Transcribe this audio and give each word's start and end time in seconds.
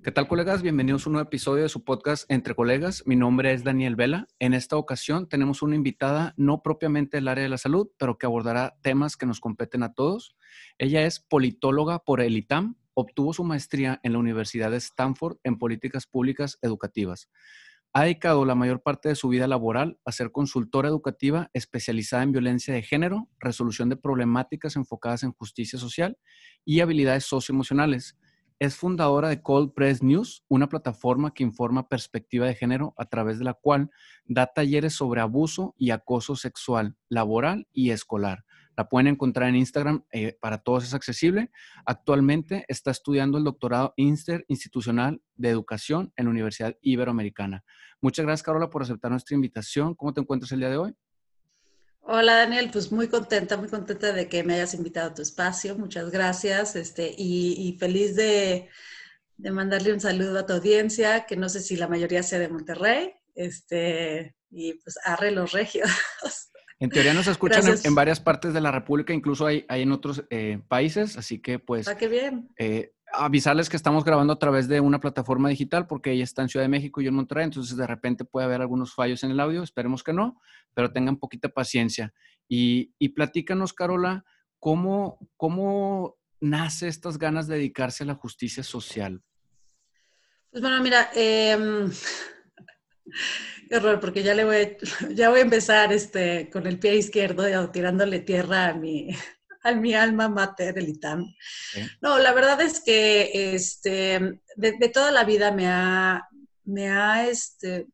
¿Qué 0.00 0.12
tal, 0.12 0.28
colegas? 0.28 0.62
Bienvenidos 0.62 1.04
a 1.04 1.10
un 1.10 1.14
nuevo 1.14 1.26
episodio 1.26 1.64
de 1.64 1.68
su 1.68 1.82
podcast 1.82 2.30
Entre 2.30 2.54
Colegas. 2.54 3.02
Mi 3.04 3.16
nombre 3.16 3.52
es 3.52 3.64
Daniel 3.64 3.96
Vela. 3.96 4.28
En 4.38 4.54
esta 4.54 4.76
ocasión 4.76 5.28
tenemos 5.28 5.60
una 5.60 5.74
invitada 5.74 6.34
no 6.36 6.62
propiamente 6.62 7.16
del 7.16 7.26
área 7.26 7.42
de 7.42 7.48
la 7.48 7.58
salud, 7.58 7.90
pero 7.98 8.16
que 8.16 8.24
abordará 8.24 8.78
temas 8.80 9.16
que 9.16 9.26
nos 9.26 9.40
competen 9.40 9.82
a 9.82 9.94
todos. 9.94 10.36
Ella 10.78 11.04
es 11.04 11.18
politóloga 11.18 11.98
por 11.98 12.20
el 12.20 12.36
ITAM. 12.36 12.76
Obtuvo 12.94 13.32
su 13.32 13.42
maestría 13.42 13.98
en 14.04 14.12
la 14.12 14.20
Universidad 14.20 14.70
de 14.70 14.76
Stanford 14.76 15.38
en 15.42 15.58
políticas 15.58 16.06
públicas 16.06 16.60
educativas. 16.62 17.28
Ha 17.92 18.04
dedicado 18.04 18.44
la 18.44 18.54
mayor 18.54 18.82
parte 18.82 19.08
de 19.08 19.16
su 19.16 19.28
vida 19.28 19.48
laboral 19.48 19.98
a 20.04 20.12
ser 20.12 20.30
consultora 20.30 20.88
educativa 20.88 21.50
especializada 21.54 22.22
en 22.22 22.30
violencia 22.30 22.72
de 22.72 22.82
género, 22.82 23.28
resolución 23.40 23.88
de 23.88 23.96
problemáticas 23.96 24.76
enfocadas 24.76 25.24
en 25.24 25.32
justicia 25.32 25.76
social 25.76 26.18
y 26.64 26.78
habilidades 26.80 27.24
socioemocionales 27.24 28.16
es 28.58 28.76
fundadora 28.76 29.28
de 29.28 29.40
Cold 29.42 29.72
Press 29.72 30.02
News, 30.02 30.44
una 30.48 30.68
plataforma 30.68 31.32
que 31.32 31.44
informa 31.44 31.88
perspectiva 31.88 32.46
de 32.46 32.54
género 32.54 32.94
a 32.96 33.04
través 33.06 33.38
de 33.38 33.44
la 33.44 33.54
cual 33.54 33.90
da 34.24 34.46
talleres 34.46 34.94
sobre 34.94 35.20
abuso 35.20 35.74
y 35.78 35.90
acoso 35.90 36.36
sexual, 36.36 36.96
laboral 37.08 37.68
y 37.72 37.90
escolar. 37.90 38.44
La 38.76 38.88
pueden 38.88 39.08
encontrar 39.08 39.48
en 39.48 39.56
Instagram, 39.56 40.04
eh, 40.12 40.36
para 40.40 40.58
todos 40.58 40.84
es 40.84 40.94
accesible. 40.94 41.50
Actualmente 41.84 42.64
está 42.68 42.92
estudiando 42.92 43.36
el 43.38 43.44
doctorado 43.44 43.92
interinstitucional 43.96 45.20
de 45.34 45.48
educación 45.48 46.12
en 46.16 46.26
la 46.26 46.30
Universidad 46.30 46.76
Iberoamericana. 46.80 47.64
Muchas 48.00 48.24
gracias, 48.24 48.44
Carola, 48.44 48.70
por 48.70 48.82
aceptar 48.82 49.10
nuestra 49.10 49.34
invitación. 49.34 49.94
¿Cómo 49.94 50.14
te 50.14 50.20
encuentras 50.20 50.52
el 50.52 50.60
día 50.60 50.70
de 50.70 50.76
hoy? 50.76 50.94
Hola 52.10 52.36
Daniel, 52.36 52.70
pues 52.72 52.90
muy 52.90 53.08
contenta, 53.08 53.58
muy 53.58 53.68
contenta 53.68 54.14
de 54.14 54.30
que 54.30 54.42
me 54.42 54.54
hayas 54.54 54.72
invitado 54.72 55.10
a 55.10 55.14
tu 55.14 55.20
espacio. 55.20 55.76
Muchas 55.76 56.10
gracias 56.10 56.74
este, 56.74 57.14
y, 57.14 57.76
feliz 57.78 58.16
de, 58.16 58.70
mandarle 59.36 59.92
un 59.92 60.00
saludo 60.00 60.38
a 60.38 60.46
tu 60.46 60.54
audiencia, 60.54 61.26
que 61.26 61.36
no 61.36 61.50
sé 61.50 61.60
si 61.60 61.76
la 61.76 61.86
mayoría 61.86 62.22
sea 62.22 62.38
de 62.38 62.48
Monterrey, 62.48 63.12
este, 63.34 64.34
y 64.50 64.72
pues 64.72 64.98
arre 65.04 65.30
los 65.32 65.52
regios. 65.52 65.90
En 66.80 66.90
teoría 66.90 67.12
nos 67.12 67.26
escuchan 67.26 67.64
en, 67.82 67.94
varias 67.96 68.20
partes 68.20 68.54
de 68.54 68.60
la 68.60 68.70
República, 68.70 69.12
incluso 69.12 69.44
hay, 69.44 69.66
hay 69.68 69.82
en 69.82 69.90
otros 69.90 70.22
eh, 70.30 70.60
países, 70.68 71.18
así 71.18 71.40
que 71.40 71.58
pues... 71.58 71.88
Ah, 71.88 71.96
qué 71.96 72.06
bien. 72.06 72.50
Eh, 72.56 72.92
avisarles 73.12 73.68
que 73.68 73.76
estamos 73.76 74.04
grabando 74.04 74.32
a 74.32 74.38
través 74.38 74.68
de 74.68 74.80
una 74.80 75.00
plataforma 75.00 75.48
digital 75.48 75.86
porque 75.86 76.12
ella 76.12 76.24
está 76.24 76.42
en 76.42 76.48
Ciudad 76.48 76.64
de 76.64 76.68
México 76.68 77.00
y 77.00 77.04
yo 77.04 77.08
en 77.08 77.16
Monterrey, 77.16 77.44
entonces 77.44 77.76
de 77.76 77.86
repente 77.86 78.24
puede 78.24 78.46
haber 78.46 78.60
algunos 78.60 78.94
fallos 78.94 79.22
en 79.24 79.30
el 79.30 79.40
audio, 79.40 79.62
esperemos 79.62 80.02
que 80.02 80.12
no, 80.12 80.40
pero 80.74 80.92
tengan 80.92 81.16
poquita 81.16 81.48
paciencia. 81.48 82.12
Y, 82.48 82.92
y 82.98 83.10
platícanos, 83.10 83.72
Carola, 83.72 84.24
¿cómo, 84.58 85.18
¿cómo 85.36 86.16
nace 86.40 86.88
estas 86.88 87.18
ganas 87.18 87.46
de 87.46 87.56
dedicarse 87.56 88.04
a 88.04 88.06
la 88.06 88.14
justicia 88.14 88.62
social? 88.62 89.22
Pues 90.50 90.62
bueno, 90.62 90.82
mira, 90.82 91.10
eh, 91.14 91.88
qué 93.68 93.76
horror, 93.76 94.00
porque 94.00 94.22
ya 94.22 94.34
le 94.34 94.44
voy, 94.44 94.76
ya 95.14 95.30
voy 95.30 95.40
a 95.40 95.42
empezar 95.42 95.92
este, 95.92 96.48
con 96.50 96.66
el 96.66 96.78
pie 96.78 96.96
izquierdo 96.96 97.70
tirándole 97.70 98.20
tierra 98.20 98.68
a 98.68 98.74
mi, 98.74 99.10
a 99.68 99.74
mi 99.74 99.94
alma 99.94 100.28
mater, 100.28 100.78
el 100.78 100.88
ITAM. 100.88 101.34
No, 102.00 102.18
la 102.18 102.32
verdad 102.32 102.60
es 102.60 102.80
que 102.80 103.54
este, 103.54 104.40
de, 104.56 104.88
toda 104.88 105.10
la 105.10 105.24
vida 105.24 105.52
me 105.52 105.66
ha, 105.66 106.28
me 106.64 106.88
ha, 106.90 107.28
este, 107.28 107.86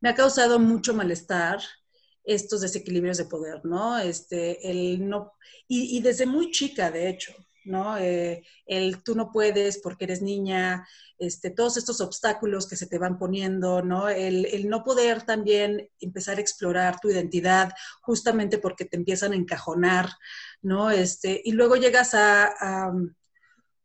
me 0.00 0.08
ha 0.08 0.14
causado 0.14 0.58
mucho 0.58 0.94
malestar 0.94 1.60
estos 2.24 2.60
desequilibrios 2.60 3.18
de 3.18 3.24
poder, 3.24 3.64
¿no? 3.64 3.98
Este, 3.98 4.70
el 4.70 5.08
no 5.08 5.32
y, 5.66 5.96
y 5.96 6.00
desde 6.00 6.26
muy 6.26 6.50
chica, 6.50 6.90
de 6.90 7.08
hecho, 7.08 7.32
¿no? 7.70 7.96
Eh, 7.96 8.42
el 8.66 9.02
tú 9.02 9.14
no 9.14 9.30
puedes 9.32 9.78
porque 9.78 10.04
eres 10.04 10.20
niña, 10.20 10.86
este, 11.18 11.50
todos 11.50 11.76
estos 11.76 12.00
obstáculos 12.00 12.68
que 12.68 12.76
se 12.76 12.86
te 12.86 12.98
van 12.98 13.18
poniendo, 13.18 13.82
¿no? 13.82 14.08
El, 14.08 14.46
el, 14.46 14.68
no 14.68 14.84
poder 14.84 15.22
también 15.22 15.88
empezar 16.00 16.38
a 16.38 16.40
explorar 16.40 17.00
tu 17.00 17.10
identidad 17.10 17.72
justamente 18.02 18.58
porque 18.58 18.84
te 18.84 18.96
empiezan 18.96 19.32
a 19.32 19.36
encajonar, 19.36 20.10
¿no? 20.62 20.90
Este, 20.90 21.40
y 21.44 21.52
luego 21.52 21.76
llegas 21.76 22.14
a 22.14 22.92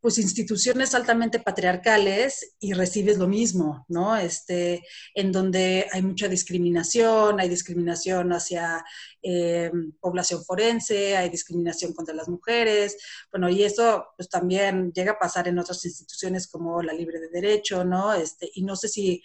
pues 0.05 0.19
instituciones 0.19 0.93
altamente 0.93 1.39
patriarcales 1.39 2.57
y 2.59 2.73
recibes 2.73 3.17
lo 3.17 3.27
mismo, 3.27 3.88
¿no? 3.88 4.16
Este, 4.16 4.83
en 5.16 5.31
donde 5.31 5.88
hay 5.91 6.03
mucha 6.03 6.27
discriminación, 6.27 7.39
hay 7.39 7.49
discriminación 7.49 8.31
hacia 8.31 8.85
eh, 9.23 9.71
población 9.99 10.45
forense, 10.45 11.17
hay 11.17 11.29
discriminación 11.29 11.91
contra 11.93 12.13
las 12.13 12.29
mujeres, 12.29 12.97
bueno, 13.31 13.49
y 13.49 13.63
eso 13.63 14.05
pues 14.16 14.29
también 14.29 14.93
llega 14.93 15.13
a 15.13 15.17
pasar 15.17 15.47
en 15.47 15.57
otras 15.57 15.83
instituciones 15.83 16.45
como 16.45 16.83
la 16.83 16.93
Libre 16.93 17.19
de 17.19 17.29
Derecho, 17.29 17.83
¿no? 17.83 18.13
Este, 18.13 18.51
y 18.53 18.61
no 18.61 18.75
sé 18.75 18.89
si, 18.89 19.23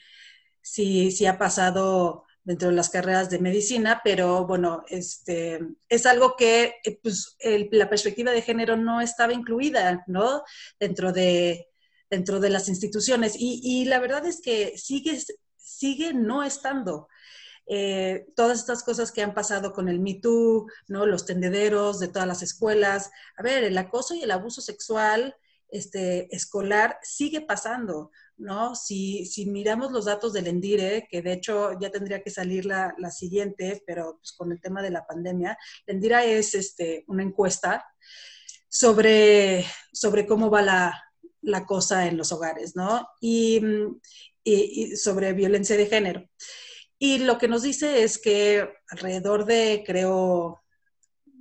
si, 0.62 1.10
si 1.10 1.26
ha 1.26 1.36
pasado 1.36 2.24
dentro 2.42 2.68
de 2.68 2.74
las 2.74 2.90
carreras 2.90 3.30
de 3.30 3.38
medicina, 3.38 4.00
pero 4.02 4.46
bueno, 4.46 4.82
este, 4.88 5.60
es 5.88 6.06
algo 6.06 6.36
que 6.36 6.76
eh, 6.84 6.98
pues, 7.02 7.36
la 7.70 7.88
perspectiva 7.88 8.32
de 8.32 8.42
género 8.42 8.76
no 8.76 9.00
estaba 9.00 9.32
incluida, 9.32 10.04
¿no? 10.06 10.42
Dentro 10.78 11.12
de, 11.12 11.68
dentro 12.10 12.40
de 12.40 12.50
las 12.50 12.68
instituciones. 12.68 13.34
Y, 13.38 13.84
la 13.84 14.00
verdad 14.00 14.26
es 14.26 14.40
que 14.40 14.76
sigue, 14.76 15.18
sigue 15.56 16.12
no 16.12 16.42
estando. 16.42 17.08
Eh, 17.66 18.26
todas 18.34 18.58
estas 18.58 18.82
cosas 18.82 19.12
que 19.12 19.22
han 19.22 19.32
pasado 19.32 19.72
con 19.72 19.88
el 19.88 20.00
Me 20.00 20.14
Too, 20.14 20.66
¿no? 20.88 21.06
los 21.06 21.24
tendederos 21.24 22.00
de 22.00 22.08
todas 22.08 22.26
las 22.26 22.42
escuelas. 22.42 23.10
A 23.36 23.42
ver, 23.42 23.62
el 23.62 23.78
acoso 23.78 24.14
y 24.14 24.22
el 24.22 24.32
abuso 24.32 24.60
sexual 24.60 25.36
este, 25.68 26.34
escolar 26.34 26.98
sigue 27.02 27.40
pasando. 27.40 28.10
¿No? 28.40 28.74
Si, 28.74 29.26
si, 29.26 29.46
miramos 29.46 29.92
los 29.92 30.06
datos 30.06 30.32
del 30.32 30.46
Endire, 30.46 31.06
que 31.10 31.22
de 31.22 31.34
hecho 31.34 31.78
ya 31.80 31.90
tendría 31.90 32.22
que 32.22 32.30
salir 32.30 32.66
la, 32.66 32.94
la 32.98 33.10
siguiente, 33.10 33.82
pero 33.86 34.18
pues, 34.18 34.32
con 34.32 34.50
el 34.50 34.60
tema 34.60 34.82
de 34.82 34.90
la 34.90 35.06
pandemia, 35.06 35.56
el 35.86 35.96
Endire 35.96 36.38
es 36.38 36.54
este, 36.54 37.04
una 37.06 37.22
encuesta 37.22 37.84
sobre, 38.68 39.64
sobre 39.92 40.26
cómo 40.26 40.50
va 40.50 40.62
la, 40.62 41.04
la 41.42 41.66
cosa 41.66 42.06
en 42.06 42.16
los 42.16 42.32
hogares, 42.32 42.74
¿no? 42.76 43.06
Y, 43.20 43.60
y, 44.42 44.54
y, 44.92 44.96
sobre 44.96 45.32
violencia 45.32 45.76
de 45.76 45.86
género. 45.86 46.28
Y 46.98 47.18
lo 47.18 47.38
que 47.38 47.48
nos 47.48 47.62
dice 47.62 48.02
es 48.02 48.18
que 48.18 48.68
alrededor 48.88 49.44
de, 49.46 49.82
creo, 49.86 50.62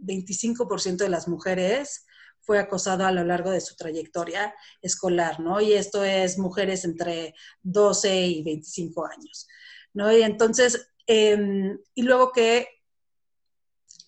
25% 0.01 0.97
de 0.97 1.09
las 1.09 1.27
mujeres 1.27 2.05
fue 2.49 2.57
acosado 2.57 3.05
a 3.05 3.11
lo 3.11 3.23
largo 3.23 3.51
de 3.51 3.61
su 3.61 3.75
trayectoria 3.75 4.55
escolar, 4.81 5.39
¿no? 5.39 5.61
Y 5.61 5.73
esto 5.73 6.03
es 6.03 6.39
mujeres 6.39 6.83
entre 6.83 7.35
12 7.61 8.25
y 8.25 8.41
25 8.41 9.05
años, 9.05 9.47
¿no? 9.93 10.11
Y 10.11 10.23
entonces, 10.23 10.89
em, 11.05 11.77
y 11.93 12.01
luego 12.01 12.31
que 12.31 12.78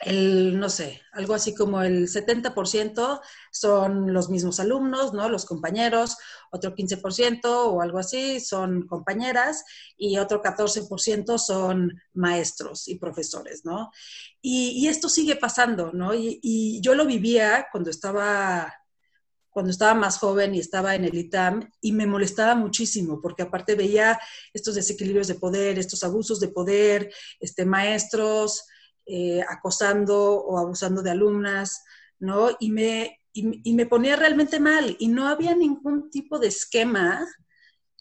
el, 0.01 0.59
no 0.59 0.69
sé, 0.69 1.01
algo 1.11 1.33
así 1.33 1.53
como 1.53 1.81
el 1.81 2.07
70% 2.07 3.21
son 3.51 4.13
los 4.13 4.29
mismos 4.29 4.59
alumnos, 4.59 5.13
¿no? 5.13 5.29
Los 5.29 5.45
compañeros, 5.45 6.17
otro 6.51 6.75
15% 6.75 7.45
o 7.45 7.81
algo 7.81 7.99
así 7.99 8.39
son 8.39 8.87
compañeras 8.87 9.63
y 9.95 10.17
otro 10.17 10.41
14% 10.41 11.37
son 11.37 12.01
maestros 12.13 12.87
y 12.87 12.95
profesores, 12.95 13.63
¿no? 13.63 13.91
Y, 14.41 14.87
esto 14.87 15.07
sigue 15.07 15.35
pasando, 15.35 15.91
¿no? 15.93 16.13
Y, 16.13 16.39
y, 16.41 16.81
yo 16.81 16.95
lo 16.95 17.05
vivía 17.05 17.67
cuando 17.71 17.89
estaba 17.89 18.73
cuando 19.51 19.69
estaba 19.71 19.93
más 19.93 20.17
joven 20.17 20.55
y 20.55 20.59
estaba 20.59 20.95
en 20.95 21.03
el 21.03 21.13
ITAM 21.13 21.69
y 21.81 21.91
me 21.91 22.07
molestaba 22.07 22.55
muchísimo 22.55 23.19
porque 23.21 23.43
aparte 23.43 23.75
veía 23.75 24.17
estos 24.53 24.75
desequilibrios 24.75 25.27
de 25.27 25.35
poder, 25.35 25.77
estos 25.77 26.05
abusos 26.05 26.39
de 26.39 26.47
poder, 26.47 27.13
este, 27.39 27.65
maestros, 27.65 28.63
eh, 29.05 29.41
acosando 29.49 30.35
o 30.35 30.57
abusando 30.59 31.01
de 31.01 31.11
alumnas, 31.11 31.83
¿no? 32.19 32.49
Y 32.59 32.71
me, 32.71 33.19
y, 33.33 33.73
me 33.73 33.85
ponía 33.85 34.15
realmente 34.15 34.59
mal 34.59 34.95
y 34.99 35.07
no 35.07 35.27
había 35.27 35.55
ningún 35.55 36.09
tipo 36.09 36.37
de 36.37 36.47
esquema 36.47 37.25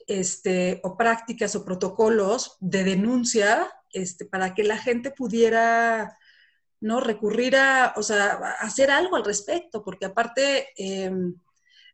este, 0.07 0.81
o 0.83 0.97
prácticas 0.97 1.55
o 1.57 1.65
protocolos 1.65 2.57
de 2.61 2.85
denuncia 2.85 3.73
este, 3.93 4.25
para 4.27 4.55
que 4.55 4.65
la 4.65 4.77
gente 4.77 5.11
pudiera 5.11 6.19
no 6.81 7.01
recurrir 7.01 7.57
a, 7.57 7.95
o 7.97 8.03
sea, 8.03 8.35
hacer 8.61 8.91
algo 8.91 9.17
al 9.17 9.25
respecto, 9.25 9.85
porque 9.85 10.07
aparte, 10.07 10.69
em, 10.77 11.35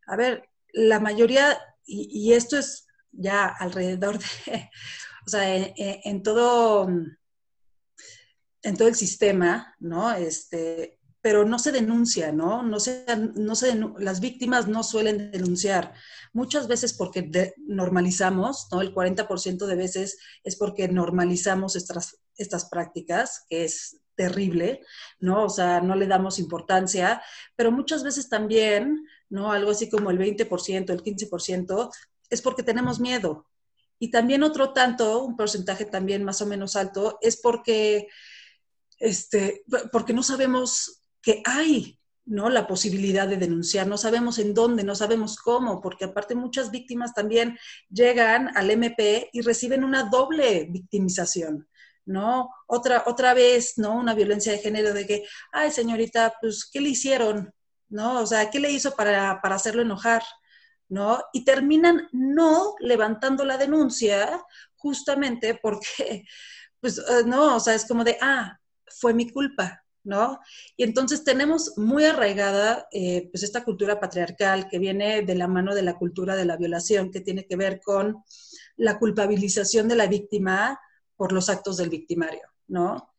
a 0.06 0.16
ver, 0.16 0.48
la 0.72 1.00
mayoría, 1.00 1.58
y, 1.84 2.32
esto 2.32 2.58
es 2.58 2.86
ya 3.12 3.46
alrededor 3.46 4.18
de, 4.18 4.26
o 5.26 5.30
sea, 5.30 5.44
en 5.46 6.22
todo 6.22 6.88
en 8.66 8.76
todo 8.76 8.88
el 8.88 8.96
sistema, 8.96 9.76
¿no? 9.78 10.12
Este, 10.12 10.98
pero 11.20 11.44
no 11.44 11.58
se 11.58 11.70
denuncia, 11.70 12.32
¿no? 12.32 12.64
No 12.64 12.80
se, 12.80 13.04
no 13.36 13.54
se, 13.54 13.78
las 13.98 14.18
víctimas 14.20 14.66
no 14.66 14.82
suelen 14.82 15.30
denunciar. 15.30 15.94
Muchas 16.32 16.66
veces 16.66 16.92
porque 16.92 17.54
normalizamos, 17.68 18.66
¿no? 18.72 18.80
El 18.80 18.92
40% 18.92 19.66
de 19.66 19.76
veces 19.76 20.18
es 20.42 20.56
porque 20.56 20.88
normalizamos 20.88 21.76
estas, 21.76 22.18
estas 22.36 22.68
prácticas, 22.68 23.44
que 23.48 23.64
es 23.64 24.00
terrible, 24.16 24.80
¿no? 25.20 25.44
O 25.44 25.48
sea, 25.48 25.80
no 25.80 25.94
le 25.94 26.08
damos 26.08 26.40
importancia, 26.40 27.22
pero 27.54 27.70
muchas 27.70 28.02
veces 28.02 28.28
también, 28.28 29.06
¿no? 29.28 29.52
Algo 29.52 29.70
así 29.70 29.88
como 29.88 30.10
el 30.10 30.18
20%, 30.18 30.90
el 30.90 31.02
15%, 31.04 31.90
es 32.30 32.42
porque 32.42 32.64
tenemos 32.64 32.98
miedo. 32.98 33.46
Y 34.00 34.10
también 34.10 34.42
otro 34.42 34.72
tanto, 34.72 35.22
un 35.22 35.36
porcentaje 35.36 35.84
también 35.84 36.24
más 36.24 36.42
o 36.42 36.46
menos 36.46 36.74
alto, 36.74 37.18
es 37.22 37.36
porque, 37.36 38.08
este, 38.98 39.62
porque 39.92 40.12
no 40.12 40.22
sabemos 40.22 41.02
que 41.22 41.42
hay 41.44 41.98
¿no? 42.24 42.50
la 42.50 42.66
posibilidad 42.66 43.28
de 43.28 43.36
denunciar, 43.36 43.86
no 43.86 43.96
sabemos 43.96 44.38
en 44.38 44.52
dónde, 44.52 44.84
no 44.84 44.94
sabemos 44.94 45.36
cómo, 45.36 45.80
porque 45.80 46.06
aparte 46.06 46.34
muchas 46.34 46.70
víctimas 46.70 47.14
también 47.14 47.58
llegan 47.88 48.56
al 48.56 48.70
MP 48.70 49.30
y 49.32 49.40
reciben 49.42 49.84
una 49.84 50.04
doble 50.04 50.66
victimización. 50.70 51.68
¿no? 52.06 52.50
Otra, 52.66 53.02
otra 53.06 53.34
vez, 53.34 53.74
¿no? 53.76 53.96
Una 53.96 54.14
violencia 54.14 54.52
de 54.52 54.58
género 54.58 54.94
de 54.94 55.06
que, 55.06 55.24
ay, 55.52 55.70
señorita, 55.72 56.34
pues, 56.40 56.64
¿qué 56.72 56.80
le 56.80 56.90
hicieron? 56.90 57.52
¿No? 57.88 58.20
O 58.20 58.26
sea, 58.26 58.48
¿qué 58.48 58.60
le 58.60 58.70
hizo 58.70 58.94
para, 58.94 59.40
para 59.42 59.56
hacerlo 59.56 59.82
enojar? 59.82 60.22
¿No? 60.88 61.20
Y 61.32 61.44
terminan 61.44 62.08
no 62.12 62.76
levantando 62.78 63.44
la 63.44 63.58
denuncia 63.58 64.40
justamente 64.76 65.58
porque, 65.60 66.24
pues, 66.80 66.98
eh, 66.98 67.24
no, 67.26 67.56
o 67.56 67.60
sea, 67.60 67.74
es 67.74 67.86
como 67.86 68.04
de, 68.04 68.16
ah, 68.20 68.56
fue 68.88 69.14
mi 69.14 69.30
culpa, 69.30 69.84
¿no? 70.04 70.40
Y 70.76 70.84
entonces 70.84 71.24
tenemos 71.24 71.76
muy 71.76 72.04
arraigada 72.04 72.86
eh, 72.92 73.28
pues 73.32 73.42
esta 73.42 73.64
cultura 73.64 73.98
patriarcal 73.98 74.68
que 74.68 74.78
viene 74.78 75.22
de 75.22 75.34
la 75.34 75.48
mano 75.48 75.74
de 75.74 75.82
la 75.82 75.98
cultura 75.98 76.36
de 76.36 76.44
la 76.44 76.56
violación, 76.56 77.10
que 77.10 77.20
tiene 77.20 77.46
que 77.46 77.56
ver 77.56 77.80
con 77.80 78.22
la 78.76 78.98
culpabilización 78.98 79.88
de 79.88 79.96
la 79.96 80.06
víctima 80.06 80.80
por 81.16 81.32
los 81.32 81.48
actos 81.48 81.76
del 81.78 81.90
victimario, 81.90 82.42
¿no? 82.68 83.12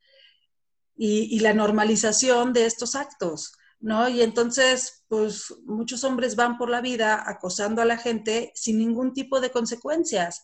Y, 1.00 1.40
la 1.42 1.54
normalización 1.54 2.54
de 2.54 2.66
estos 2.66 2.96
actos, 2.96 3.54
¿no? 3.80 4.10
Y 4.10 4.24
entonces, 4.24 5.04
pues 5.08 5.54
muchos 5.66 6.04
hombres 6.04 6.36
van 6.36 6.58
por 6.58 6.70
la 6.70 6.82
vida 6.82 7.24
acosando 7.30 7.84
a 7.84 7.86
la 7.86 7.98
gente 7.98 8.52
sin 8.56 8.80
ningún 8.80 9.14
tipo 9.14 9.40
de 9.40 9.52
consecuencias, 9.52 10.44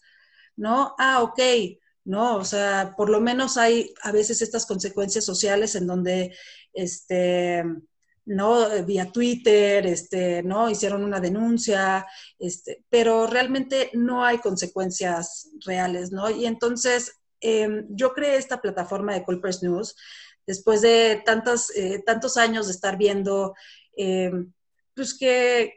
¿no? 0.56 0.94
Ah, 1.00 1.24
ok, 1.24 1.40
¿no? 2.06 2.38
O 2.38 2.46
sea, 2.46 2.94
por 2.98 3.10
lo 3.10 3.22
menos 3.22 3.58
hay 3.58 3.94
a 4.02 4.12
veces 4.12 4.42
estas 4.42 4.66
consecuencias 4.66 5.26
sociales 5.26 5.76
en 5.76 5.88
donde, 5.88 6.36
este, 6.74 7.64
¿no? 8.26 8.84
Vía 8.86 9.12
Twitter, 9.12 9.86
este, 9.86 10.44
¿no? 10.44 10.70
Hicieron 10.70 11.04
una 11.04 11.20
denuncia, 11.20 12.06
este, 12.40 12.84
pero 12.90 13.28
realmente 13.28 13.90
no 13.94 14.24
hay 14.26 14.40
consecuencias 14.40 15.50
reales, 15.66 16.12
¿no? 16.12 16.30
Y 16.30 16.46
entonces 16.46 17.14
Em, 17.44 17.86
yo 17.90 18.14
creé 18.14 18.38
esta 18.38 18.62
plataforma 18.62 19.14
de 19.14 19.24
Culpers 19.26 19.62
News 19.62 19.98
después 20.48 20.82
de 20.82 21.22
tantos, 21.26 21.76
eh, 21.76 22.02
tantos 22.06 22.38
años 22.38 22.68
de 22.68 22.72
estar 22.72 22.98
viendo 22.98 23.54
em, 23.98 24.54
pues 24.96 25.14
que, 25.14 25.74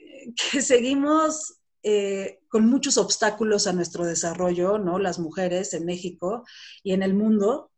seguimos 0.62 1.58
eh, 1.88 2.40
con 2.48 2.66
muchos 2.66 2.98
obstáculos 2.98 3.68
a 3.68 3.72
nuestro 3.72 4.04
desarrollo, 4.04 4.76
¿no? 4.76 4.98
Las 4.98 5.20
mujeres 5.20 5.72
en 5.72 5.84
México 5.84 6.44
y 6.82 6.94
en 6.94 7.04
el 7.04 7.14
mundo. 7.14 7.70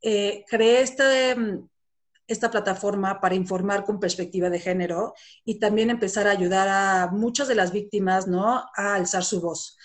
Eh, 0.00 0.46
creé 0.48 0.80
esta, 0.80 1.04
esta 2.26 2.50
plataforma 2.50 3.20
para 3.20 3.34
informar 3.34 3.84
con 3.84 4.00
perspectiva 4.00 4.48
de 4.48 4.60
género 4.60 5.12
y 5.44 5.58
también 5.58 5.90
empezar 5.90 6.26
a 6.26 6.30
ayudar 6.30 6.68
a 6.70 7.10
muchas 7.12 7.46
de 7.46 7.54
las 7.54 7.70
víctimas, 7.70 8.26
¿no? 8.26 8.64
A 8.74 8.94
alzar 8.94 9.24
su 9.24 9.42
voz. 9.42 9.76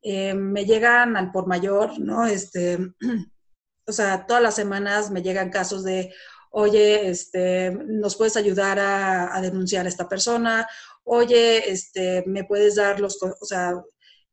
Eh, 0.00 0.34
me 0.34 0.64
llegan 0.64 1.16
al 1.16 1.32
por 1.32 1.48
mayor, 1.48 1.98
¿no? 1.98 2.24
Este, 2.24 2.78
o 3.84 3.90
sea, 3.90 4.26
todas 4.26 4.44
las 4.44 4.54
semanas 4.54 5.10
me 5.10 5.22
llegan 5.22 5.50
casos 5.50 5.82
de, 5.82 6.14
oye, 6.50 7.08
este, 7.08 7.70
¿nos 7.70 8.16
puedes 8.16 8.36
ayudar 8.36 8.78
a, 8.78 9.40
denunciar 9.40 9.86
a 9.86 9.88
esta 9.88 10.08
persona? 10.08 10.66
Oye, 11.10 11.70
este, 11.70 12.22
¿me 12.26 12.44
puedes 12.44 12.76
dar 12.76 13.00
los, 13.00 13.18
o 13.22 13.44
sea, 13.46 13.74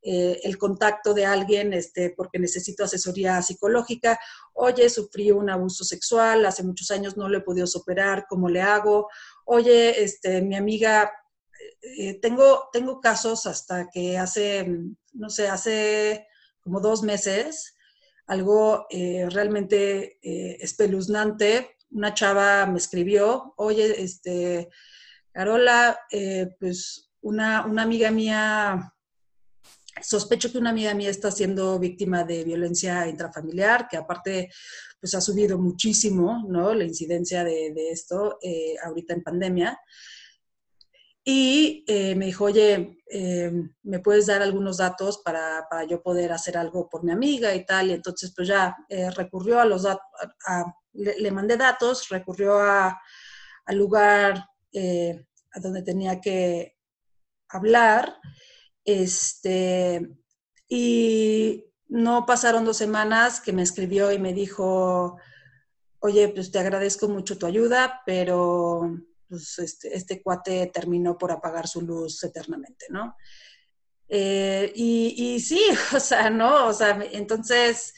eh, 0.02 0.40
el 0.44 0.58
contacto 0.58 1.14
de 1.14 1.24
alguien 1.24 1.72
este, 1.72 2.10
porque 2.10 2.38
necesito 2.38 2.84
asesoría 2.84 3.40
psicológica? 3.42 4.18
Oye, 4.52 4.90
sufrí 4.90 5.30
un 5.30 5.48
abuso 5.50 5.84
sexual, 5.84 6.44
hace 6.44 6.62
muchos 6.62 6.90
años 6.90 7.16
no 7.16 7.28
lo 7.28 7.38
he 7.38 7.42
podido 7.42 7.66
superar, 7.66 8.26
¿cómo 8.28 8.48
le 8.48 8.60
hago? 8.60 9.08
Oye, 9.46 10.02
este, 10.04 10.42
mi 10.42 10.56
amiga 10.56 11.10
eh, 11.80 12.20
tengo, 12.20 12.68
tengo 12.72 13.00
casos 13.00 13.46
hasta 13.46 13.88
que 13.90 14.18
hace, 14.18 14.66
no 15.12 15.30
sé, 15.30 15.48
hace 15.48 16.26
como 16.60 16.80
dos 16.80 17.02
meses, 17.02 17.74
algo 18.26 18.86
eh, 18.90 19.26
realmente 19.30 20.18
eh, 20.22 20.58
espeluznante. 20.60 21.76
Una 21.90 22.12
chava 22.14 22.66
me 22.66 22.78
escribió, 22.78 23.54
oye, 23.56 24.02
este, 24.02 24.68
Carola, 25.36 25.98
pues 26.58 27.10
una, 27.20 27.66
una 27.66 27.82
amiga 27.82 28.10
mía 28.10 28.90
sospecho 30.02 30.50
que 30.50 30.56
una 30.56 30.70
amiga 30.70 30.94
mía 30.94 31.10
está 31.10 31.30
siendo 31.30 31.78
víctima 31.78 32.24
de 32.24 32.42
violencia 32.42 33.06
intrafamiliar, 33.06 33.86
que 33.86 33.98
aparte 33.98 34.50
pues 34.98 35.14
ha 35.14 35.20
subido 35.20 35.58
muchísimo, 35.58 36.42
¿no? 36.48 36.72
La 36.72 36.84
incidencia 36.84 37.44
de, 37.44 37.90
esto 37.90 38.38
ahorita 38.82 39.12
en 39.12 39.22
pandemia. 39.22 39.78
Y 41.28 41.84
eh, 41.88 42.14
me 42.14 42.26
dijo, 42.26 42.44
oye, 42.44 43.02
eh, 43.10 43.50
¿me 43.82 43.98
puedes 43.98 44.26
dar 44.26 44.42
algunos 44.42 44.76
datos 44.76 45.22
para, 45.24 45.66
para, 45.68 45.82
yo 45.82 46.00
poder 46.00 46.30
hacer 46.30 46.56
algo 46.56 46.88
por 46.88 47.02
mi 47.02 47.10
amiga 47.10 47.52
y 47.52 47.66
tal? 47.66 47.90
Y 47.90 47.94
entonces, 47.94 48.32
pues 48.34 48.46
ya 48.46 48.76
eh, 48.88 49.10
recurrió 49.10 49.60
a 49.60 49.64
los 49.64 49.82
datos, 49.82 50.04
le, 50.92 51.30
mandé 51.32 51.56
datos, 51.56 52.08
recurrió 52.10 52.60
a, 52.60 52.96
al 53.64 53.76
lugar 53.76 54.46
a 55.52 55.60
donde 55.60 55.82
tenía 55.82 56.20
que 56.20 56.76
hablar, 57.48 58.16
este, 58.84 60.08
y 60.68 61.64
no 61.88 62.26
pasaron 62.26 62.64
dos 62.64 62.76
semanas 62.76 63.40
que 63.40 63.52
me 63.52 63.62
escribió 63.62 64.12
y 64.12 64.18
me 64.18 64.32
dijo, 64.32 65.18
oye, 66.00 66.28
pues 66.28 66.50
te 66.50 66.58
agradezco 66.58 67.08
mucho 67.08 67.38
tu 67.38 67.46
ayuda, 67.46 68.02
pero 68.04 68.96
pues 69.28 69.58
este, 69.58 69.94
este, 69.94 70.22
cuate 70.22 70.70
terminó 70.72 71.18
por 71.18 71.32
apagar 71.32 71.66
su 71.66 71.82
luz 71.82 72.22
eternamente, 72.22 72.86
¿no? 72.90 73.16
Eh, 74.08 74.72
y, 74.74 75.40
sí, 75.40 75.60
o 75.94 76.00
sea, 76.00 76.30
¿no? 76.30 76.66
O 76.68 76.72
sea, 76.72 76.98
entonces, 77.12 77.92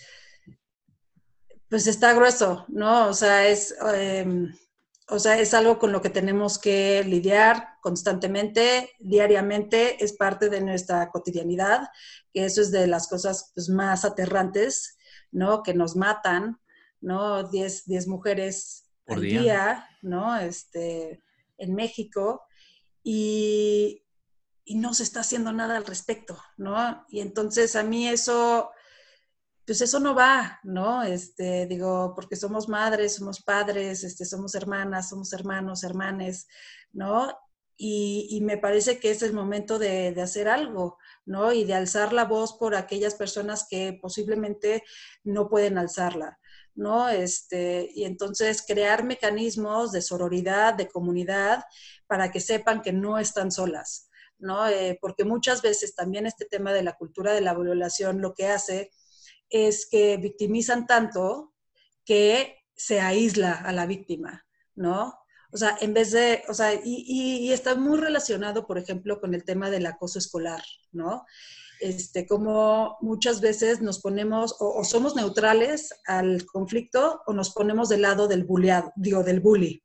pues 1.68 1.86
está 1.86 2.14
grueso, 2.14 2.64
¿no? 2.68 3.08
O 3.08 3.14
sea, 3.14 3.46
es, 3.46 3.74
em, 3.94 4.54
o 5.08 5.18
sea, 5.18 5.38
es 5.38 5.54
algo 5.54 5.78
con 5.78 5.92
lo 5.92 6.02
que 6.02 6.10
tenemos 6.10 6.58
que 6.58 7.02
lidiar 7.04 7.78
constantemente, 7.80 8.90
diariamente, 8.98 10.02
es 10.04 10.12
parte 10.12 10.48
de 10.48 10.60
nuestra 10.60 11.10
cotidianidad, 11.10 11.88
que 12.32 12.44
eso 12.44 12.60
es 12.60 12.70
de 12.70 12.86
las 12.86 13.08
cosas 13.08 13.52
pues, 13.54 13.68
más 13.68 14.04
aterrantes, 14.04 14.98
¿no? 15.30 15.62
Que 15.62 15.74
nos 15.74 15.96
matan, 15.96 16.60
¿no? 17.00 17.42
Diez, 17.44 17.86
diez 17.86 18.06
mujeres 18.06 18.90
por 19.04 19.20
día. 19.20 19.88
¿no? 20.02 20.36
Este, 20.36 21.22
en 21.56 21.74
México 21.74 22.42
y, 23.02 24.02
no 24.66 24.92
se 24.92 25.02
está 25.02 25.20
haciendo 25.20 25.50
nada 25.50 25.78
al 25.78 25.86
respecto, 25.86 26.38
¿no? 26.58 27.06
Y 27.08 27.20
entonces 27.20 27.74
a 27.74 27.82
mí 27.82 28.06
eso, 28.06 28.70
pues 29.68 29.82
eso 29.82 30.00
no 30.00 30.14
va, 30.14 30.60
¿no? 30.62 31.02
Este, 31.02 31.66
digo, 31.66 32.14
porque 32.14 32.36
somos 32.36 32.70
madres, 32.70 33.16
somos 33.16 33.42
padres, 33.42 34.02
este, 34.02 34.24
somos 34.24 34.54
hermanas, 34.54 35.10
somos 35.10 35.30
hermanos, 35.34 35.84
hermanes, 35.84 36.48
¿no? 36.90 37.38
Y, 37.76 38.40
me 38.42 38.56
parece 38.56 38.98
que 38.98 39.10
es 39.10 39.20
el 39.20 39.34
momento 39.34 39.78
de, 39.78 40.12
de, 40.12 40.22
hacer 40.22 40.48
algo, 40.48 40.96
¿no? 41.26 41.52
Y 41.52 41.64
de 41.64 41.74
alzar 41.74 42.14
la 42.14 42.24
voz 42.24 42.54
por 42.54 42.74
aquellas 42.74 43.14
personas 43.14 43.66
que 43.68 43.98
posiblemente 44.00 44.84
no 45.22 45.50
pueden 45.50 45.76
alzarla. 45.76 46.38
¿no? 46.74 47.10
Este, 47.10 47.90
y 47.94 48.04
entonces 48.04 48.64
crear 48.66 49.04
mecanismos 49.04 49.92
de 49.92 50.00
sororidad, 50.00 50.74
de 50.74 50.88
comunidad, 50.88 51.64
para 52.06 52.30
que 52.30 52.40
sepan 52.40 52.80
que 52.80 52.92
no 52.92 53.18
están 53.18 53.50
solas, 53.50 54.08
¿no? 54.38 54.66
Eh, 54.68 54.96
porque 55.00 55.24
muchas 55.24 55.60
veces 55.60 55.94
también 55.94 56.26
este 56.26 56.46
tema 56.46 56.72
de 56.72 56.84
la 56.84 56.96
cultura 56.96 57.32
de 57.34 57.42
la 57.42 57.52
violación 57.52 58.22
lo 58.22 58.32
que 58.32 58.46
hace 58.46 58.92
es 59.50 59.88
que 59.90 60.16
victimizan 60.16 60.86
tanto 60.86 61.54
que 62.04 62.64
se 62.74 63.00
aísla 63.00 63.52
a 63.52 63.72
la 63.72 63.86
víctima, 63.86 64.46
¿no? 64.74 65.18
O 65.52 65.56
sea, 65.56 65.76
en 65.80 65.94
vez 65.94 66.12
de, 66.12 66.42
o 66.48 66.54
sea, 66.54 66.72
y, 66.84 67.50
está 67.52 67.74
muy 67.74 67.98
relacionado, 67.98 68.66
por 68.66 68.78
ejemplo, 68.78 69.20
con 69.20 69.34
el 69.34 69.44
tema 69.44 69.70
del 69.70 69.86
acoso 69.86 70.18
escolar, 70.18 70.62
¿no? 70.92 71.24
este, 71.80 72.26
como 72.26 72.96
muchas 73.00 73.40
veces 73.40 73.80
nos 73.80 74.00
ponemos 74.00 74.56
o, 74.58 74.82
somos 74.84 75.14
neutrales 75.14 75.94
al 76.06 76.44
conflicto 76.46 77.22
o 77.26 77.32
nos 77.32 77.50
ponemos 77.50 77.88
del 77.88 78.02
lado 78.02 78.28
del 78.28 78.44
bulleado, 78.44 78.92
digo, 78.96 79.22
del 79.22 79.40
bully, 79.40 79.82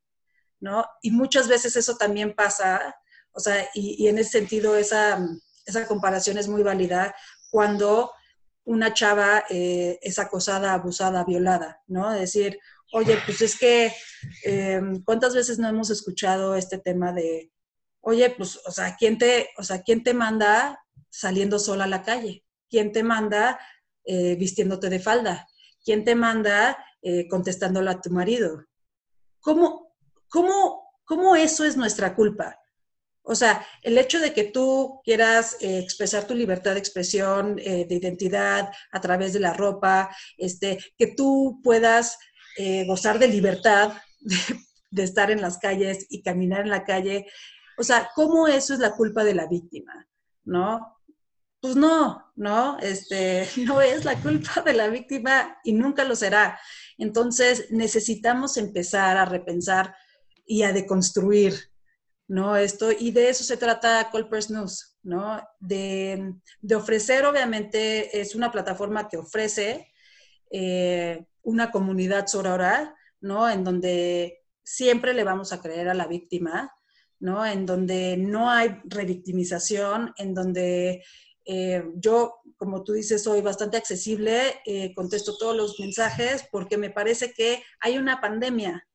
¿no? 0.59 0.85
Y 1.01 1.11
muchas 1.11 1.47
veces 1.47 1.75
eso 1.75 1.95
también 1.95 2.33
pasa, 2.35 2.95
o 3.31 3.39
sea, 3.39 3.67
y, 3.73 4.07
en 4.07 4.17
ese 4.17 4.31
sentido 4.31 4.75
esa, 4.75 5.23
esa, 5.65 5.87
comparación 5.87 6.37
es 6.37 6.47
muy 6.47 6.63
válida 6.63 7.15
cuando 7.51 8.11
una 8.65 8.93
chava 8.93 9.43
eh, 9.49 9.99
es 10.01 10.19
acosada, 10.19 10.73
abusada, 10.73 11.23
violada, 11.25 11.81
¿no? 11.87 12.11
Decir, 12.11 12.59
oye, 12.93 13.17
pues 13.25 13.41
es 13.41 13.57
que, 13.57 13.93
em, 14.43 15.03
¿cuántas 15.03 15.35
veces 15.35 15.59
no 15.59 15.67
hemos 15.67 15.89
escuchado 15.89 16.55
este 16.55 16.77
tema 16.77 17.11
de, 17.11 17.51
oye, 18.01 18.29
pues, 18.29 18.59
o 18.65 18.71
sea, 18.71 18.95
¿quién 18.97 19.17
te, 19.17 19.49
o 19.57 19.63
sea, 19.63 19.81
¿quién 19.81 20.03
te 20.03 20.13
manda 20.13 20.79
saliendo 21.09 21.59
sola 21.59 21.85
a 21.85 21.87
la 21.87 22.03
calle? 22.03 22.45
¿Quién 22.69 22.91
te 22.91 23.03
manda 23.03 23.59
eh, 24.05 24.35
vistiéndote 24.35 24.89
de 24.89 24.99
falda? 24.99 25.47
¿Quién 25.83 26.03
te 26.03 26.15
manda 26.15 26.77
eh, 27.01 27.27
contestándole 27.27 27.91
a 27.91 28.01
tu 28.01 28.11
marido? 28.11 28.65
¿Cómo, 29.39 29.95
cómo, 30.29 30.83
¿Cómo 31.05 31.35
eso 31.35 31.65
es 31.65 31.75
nuestra 31.75 32.15
culpa? 32.15 32.62
O 33.23 33.35
sea, 33.35 33.65
el 33.81 33.97
hecho 33.97 34.19
de 34.19 34.33
que 34.33 34.43
tú 34.43 35.01
quieras 35.03 35.57
eh, 35.61 35.79
expresar 35.79 36.27
tu 36.27 36.35
libertad 36.35 36.73
de 36.73 36.79
expresión, 36.79 37.55
de 37.55 37.87
identidad 37.89 38.69
a 38.91 39.01
través 39.01 39.33
de 39.33 39.39
la 39.39 39.53
ropa, 39.53 40.15
este, 40.37 40.77
que 40.97 41.07
tú 41.07 41.61
puedas 41.63 42.17
gozar 42.85 43.17
de 43.17 43.27
libertad 43.27 43.93
de, 44.19 44.35
de, 44.91 45.03
estar 45.03 45.31
en 45.31 45.41
las 45.41 45.57
calles 45.57 46.05
y 46.09 46.21
caminar 46.21 46.61
en 46.61 46.69
la 46.69 46.83
calle. 46.83 47.25
O 47.77 47.83
sea, 47.83 48.09
¿cómo 48.13 48.47
eso 48.47 48.73
es 48.73 48.79
la 48.79 48.91
culpa 48.91 49.23
de 49.23 49.33
la 49.33 49.47
víctima? 49.47 50.07
¿No? 50.43 50.93
Pues 51.63 51.77
no, 51.77 52.29
no, 52.35 52.77
este, 52.79 53.47
no 53.65 53.79
es 53.79 54.03
la 54.03 54.19
culpa 54.21 54.59
de 54.65 54.73
la 54.73 54.89
víctima 54.89 55.57
y 55.63 55.71
nunca 55.71 56.03
lo 56.03 56.13
será. 56.13 56.59
Entonces 56.97 57.67
necesitamos 57.71 58.57
empezar 58.57 59.15
a 59.15 59.23
repensar 59.23 59.95
y 60.45 60.63
a 60.63 60.73
deconstruir, 60.73 61.53
¿no? 62.27 62.55
Esto, 62.55 62.91
y 62.91 63.11
de 63.11 63.29
eso 63.29 63.43
se 63.43 63.57
trata 63.57 64.09
Colpers 64.11 64.49
News, 64.49 64.97
¿no? 65.03 65.41
De, 65.59 66.33
ofrecer, 66.75 67.25
obviamente, 67.25 68.19
es 68.19 68.35
una 68.35 68.51
plataforma 68.51 69.09
que 69.09 69.17
ofrece 69.17 69.91
eh, 70.51 71.25
una 71.41 71.71
comunidad 71.71 72.27
sororal, 72.27 72.93
¿no? 73.21 73.49
En 73.49 73.63
donde 73.63 74.43
siempre 74.63 75.13
le 75.13 75.23
vamos 75.23 75.51
a 75.51 75.61
creer 75.61 75.89
a 75.89 75.93
la 75.93 76.07
víctima, 76.07 76.73
¿no? 77.19 77.45
En 77.45 77.65
donde 77.65 78.17
no 78.17 78.49
hay 78.49 78.81
revictimización, 78.85 80.13
en 80.17 80.33
donde 80.33 81.03
eh, 81.45 81.83
yo, 81.95 82.35
como 82.57 82.83
tú 82.83 82.93
dices, 82.93 83.23
soy 83.23 83.41
bastante 83.41 83.77
accesible, 83.77 84.61
eh, 84.65 84.93
contesto 84.95 85.37
todos 85.37 85.55
los 85.55 85.79
mensajes 85.79 86.45
porque 86.51 86.77
me 86.77 86.89
parece 86.89 87.33
que 87.33 87.63
hay 87.79 87.97
una 87.97 88.21
pandemia, 88.21 88.87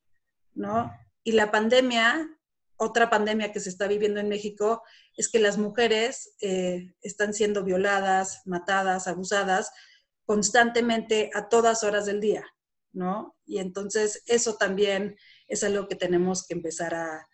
¿no? 0.55 0.91
Y 1.25 1.33
la 1.33 1.51
pandemia, 1.51 2.38
otra 2.79 3.11
pandemia 3.11 3.53
que 3.53 3.61
se 3.61 3.69
está 3.69 3.87
viviendo 3.87 4.21
en 4.21 4.29
México, 4.29 4.83
es 5.17 5.29
que 5.29 5.39
las 5.39 5.59
mujeres 5.59 6.35
eh, 6.41 6.95
están 7.03 7.35
siendo 7.35 7.65
violadas, 7.65 8.43
matadas, 8.47 9.07
abusadas 9.07 9.71
constantemente 10.25 11.31
a 11.35 11.49
todas 11.49 11.85
horas 11.85 12.07
del 12.07 12.21
día, 12.21 12.47
¿no? 12.93 13.37
Y 13.45 13.59
entonces 13.59 14.23
eso 14.27 14.57
también 14.57 15.17
es 15.47 15.65
algo 15.65 15.89
que 15.89 15.97
tenemos 15.97 16.47
que 16.47 16.55
empezar 16.55 16.95
a, 16.95 17.29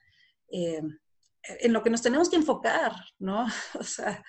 en 0.49 1.73
lo 1.73 1.83
que 1.83 1.91
nos 1.91 2.03
tenemos 2.03 2.29
que 2.29 2.37
enfocar, 2.37 2.93
¿no? 3.19 3.47
O 3.79 3.83
sea, 3.83 4.25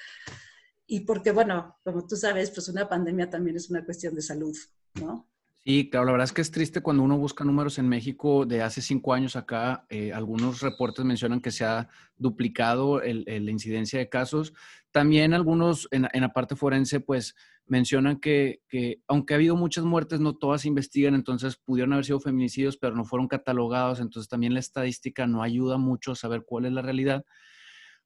y 0.87 1.01
porque, 1.01 1.31
bueno, 1.31 1.77
como 1.83 2.05
tú 2.05 2.15
sabes, 2.15 2.51
pues 2.51 2.67
una 2.67 2.87
pandemia 2.87 3.29
también 3.29 3.55
es 3.55 3.69
una 3.69 3.83
cuestión 3.83 4.15
de 4.15 4.21
salud, 4.21 4.55
¿no? 4.95 5.29
Sí, 5.67 5.89
claro, 5.89 6.05
la 6.05 6.11
verdad 6.11 6.25
es 6.25 6.31
que 6.31 6.41
es 6.41 6.51
triste 6.51 6.81
cuando 6.81 7.01
uno 7.01 7.17
busca 7.17 7.43
números 7.43 7.79
en 7.79 7.89
México 7.89 8.45
de 8.45 8.61
hace 8.61 8.83
cinco 8.83 9.15
años 9.15 9.35
acá. 9.35 9.87
Eh, 9.89 10.13
algunos 10.13 10.61
reportes 10.61 11.03
mencionan 11.05 11.41
que 11.41 11.49
se 11.49 11.65
ha 11.65 11.89
duplicado 12.17 13.01
la 13.01 13.51
incidencia 13.51 13.97
de 13.97 14.07
casos. 14.07 14.53
También 14.91 15.33
algunos 15.33 15.87
en, 15.89 16.03
la 16.03 16.33
parte 16.33 16.55
forense, 16.55 16.99
pues 16.99 17.35
mencionan 17.65 18.19
que, 18.19 18.61
que, 18.69 19.01
aunque 19.07 19.33
ha 19.33 19.37
habido 19.37 19.55
muchas 19.55 19.85
muertes, 19.85 20.19
no 20.19 20.35
todas 20.35 20.61
se 20.61 20.67
investigan, 20.67 21.15
entonces 21.15 21.55
pudieron 21.55 21.93
haber 21.93 22.05
sido 22.05 22.19
feminicidios, 22.19 22.77
pero 22.77 22.95
no 22.95 23.03
fueron 23.03 23.27
catalogados. 23.27 23.99
Entonces 23.99 24.29
también 24.29 24.53
la 24.53 24.59
estadística 24.59 25.25
no 25.25 25.41
ayuda 25.41 25.79
mucho 25.79 26.11
a 26.11 26.15
saber 26.15 26.43
cuál 26.45 26.65
es 26.65 26.73
la 26.73 26.83
realidad. 26.83 27.25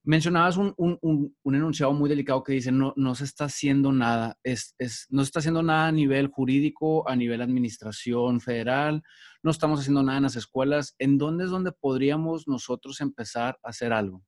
Mencionabas 0.03 0.58
un, 0.58 0.74
un, 0.77 1.36
un, 1.44 1.56
enunciado 1.56 1.94
muy 1.94 2.10
delicado 2.10 2.44
que 2.44 2.53
dice, 2.53 2.72
no, 2.72 2.94
no 2.96 3.15
se 3.15 3.25
está 3.25 3.46
haciendo 3.46 3.91
nada, 3.91 4.38
es, 4.44 4.74
es, 4.79 5.06
no 5.10 5.24
se 5.24 5.27
está 5.27 5.39
haciendo 5.39 5.62
nada 5.62 5.88
a 5.88 5.91
nivel 5.91 6.27
jurídico, 6.27 7.08
a 7.08 7.15
nivel 7.15 7.41
administración 7.41 8.39
federal, 8.39 9.03
no 9.41 9.51
estamos 9.51 9.79
haciendo 9.79 10.03
nada 10.03 10.18
en 10.18 10.24
las 10.24 10.36
escuelas. 10.36 10.96
¿En 11.00 11.18
dónde 11.18 11.46
es 11.46 11.50
donde 11.50 11.72
podríamos 11.72 12.48
nosotros 12.48 13.00
empezar 13.01 13.58
a 13.63 13.70
hacer 13.70 13.94
algo? 13.94 14.24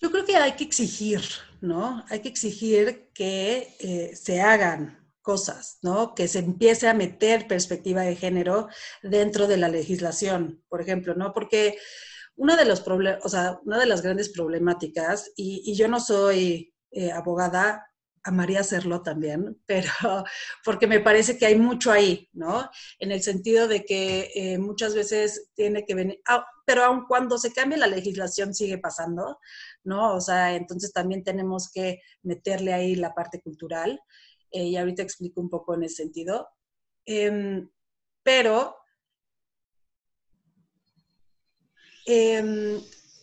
Yo 0.00 0.10
creo 0.10 0.24
que 0.24 0.36
hay 0.36 0.52
que 0.52 0.64
exigir, 0.64 1.22
¿no? 1.60 2.04
Hay 2.08 2.20
que 2.20 2.28
exigir 2.28 3.10
que 3.14 3.76
eh, 3.78 4.16
se 4.16 4.40
hagan 4.40 5.02
cosas, 5.22 5.78
¿no? 5.82 6.14
Que 6.14 6.26
se 6.26 6.40
empiece 6.40 6.88
a 6.88 6.94
meter 6.94 7.46
perspectiva 7.46 8.02
de 8.02 8.16
género 8.16 8.68
dentro 9.02 9.46
de 9.46 9.56
la 9.56 9.68
legislación, 9.68 10.62
por 10.68 10.80
ejemplo, 10.80 11.14
¿no? 11.14 11.32
Porque 11.32 11.78
una 12.42 12.56
de 12.56 12.64
los 12.64 12.80
problemas, 12.80 13.24
o 13.24 13.28
sea, 13.28 13.60
una 13.64 13.78
de 13.78 13.86
las 13.86 14.02
grandes 14.02 14.28
problemáticas, 14.30 15.30
y, 15.36 15.72
yo 15.76 15.86
no 15.86 16.00
soy 16.00 16.74
eh, 16.90 17.12
abogada, 17.12 17.86
amaría 18.24 18.58
hacerlo 18.60 19.00
también, 19.02 19.62
pero 19.66 20.24
porque 20.64 20.88
me 20.88 20.98
parece 20.98 21.38
que 21.38 21.46
hay 21.46 21.56
mucho 21.56 21.92
ahí, 21.92 22.28
¿no? 22.32 22.68
En 22.98 23.12
el 23.12 23.22
sentido 23.22 23.68
de 23.68 23.84
que 23.84 24.32
eh, 24.34 24.58
muchas 24.58 24.92
veces 24.92 25.50
tiene 25.54 25.84
que 25.86 25.94
venir, 25.94 26.20
ah, 26.26 26.44
pero 26.66 26.82
aun 26.82 27.06
cuando 27.06 27.38
se 27.38 27.52
cambie 27.52 27.78
la 27.78 27.86
legislación 27.86 28.54
sigue 28.54 28.78
pasando, 28.78 29.38
¿no? 29.84 30.12
O 30.16 30.20
sea, 30.20 30.56
entonces 30.56 30.92
también 30.92 31.22
tenemos 31.22 31.70
que 31.72 32.00
meterle 32.24 32.72
ahí 32.72 32.96
la 32.96 33.14
parte 33.14 33.40
cultural, 33.40 34.00
eh, 34.50 34.64
y 34.64 34.76
ahorita 34.76 35.02
explico 35.02 35.40
un 35.40 35.48
poco 35.48 35.74
en 35.74 35.84
ese 35.84 36.02
sentido. 36.02 36.48
Em, 37.06 37.70
pero 38.24 38.81
Em, 42.06 42.80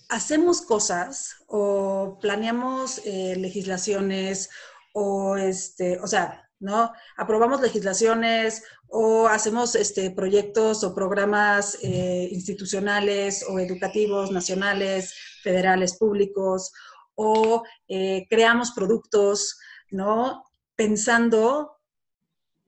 hacemos 0.10 0.62
cosas 0.62 1.36
o 1.48 2.18
planeamos 2.22 3.02
eh, 3.06 3.36
legislaciones 3.38 4.50
o, 4.94 5.38
este, 5.38 6.00
o 6.00 6.08
sea, 6.08 6.50
¿no? 6.60 6.92
Aprobamos 7.18 7.62
legislaciones 7.62 8.64
o 8.88 9.28
hacemos 9.28 9.76
este, 9.76 10.12
proyectos 10.12 10.84
o 10.84 10.96
programas 10.96 11.78
eh, 11.84 12.28
institucionales 12.32 13.46
o 13.48 13.60
educativos, 13.60 14.32
nacionales, 14.32 15.14
federales, 15.44 15.98
públicos, 15.98 16.72
o 17.16 17.64
eh, 17.88 18.26
creamos 18.30 18.72
productos, 18.72 19.60
¿no? 19.92 20.44
Pensando 20.76 21.78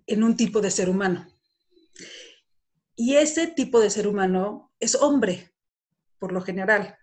en 0.06 0.24
un 0.24 0.36
tipo 0.36 0.62
de 0.62 0.72
ser 0.72 0.90
humano. 0.90 1.28
Y 2.96 3.16
ese 3.16 3.48
tipo 3.48 3.80
de 3.80 3.90
ser 3.90 4.08
humano 4.08 4.72
es 4.80 4.96
hombre, 4.96 5.51
por 6.22 6.32
lo 6.32 6.42
general. 6.42 6.96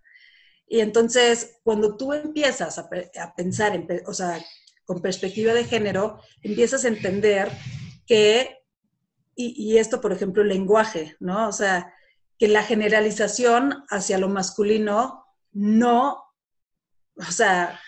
Y 0.68 0.80
entonces, 0.80 1.58
cuando 1.64 1.96
tú 1.96 2.12
empiezas 2.12 2.78
a, 2.78 2.88
pensar, 3.36 3.74
en, 3.74 3.88
o 4.06 4.14
sea, 4.14 4.40
con 4.84 5.02
perspectiva 5.02 5.52
de 5.52 5.64
género, 5.64 6.22
empiezas 6.40 6.84
a 6.84 6.88
entender 6.88 7.50
que, 8.06 8.56
y, 9.34 9.76
esto, 9.76 10.00
por 10.00 10.12
ejemplo, 10.12 10.42
el 10.42 10.48
lenguaje, 10.48 11.16
¿no? 11.20 11.48
O 11.48 11.52
sea, 11.52 11.94
que 12.38 12.48
la 12.48 12.62
generalización 12.62 13.84
hacia 13.88 14.18
lo 14.18 14.28
masculino 14.28 15.24
no, 15.52 16.24
o 17.16 17.30
sea, 17.30 17.80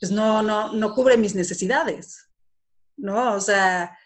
pues 0.00 0.12
no, 0.12 0.42
no, 0.42 0.72
no 0.72 0.94
cubre 0.94 1.16
mis 1.16 1.34
necesidades, 1.34 2.30
¿no? 2.96 3.34
O 3.34 3.40
sea, 3.40 3.98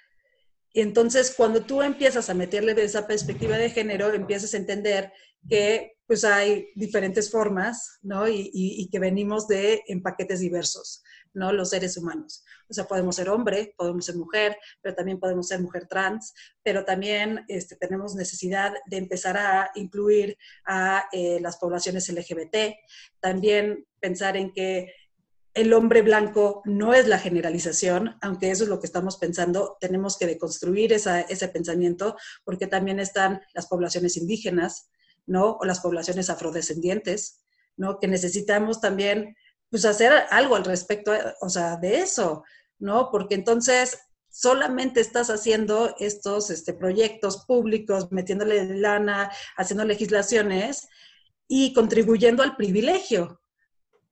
entonces 0.80 1.34
cuando 1.36 1.62
tú 1.62 1.82
empiezas 1.82 2.30
a 2.30 2.34
meterle 2.34 2.72
esa 2.82 3.06
perspectiva 3.06 3.56
de 3.58 3.70
género, 3.70 4.12
empiezas 4.12 4.54
a 4.54 4.58
entender 4.58 5.12
que 5.48 5.96
pues 6.06 6.24
hay 6.24 6.68
diferentes 6.74 7.30
formas, 7.30 7.98
¿no? 8.02 8.28
Y, 8.28 8.86
que 8.92 8.98
venimos 8.98 9.48
de 9.48 9.82
en 9.86 10.02
paquetes 10.02 10.40
diversos, 10.40 11.02
¿no? 11.32 11.52
Los 11.52 11.70
seres 11.70 11.96
humanos. 11.96 12.44
O 12.68 12.74
sea, 12.74 12.84
podemos 12.84 13.16
ser 13.16 13.30
hombre, 13.30 13.74
podemos 13.78 14.04
ser 14.04 14.16
mujer, 14.16 14.58
pero 14.82 14.94
también 14.94 15.18
podemos 15.18 15.48
ser 15.48 15.60
mujer 15.60 15.86
trans, 15.88 16.34
pero 16.62 16.84
también 16.84 17.44
este, 17.48 17.76
tenemos 17.76 18.14
necesidad 18.14 18.74
de 18.86 18.98
empezar 18.98 19.38
a 19.38 19.70
incluir 19.74 20.36
a 20.66 21.04
eh, 21.12 21.38
las 21.40 21.56
poblaciones 21.56 22.08
LGBT, 22.10 22.74
también 23.20 23.86
pensar 23.98 24.36
en 24.36 24.52
que 24.52 24.92
el 25.54 25.72
hombre 25.74 26.02
blanco 26.02 26.62
no 26.64 26.94
es 26.94 27.06
la 27.06 27.18
generalización, 27.18 28.16
aunque 28.22 28.50
eso 28.50 28.64
es 28.64 28.70
lo 28.70 28.80
que 28.80 28.86
estamos 28.86 29.16
pensando, 29.18 29.76
tenemos 29.80 30.16
que 30.16 30.26
deconstruir 30.26 30.92
ese 30.92 31.48
pensamiento 31.48 32.16
porque 32.44 32.66
también 32.66 33.00
están 33.00 33.42
las 33.52 33.66
poblaciones 33.66 34.16
indígenas, 34.16 34.90
¿no? 35.26 35.58
O 35.60 35.64
las 35.64 35.80
poblaciones 35.80 36.30
afrodescendientes, 36.30 37.42
¿no? 37.76 37.98
Que 37.98 38.08
necesitamos 38.08 38.80
también, 38.80 39.36
pues, 39.70 39.84
hacer 39.84 40.12
algo 40.30 40.56
al 40.56 40.64
respecto, 40.64 41.12
o 41.40 41.48
sea, 41.48 41.76
de 41.76 42.00
eso, 42.00 42.44
¿no? 42.78 43.10
Porque 43.10 43.34
entonces 43.34 43.98
solamente 44.30 45.00
estás 45.00 45.28
haciendo 45.28 45.94
estos 45.98 46.50
este, 46.50 46.72
proyectos 46.72 47.44
públicos, 47.44 48.10
metiéndole 48.10 48.78
lana, 48.78 49.30
haciendo 49.56 49.84
legislaciones 49.84 50.88
y 51.46 51.74
contribuyendo 51.74 52.42
al 52.42 52.56
privilegio, 52.56 53.42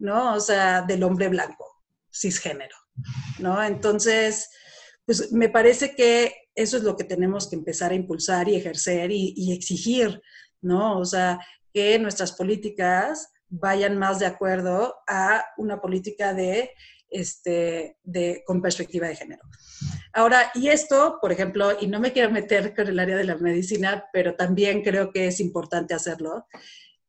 ¿no? 0.00 0.34
O 0.34 0.40
sea, 0.40 0.82
del 0.82 1.04
hombre 1.04 1.28
blanco, 1.28 1.82
cisgénero, 2.12 2.76
¿no? 3.38 3.62
Entonces, 3.62 4.50
pues 5.04 5.30
me 5.30 5.48
parece 5.48 5.94
que 5.94 6.34
eso 6.54 6.76
es 6.76 6.82
lo 6.82 6.96
que 6.96 7.04
tenemos 7.04 7.48
que 7.48 7.56
empezar 7.56 7.92
a 7.92 7.94
impulsar 7.94 8.48
y 8.48 8.56
ejercer 8.56 9.10
y, 9.12 9.52
exigir 9.52 10.20
¿no? 10.62 10.98
O 10.98 11.04
sea, 11.04 11.38
que 11.72 11.98
nuestras 11.98 12.32
políticas 12.32 13.32
vayan 13.48 13.98
más 13.98 14.18
de 14.18 14.26
acuerdo 14.26 14.96
a 15.06 15.44
una 15.56 15.80
política 15.80 16.34
de, 16.34 16.70
este, 17.08 17.96
de, 18.02 18.42
con 18.46 18.60
perspectiva 18.60 19.08
de 19.08 19.16
género. 19.16 19.42
Ahora, 20.12 20.50
y 20.54 20.68
esto, 20.68 21.18
por 21.20 21.32
ejemplo, 21.32 21.76
y 21.80 21.86
no 21.86 21.98
me 21.98 22.12
quiero 22.12 22.30
meter 22.30 22.74
con 22.74 22.88
el 22.88 22.98
área 22.98 23.16
de 23.16 23.24
la 23.24 23.36
medicina, 23.36 24.04
pero 24.12 24.34
también 24.34 24.82
creo 24.82 25.12
que 25.12 25.28
es 25.28 25.40
importante 25.40 25.94
hacerlo. 25.94 26.46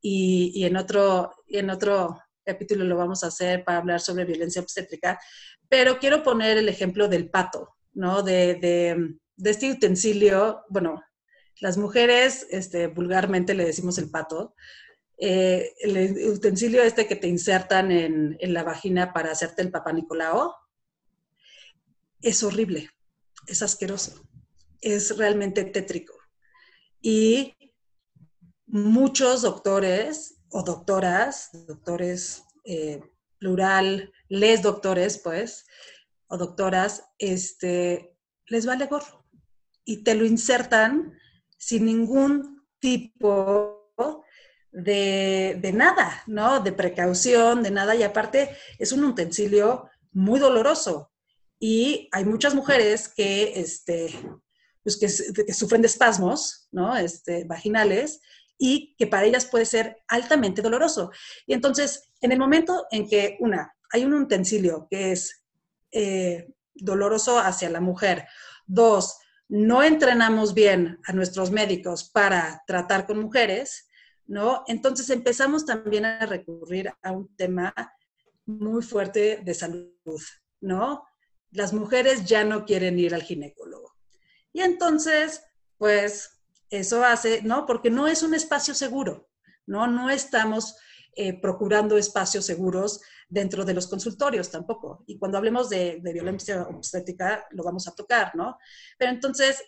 Y, 0.00 0.52
y 0.54 0.64
en, 0.64 0.76
otro, 0.76 1.34
en 1.48 1.70
otro 1.70 2.18
capítulo 2.44 2.84
lo 2.84 2.96
vamos 2.96 3.24
a 3.24 3.28
hacer 3.28 3.64
para 3.64 3.78
hablar 3.78 4.00
sobre 4.00 4.24
violencia 4.24 4.62
obstétrica, 4.62 5.18
pero 5.68 5.98
quiero 5.98 6.22
poner 6.22 6.58
el 6.58 6.68
ejemplo 6.68 7.08
del 7.08 7.30
pato, 7.30 7.76
¿no? 7.94 8.22
De, 8.22 8.54
de, 8.56 9.16
de 9.36 9.50
este 9.50 9.70
utensilio, 9.70 10.62
bueno, 10.68 11.02
las 11.60 11.76
mujeres 11.78 12.46
este, 12.50 12.88
vulgarmente 12.88 13.54
le 13.54 13.64
decimos 13.64 13.98
el 13.98 14.10
pato, 14.10 14.54
eh, 15.18 15.72
el 15.80 16.30
utensilio 16.30 16.82
este 16.82 17.06
que 17.06 17.16
te 17.16 17.28
insertan 17.28 17.92
en, 17.92 18.36
en, 18.40 18.54
la 18.54 18.64
vagina 18.64 19.12
para 19.12 19.30
hacerte 19.30 19.62
el 19.62 19.70
papá 19.70 19.92
Nicolao, 19.92 20.54
es 22.20 22.42
horrible, 22.42 22.90
es 23.46 23.62
asqueroso, 23.62 24.28
es 24.80 25.16
realmente 25.16 25.64
tétrico. 25.64 26.14
Y 27.00 27.54
muchos 28.66 29.42
doctores 29.42 30.41
o 30.52 30.62
doctoras, 30.62 31.50
doctores 31.66 32.44
eh, 32.64 33.02
plural, 33.38 34.12
les 34.28 34.62
doctores, 34.62 35.18
pues, 35.18 35.66
o 36.28 36.36
doctoras, 36.36 37.04
este, 37.18 38.16
les 38.46 38.66
vale 38.66 38.86
gorro. 38.86 39.26
Y 39.84 40.04
te 40.04 40.14
lo 40.14 40.24
insertan 40.24 41.18
sin 41.58 41.86
ningún 41.86 42.64
tipo 42.78 43.92
de, 44.70 45.58
de, 45.60 45.72
nada, 45.72 46.22
¿no? 46.26 46.60
De 46.60 46.72
precaución, 46.72 47.62
de 47.62 47.70
nada. 47.70 47.94
Y 47.94 48.02
aparte 48.02 48.56
es 48.78 48.92
un 48.92 49.04
utensilio 49.04 49.88
muy 50.12 50.38
doloroso. 50.38 51.10
Y 51.58 52.08
hay 52.12 52.24
muchas 52.24 52.54
mujeres 52.54 53.08
que, 53.08 53.52
este, 53.56 54.12
pues 54.82 54.96
que, 54.98 55.08
sufren 55.52 55.82
de 55.82 55.86
espasmos, 55.86 56.68
¿no? 56.72 56.96
Este, 56.96 57.44
vaginales 57.44 58.20
y 58.64 58.94
que 58.96 59.08
para 59.08 59.26
ellas 59.26 59.46
puede 59.46 59.66
ser 59.66 60.04
altamente 60.06 60.62
doloroso. 60.62 61.10
Y 61.48 61.52
entonces, 61.52 62.12
en 62.20 62.30
el 62.30 62.38
momento 62.38 62.86
en 62.92 63.08
que, 63.08 63.36
una, 63.40 63.74
hay 63.90 64.04
un 64.04 64.14
utensilio 64.14 64.86
que 64.88 65.10
es 65.10 65.44
eh, 65.90 66.46
doloroso 66.72 67.40
hacia 67.40 67.68
la 67.70 67.80
mujer, 67.80 68.24
dos, 68.64 69.18
no 69.48 69.82
entrenamos 69.82 70.54
bien 70.54 71.00
a 71.08 71.12
nuestros 71.12 71.50
médicos 71.50 72.08
para 72.08 72.62
tratar 72.64 73.04
con 73.04 73.18
mujeres, 73.18 73.88
¿no? 74.26 74.62
Entonces 74.68 75.10
empezamos 75.10 75.66
también 75.66 76.04
a 76.04 76.24
recurrir 76.24 76.88
a 77.02 77.10
un 77.10 77.34
tema 77.34 77.74
muy 78.46 78.84
fuerte 78.84 79.40
de 79.44 79.54
salud, 79.54 80.22
¿no? 80.60 81.04
Las 81.50 81.72
mujeres 81.72 82.26
ya 82.26 82.44
no 82.44 82.64
quieren 82.64 82.96
ir 82.96 83.12
al 83.12 83.24
ginecólogo. 83.24 83.92
Y 84.52 84.60
entonces, 84.60 85.42
pues 85.78 86.41
eso 86.72 87.04
hace, 87.04 87.42
¿no? 87.42 87.66
Porque 87.66 87.90
no 87.90 88.08
es 88.08 88.22
un 88.22 88.34
espacio 88.34 88.74
seguro, 88.74 89.28
¿no? 89.66 89.86
No 89.86 90.08
estamos 90.08 90.76
eh, 91.14 91.38
procurando 91.38 91.98
espacios 91.98 92.46
seguros 92.46 93.02
dentro 93.28 93.66
de 93.66 93.74
los 93.74 93.86
consultorios 93.86 94.50
tampoco. 94.50 95.04
Y 95.06 95.18
cuando 95.18 95.36
hablemos 95.36 95.68
de, 95.68 96.00
violencia 96.02 96.62
obstétrica, 96.62 97.46
lo 97.50 97.62
vamos 97.62 97.86
a 97.86 97.94
tocar, 97.94 98.34
¿no? 98.34 98.56
Pero 98.96 99.10
entonces, 99.10 99.62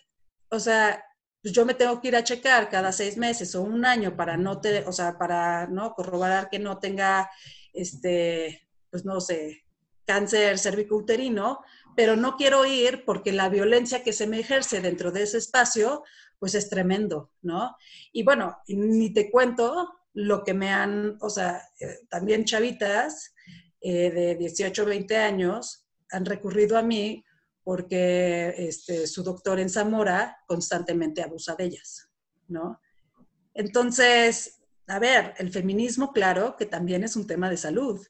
o 0.49 0.59
sea, 0.59 1.03
pues 1.43 1.53
yo 1.53 1.63
me 1.63 1.75
tengo 1.75 2.01
que 2.01 2.07
ir 2.07 2.15
a 2.15 2.23
checar 2.23 2.69
cada 2.69 2.91
seis 2.91 3.17
meses 3.17 3.53
o 3.53 3.61
un 3.61 3.85
año 3.85 4.17
para 4.17 4.35
no 4.35 4.59
te, 4.59 4.83
o 4.87 4.91
sea, 4.91 5.19
para 5.19 5.67
no 5.67 5.93
corroborar 5.93 6.49
que 6.49 6.57
no 6.57 6.79
tenga, 6.79 7.29
este, 7.71 8.67
pues 8.89 9.05
no 9.05 9.21
sé, 9.21 9.63
cáncer 10.05 10.57
cervicouterino, 10.57 11.59
pero 11.95 12.15
no 12.15 12.35
quiero 12.35 12.65
ir 12.65 13.05
porque 13.05 13.31
la 13.31 13.49
violencia 13.49 14.03
que 14.03 14.13
se 14.13 14.25
me 14.25 14.39
ejerce 14.39 14.81
dentro 14.81 15.11
de 15.11 15.23
ese 15.23 15.37
espacio, 15.37 16.03
pues 16.39 16.55
es 16.55 16.69
tremendo, 16.69 17.31
¿no? 17.41 17.75
Y 18.11 18.23
bueno, 18.23 18.57
ni 18.67 19.13
te 19.13 19.29
cuento 19.31 19.91
lo 20.13 20.43
que 20.43 20.53
me 20.53 20.69
han, 20.69 21.17
o 21.21 21.29
sea, 21.29 21.61
eh, 21.79 21.99
también 22.09 22.45
chavitas 22.45 23.33
eh, 23.81 24.11
de 24.11 24.35
18, 24.35 24.85
20 24.85 25.17
años 25.17 25.87
han 26.09 26.25
recurrido 26.25 26.77
a 26.77 26.81
mí 26.81 27.23
porque 27.63 28.53
este, 28.57 29.07
su 29.07 29.23
doctor 29.23 29.59
en 29.59 29.69
Zamora 29.69 30.37
constantemente 30.47 31.21
abusa 31.21 31.55
de 31.55 31.65
ellas, 31.65 32.09
¿no? 32.47 32.79
Entonces, 33.53 34.61
a 34.87 34.99
ver, 34.99 35.33
el 35.39 35.51
feminismo, 35.51 36.13
claro, 36.13 36.55
que 36.57 36.65
también 36.65 37.03
es 37.03 37.15
un 37.15 37.25
tema 37.25 37.49
de 37.49 37.57
salud, 37.57 38.05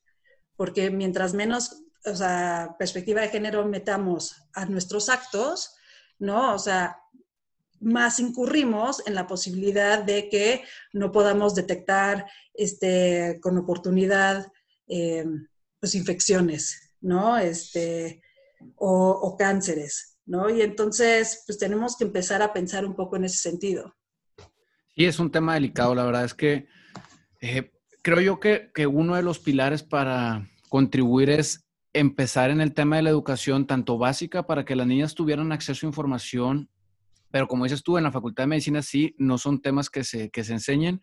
porque 0.57 0.91
mientras 0.91 1.33
menos, 1.33 1.83
o 2.05 2.15
sea, 2.15 2.75
perspectiva 2.77 3.21
de 3.21 3.29
género 3.29 3.65
metamos 3.65 4.35
a 4.53 4.65
nuestros 4.65 5.09
actos, 5.09 5.75
¿no? 6.19 6.53
O 6.53 6.59
sea, 6.59 6.99
más 7.79 8.19
incurrimos 8.19 9.05
en 9.05 9.15
la 9.15 9.27
posibilidad 9.27 10.03
de 10.03 10.29
que 10.29 10.63
no 10.93 11.11
podamos 11.11 11.55
detectar 11.55 12.25
este, 12.53 13.39
con 13.41 13.57
oportunidad 13.57 14.51
eh, 14.87 15.25
infecciones, 15.93 16.95
¿no? 17.01 17.37
Este, 17.37 18.21
o, 18.75 19.09
o, 19.11 19.37
cánceres, 19.37 20.17
¿no? 20.25 20.49
Y 20.49 20.61
entonces, 20.61 21.43
pues 21.45 21.59
tenemos 21.59 21.95
que 21.95 22.05
empezar 22.05 22.41
a 22.41 22.53
pensar 22.53 22.85
un 22.85 22.95
poco 22.95 23.17
en 23.17 23.25
ese 23.25 23.37
sentido. 23.37 23.95
Sí, 24.95 25.05
es 25.05 25.19
un 25.19 25.29
tema 25.29 25.53
delicado. 25.53 25.93
La 25.93 26.05
verdad 26.05 26.25
es 26.25 26.33
que 26.33 26.67
eh, 27.41 27.71
creo 28.01 28.21
yo 28.21 28.39
que, 28.39 28.71
que 28.73 28.87
uno 28.87 29.15
de 29.15 29.21
los 29.21 29.39
pilares 29.39 29.83
para 29.83 30.49
contribuir 30.69 31.29
es 31.29 31.65
empezar 31.93 32.49
en 32.49 32.61
el 32.61 32.73
tema 32.73 32.95
de 32.95 33.03
la 33.03 33.09
educación, 33.09 33.67
tanto 33.67 33.97
básica, 33.97 34.47
para 34.47 34.65
que 34.65 34.75
las 34.75 34.87
niñas 34.87 35.15
tuvieran 35.15 35.51
acceso 35.51 35.85
a 35.85 35.89
información 35.89 36.69
pero 37.35 37.49
como 37.49 37.65
dices 37.65 37.83
tú, 37.83 37.97
en 37.97 38.05
la 38.05 38.13
Facultad 38.13 38.43
de 38.43 38.47
Medicina 38.47 38.81
sí, 38.81 39.13
no 39.17 39.37
son 39.37 39.61
temas 39.61 39.89
que 39.89 40.05
se, 40.05 40.29
que 40.29 40.45
se 40.45 40.53
enseñen 40.53 41.01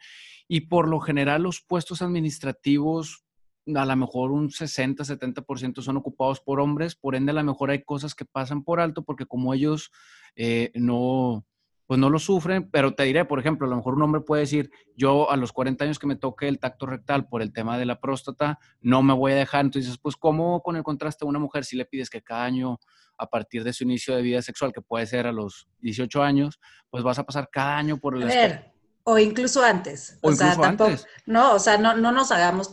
y 0.48 0.62
por 0.62 0.88
lo 0.88 0.98
general 0.98 1.42
los 1.42 1.60
puestos 1.60 2.00
administrativos, 2.00 3.26
a 3.66 3.84
lo 3.84 3.96
mejor 3.96 4.32
un 4.32 4.50
60, 4.50 5.04
70% 5.04 5.82
son 5.82 5.98
ocupados 5.98 6.40
por 6.40 6.58
hombres, 6.58 6.96
por 6.96 7.16
ende 7.16 7.32
a 7.32 7.34
lo 7.34 7.44
mejor 7.44 7.70
hay 7.70 7.82
cosas 7.82 8.14
que 8.14 8.24
pasan 8.24 8.64
por 8.64 8.80
alto 8.80 9.04
porque 9.04 9.26
como 9.26 9.52
ellos 9.52 9.90
eh, 10.34 10.70
no, 10.74 11.44
pues 11.92 12.00
no 12.00 12.08
lo 12.08 12.18
sufren, 12.18 12.70
pero 12.70 12.94
te 12.94 13.02
diré, 13.02 13.26
por 13.26 13.38
ejemplo, 13.38 13.66
a 13.66 13.70
lo 13.70 13.76
mejor 13.76 13.96
un 13.96 14.02
hombre 14.02 14.22
puede 14.22 14.40
decir, 14.40 14.70
yo 14.96 15.30
a 15.30 15.36
los 15.36 15.52
40 15.52 15.84
años 15.84 15.98
que 15.98 16.06
me 16.06 16.16
toque 16.16 16.48
el 16.48 16.58
tacto 16.58 16.86
rectal 16.86 17.28
por 17.28 17.42
el 17.42 17.52
tema 17.52 17.76
de 17.76 17.84
la 17.84 18.00
próstata, 18.00 18.58
no 18.80 19.02
me 19.02 19.12
voy 19.12 19.32
a 19.32 19.34
dejar. 19.34 19.66
Entonces, 19.66 19.98
pues, 20.00 20.16
¿cómo 20.16 20.62
con 20.62 20.76
el 20.76 20.84
contraste 20.84 21.26
a 21.26 21.28
una 21.28 21.38
mujer 21.38 21.66
si 21.66 21.76
le 21.76 21.84
pides 21.84 22.08
que 22.08 22.22
cada 22.22 22.44
año 22.44 22.80
a 23.18 23.26
partir 23.26 23.62
de 23.62 23.74
su 23.74 23.84
inicio 23.84 24.16
de 24.16 24.22
vida 24.22 24.40
sexual, 24.40 24.72
que 24.72 24.80
puede 24.80 25.04
ser 25.04 25.26
a 25.26 25.32
los 25.32 25.68
18 25.80 26.22
años, 26.22 26.58
pues 26.88 27.04
vas 27.04 27.18
a 27.18 27.24
pasar 27.24 27.50
cada 27.52 27.76
año 27.76 27.98
por 27.98 28.16
el... 28.16 28.22
A 28.22 28.26
ver, 28.26 28.72
o 29.04 29.18
incluso 29.18 29.62
antes. 29.62 30.18
O, 30.22 30.32
sea, 30.32 30.56
tampoco, 30.56 30.94
No, 31.26 31.56
o 31.56 31.58
sea, 31.58 31.76
no, 31.76 31.94
no 31.94 32.10
nos 32.10 32.32
hagamos 32.32 32.72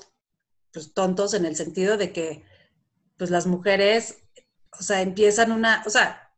pues, 0.71 0.93
tontos 0.93 1.33
en 1.33 1.43
el 1.43 1.57
sentido 1.57 1.97
de 1.97 2.13
que 2.13 2.45
pues 3.17 3.31
las 3.31 3.47
mujeres, 3.47 4.23
o 4.79 4.81
sea, 4.81 5.01
empiezan 5.01 5.51
una, 5.51 5.83
o 5.85 5.89
sea, 5.89 6.28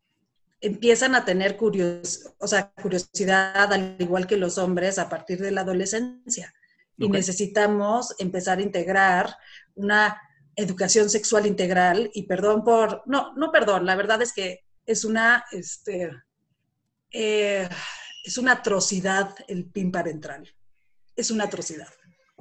empiezan 0.62 1.16
a 1.16 1.26
tener 1.26 1.58
curios, 1.58 2.32
o 2.38 2.48
sea, 2.48 2.72
curiosidad, 2.72 3.74
al 3.74 3.96
igual 4.00 4.28
que 4.28 4.38
los 4.38 4.58
hombres, 4.58 5.00
a 5.00 5.10
partir 5.10 5.40
de 5.40 5.52
la 5.52 5.62
adolescencia. 5.62 6.54
Y 6.98 7.10
necesitamos 7.10 8.14
empezar 8.20 8.60
a 8.60 8.62
integrar 8.62 9.36
una 9.74 10.22
educación 10.56 11.10
sexual 11.10 11.48
integral 11.48 12.12
y 12.14 12.24
perdón 12.28 12.64
por, 12.64 13.02
no, 13.08 13.34
no 13.36 13.52
perdón, 13.52 13.88
la 13.88 13.96
verdad 13.96 14.22
es 14.22 14.34
que 14.34 14.60
es 14.86 15.04
una, 15.04 15.44
este, 15.52 16.12
eh, 17.10 17.68
es 18.24 18.38
una 18.38 18.54
atrocidad 18.54 19.34
el 19.48 19.66
PIN 19.66 19.92
parental. 19.92 20.54
Es 21.16 21.32
una 21.32 21.46
atrocidad. 21.46 21.90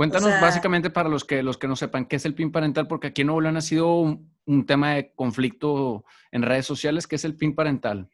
Cuéntanos 0.00 0.40
básicamente 0.40 0.88
para 0.88 1.10
los 1.10 1.26
que, 1.26 1.42
los 1.42 1.58
que 1.58 1.68
no 1.68 1.76
sepan 1.76 2.06
qué 2.06 2.16
es 2.16 2.24
el 2.24 2.34
PIN 2.34 2.50
parental, 2.50 2.88
porque 2.88 3.08
aquí 3.08 3.20
en 3.20 3.26
Nuevo 3.26 3.42
León 3.42 3.58
ha 3.58 3.60
sido 3.60 4.00
un, 4.00 4.32
un, 4.46 4.64
tema 4.64 4.94
de 4.94 5.12
conflicto 5.14 6.06
en 6.32 6.40
redes 6.40 6.64
sociales. 6.64 7.06
¿Qué 7.06 7.16
es 7.16 7.24
el 7.26 7.36
PIN 7.36 7.54
parental? 7.54 8.08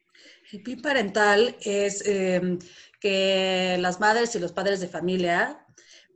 El 0.51 0.64
PIN 0.64 0.83
parental 0.83 1.55
es 1.61 2.03
eh, 2.05 2.59
que 2.99 3.77
las 3.79 4.01
madres 4.01 4.35
y 4.35 4.40
los 4.40 4.51
padres 4.51 4.81
de 4.81 4.88
familia 4.88 5.64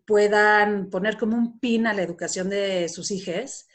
puedan 0.04 0.90
poner 0.90 1.16
como 1.16 1.37
un 1.37 1.61
PIN 1.61 1.87
a 1.87 1.94
la 1.94 2.02
educación 2.02 2.50
de 2.50 2.88
sus 2.88 3.12
hijos 3.12 3.68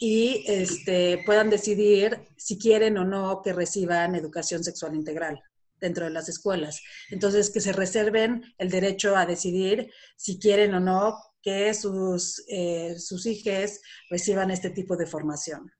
y 0.00 0.42
este, 0.48 1.22
puedan 1.26 1.48
decidir 1.48 2.22
si 2.36 2.58
quieren 2.58 2.98
o 2.98 3.04
no 3.04 3.40
que 3.44 3.52
reciban 3.52 4.16
educación 4.16 4.64
sexual 4.64 4.96
integral 4.96 5.40
dentro 5.80 6.06
de 6.06 6.10
las 6.10 6.28
escuelas. 6.28 6.82
Entonces, 7.10 7.50
que 7.50 7.60
se 7.60 7.72
reserven 7.72 8.42
el 8.58 8.70
derecho 8.70 9.16
a 9.16 9.26
decidir 9.26 9.92
si 10.16 10.40
quieren 10.40 10.74
o 10.74 10.80
no 10.80 11.16
que 11.46 11.72
sus, 11.74 12.44
eh, 12.48 12.98
sus 12.98 13.24
hijos 13.24 13.80
reciban 14.10 14.50
este 14.50 14.70
tipo 14.70 14.96
de 14.96 15.06
formación. 15.06 15.70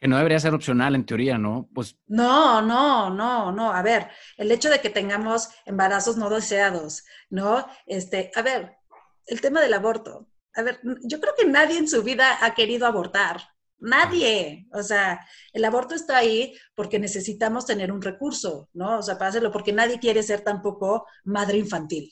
Que 0.00 0.08
no 0.08 0.16
debería 0.16 0.40
ser 0.40 0.54
opcional 0.54 0.94
en 0.94 1.04
teoría, 1.04 1.36
¿no? 1.36 1.68
Pues... 1.74 1.98
No, 2.06 2.62
no, 2.62 3.10
no, 3.10 3.52
no. 3.52 3.72
A 3.74 3.82
ver, 3.82 4.08
el 4.38 4.50
hecho 4.50 4.70
de 4.70 4.80
que 4.80 4.88
tengamos 4.88 5.50
embarazos 5.66 6.16
no 6.16 6.30
deseados, 6.30 7.04
¿no? 7.28 7.66
Este, 7.84 8.30
a 8.34 8.40
ver, 8.40 8.78
el 9.26 9.42
tema 9.42 9.60
del 9.60 9.74
aborto. 9.74 10.30
a 10.54 10.62
ver, 10.62 10.80
yo 11.02 11.20
creo 11.20 11.34
que 11.36 11.44
nadie 11.44 11.76
en 11.76 11.88
su 11.88 12.02
vida 12.02 12.38
ha 12.40 12.54
querido 12.54 12.86
abortar. 12.86 13.42
Nadie. 13.78 14.66
O 14.72 14.82
sea, 14.82 15.20
el 15.52 15.62
aborto 15.66 15.94
está 15.94 16.16
ahí 16.16 16.54
porque 16.74 16.98
necesitamos 16.98 17.66
tener 17.66 17.92
un 17.92 18.00
recurso, 18.00 18.70
¿no? 18.72 19.00
O 19.00 19.02
sea, 19.02 19.18
para 19.18 19.28
hacerlo, 19.28 19.52
porque 19.52 19.74
nadie 19.74 19.98
quiere 19.98 20.22
ser 20.22 20.40
tampoco 20.40 21.06
madre 21.24 21.58
infantil, 21.58 22.10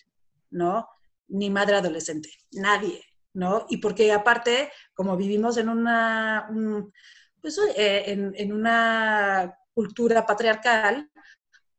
¿no? 0.51 0.87
Ni 1.29 1.51
madre 1.51 1.77
adolescente. 1.77 2.31
Nadie, 2.53 3.03
¿no? 3.33 3.67
Y 3.69 3.79
porque 3.79 4.13
aparte, 4.13 4.71
como 4.95 5.17
vivimos 5.17 5.57
en 5.57 5.69
una, 5.69 6.49
pues, 7.41 7.59
eh, 7.77 8.05
en 8.37 8.53
una 8.53 9.59
cultura 9.73 10.25
patriarcal, 10.27 11.11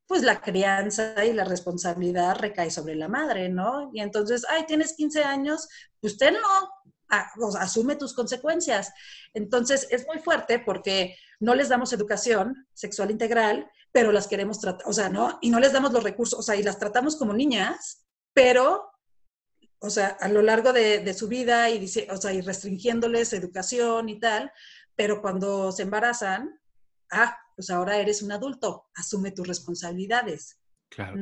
pues 0.08 0.24
la 0.24 0.42
crianza 0.42 1.26
y 1.26 1.34
la 1.34 1.46
responsabilidad 1.46 2.38
recae 2.38 2.70
sobre 2.70 2.96
la 2.96 3.08
madre, 3.08 3.50
¿no? 3.50 3.90
Y 3.94 4.02
entonces, 4.02 4.46
ay, 4.50 4.66
tienes 4.66 4.94
15 4.94 5.24
años, 5.24 5.68
usted 6.02 6.32
no, 6.32 6.70
asume 7.60 7.96
tus 7.96 8.14
consecuencias. 8.14 8.94
Entonces, 9.34 9.88
es 9.90 10.06
muy 10.08 10.20
fuerte 10.20 10.60
porque 10.60 11.16
no 11.40 11.56
les 11.56 11.70
damos 11.70 11.94
educación 11.94 12.68
sexual 12.74 13.12
integral, 13.12 13.70
pero 13.92 14.12
las 14.12 14.28
queremos 14.28 14.60
tratar, 14.60 14.88
o 14.88 14.94
sea, 14.94 15.10
¿no? 15.10 15.40
Y 15.42 15.50
no 15.50 15.60
les 15.60 15.74
damos 15.74 15.92
los 15.92 16.04
recursos, 16.04 16.40
o 16.40 16.44
sea, 16.44 16.56
y 16.56 16.64
las 16.64 16.78
tratamos 16.78 17.16
como 17.16 17.34
niñas, 17.34 18.06
pero, 18.34 18.90
o 19.86 19.90
sea, 19.90 20.18
a 20.20 20.28
lo 20.28 20.42
largo 20.42 20.74
de, 20.74 21.14
su 21.14 21.28
vida 21.28 21.70
y, 21.70 21.86
o 22.10 22.18
sea, 22.18 22.34
y 22.34 22.42
restringiéndoles 22.42 23.34
educación 23.34 24.10
y 24.10 24.20
tal, 24.20 24.52
pero 24.96 25.22
cuando 25.22 25.72
se 25.72 25.84
embarazan, 25.84 26.60
ah, 27.12 27.38
pues 27.56 27.70
ahora 27.70 27.98
eres 27.98 28.22
un 28.22 28.32
adulto, 28.32 28.88
asume 28.96 29.32
tus 29.32 29.48
responsabilidades. 29.48 30.58
Claro. 30.90 31.20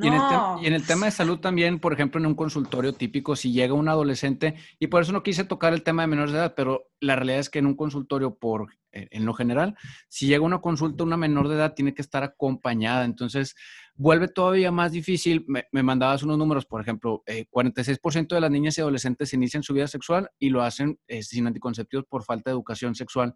Y, 0.61 0.67
en 0.67 0.73
el 0.73 0.85
tema 0.85 1.07
de 1.07 1.11
salud 1.11 1.39
también, 1.39 1.79
por 1.79 1.93
ejemplo, 1.93 2.19
en 2.19 2.27
un 2.27 2.35
consultorio 2.35 2.93
típico, 2.93 3.35
si 3.35 3.51
llega 3.51 3.73
un 3.73 3.89
adolescente, 3.89 4.55
y 4.77 4.87
por 4.87 5.01
eso 5.01 5.11
no 5.11 5.23
quise 5.23 5.45
tocar 5.45 5.73
el 5.73 5.83
tema 5.83 6.03
de 6.03 6.07
menores 6.07 6.31
de 6.31 6.39
edad, 6.39 6.53
pero 6.55 6.91
la 6.99 7.15
realidad 7.15 7.39
es 7.39 7.49
que 7.49 7.59
en 7.59 7.65
un 7.65 7.75
consultorio, 7.75 8.35
por, 8.35 8.71
eh, 8.91 9.07
en 9.11 9.25
lo 9.25 9.33
general, 9.33 9.75
si 10.09 10.27
llega 10.27 10.43
una 10.43 10.61
consulta, 10.61 11.03
una 11.03 11.17
menor 11.17 11.49
de 11.49 11.55
edad 11.55 11.73
tiene 11.73 11.93
que 11.93 12.03
estar 12.03 12.23
acompañada. 12.23 13.03
Entonces, 13.05 13.55
vuelve 13.95 14.27
todavía 14.27 14.71
más 14.71 14.91
difícil. 14.91 15.45
Me, 15.47 15.83
mandabas 15.83 16.23
unos 16.23 16.37
números, 16.37 16.65
por 16.65 16.81
ejemplo, 16.81 17.23
46% 17.25 18.21
eh, 18.31 18.35
de 18.35 18.41
las 18.41 18.51
niñas 18.51 18.77
y 18.77 18.81
adolescentes 18.81 19.33
inician 19.33 19.63
su 19.63 19.73
vida 19.73 19.87
sexual 19.87 20.29
y 20.39 20.49
lo 20.49 20.61
hacen 20.61 20.99
eh, 21.07 21.23
sin 21.23 21.47
anticonceptivos 21.47 22.05
por 22.05 22.23
falta 22.23 22.49
de 22.49 22.55
educación 22.55 22.95
sexual. 22.95 23.35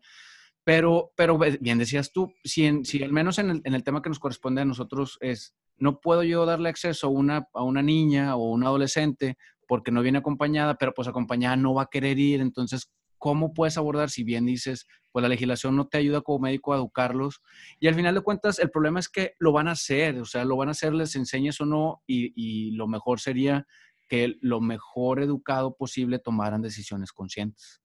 Pero, 0.63 1.11
pero 1.15 1.37
bien 1.37 1.77
decías 1.77 2.11
tú, 2.11 2.33
si, 2.43 2.83
si 2.83 3.01
al 3.01 3.13
menos 3.13 3.39
en 3.39 3.49
el, 3.49 3.61
en 3.63 3.73
el, 3.73 3.83
tema 3.83 4.01
que 4.01 4.09
nos 4.09 4.19
corresponde 4.19 4.61
a 4.61 4.65
nosotros 4.65 5.17
es, 5.21 5.55
no 5.77 6.01
puedo 6.01 6.23
yo 6.23 6.45
darle 6.45 6.67
acceso 6.67 7.07
a 7.07 7.09
una, 7.09 7.47
a 7.53 7.63
una 7.63 7.81
niña 7.81 8.35
o 8.35 8.51
un 8.51 8.65
adolescente 8.65 9.37
porque 9.67 9.91
no 9.91 10.01
viene 10.01 10.17
acompañada, 10.17 10.75
pero 10.75 10.93
pues 10.93 11.07
acompañada 11.07 11.55
no 11.55 11.73
va 11.73 11.83
a 11.83 11.89
querer 11.89 12.17
ir, 12.17 12.41
entonces, 12.41 12.89
¿cómo 13.17 13.53
puedes 13.53 13.77
abordar 13.77 14.09
si 14.09 14.23
bien 14.23 14.45
dices, 14.45 14.87
pues 15.11 15.23
la 15.23 15.29
legislación 15.29 15.75
no 15.75 15.87
te 15.87 15.97
ayuda 15.97 16.21
como 16.21 16.39
médico 16.39 16.73
a 16.73 16.77
educarlos? 16.77 17.41
Y 17.79 17.87
al 17.87 17.95
final 17.95 18.15
de 18.15 18.21
cuentas, 18.21 18.59
el 18.59 18.71
problema 18.71 18.99
es 18.99 19.09
que 19.09 19.33
lo 19.39 19.51
van 19.51 19.67
a 19.67 19.71
hacer, 19.71 20.19
o 20.19 20.25
sea, 20.25 20.45
lo 20.45 20.57
van 20.57 20.69
a 20.69 20.71
hacer, 20.71 20.93
les 20.93 21.15
enseñes 21.15 21.59
o 21.61 21.65
no, 21.65 22.01
y, 22.07 22.33
y 22.35 22.71
lo 22.71 22.87
mejor 22.87 23.19
sería 23.19 23.65
que 24.07 24.35
lo 24.41 24.61
mejor 24.61 25.21
educado 25.21 25.75
posible 25.75 26.19
tomaran 26.19 26.61
decisiones 26.61 27.11
conscientes. 27.11 27.81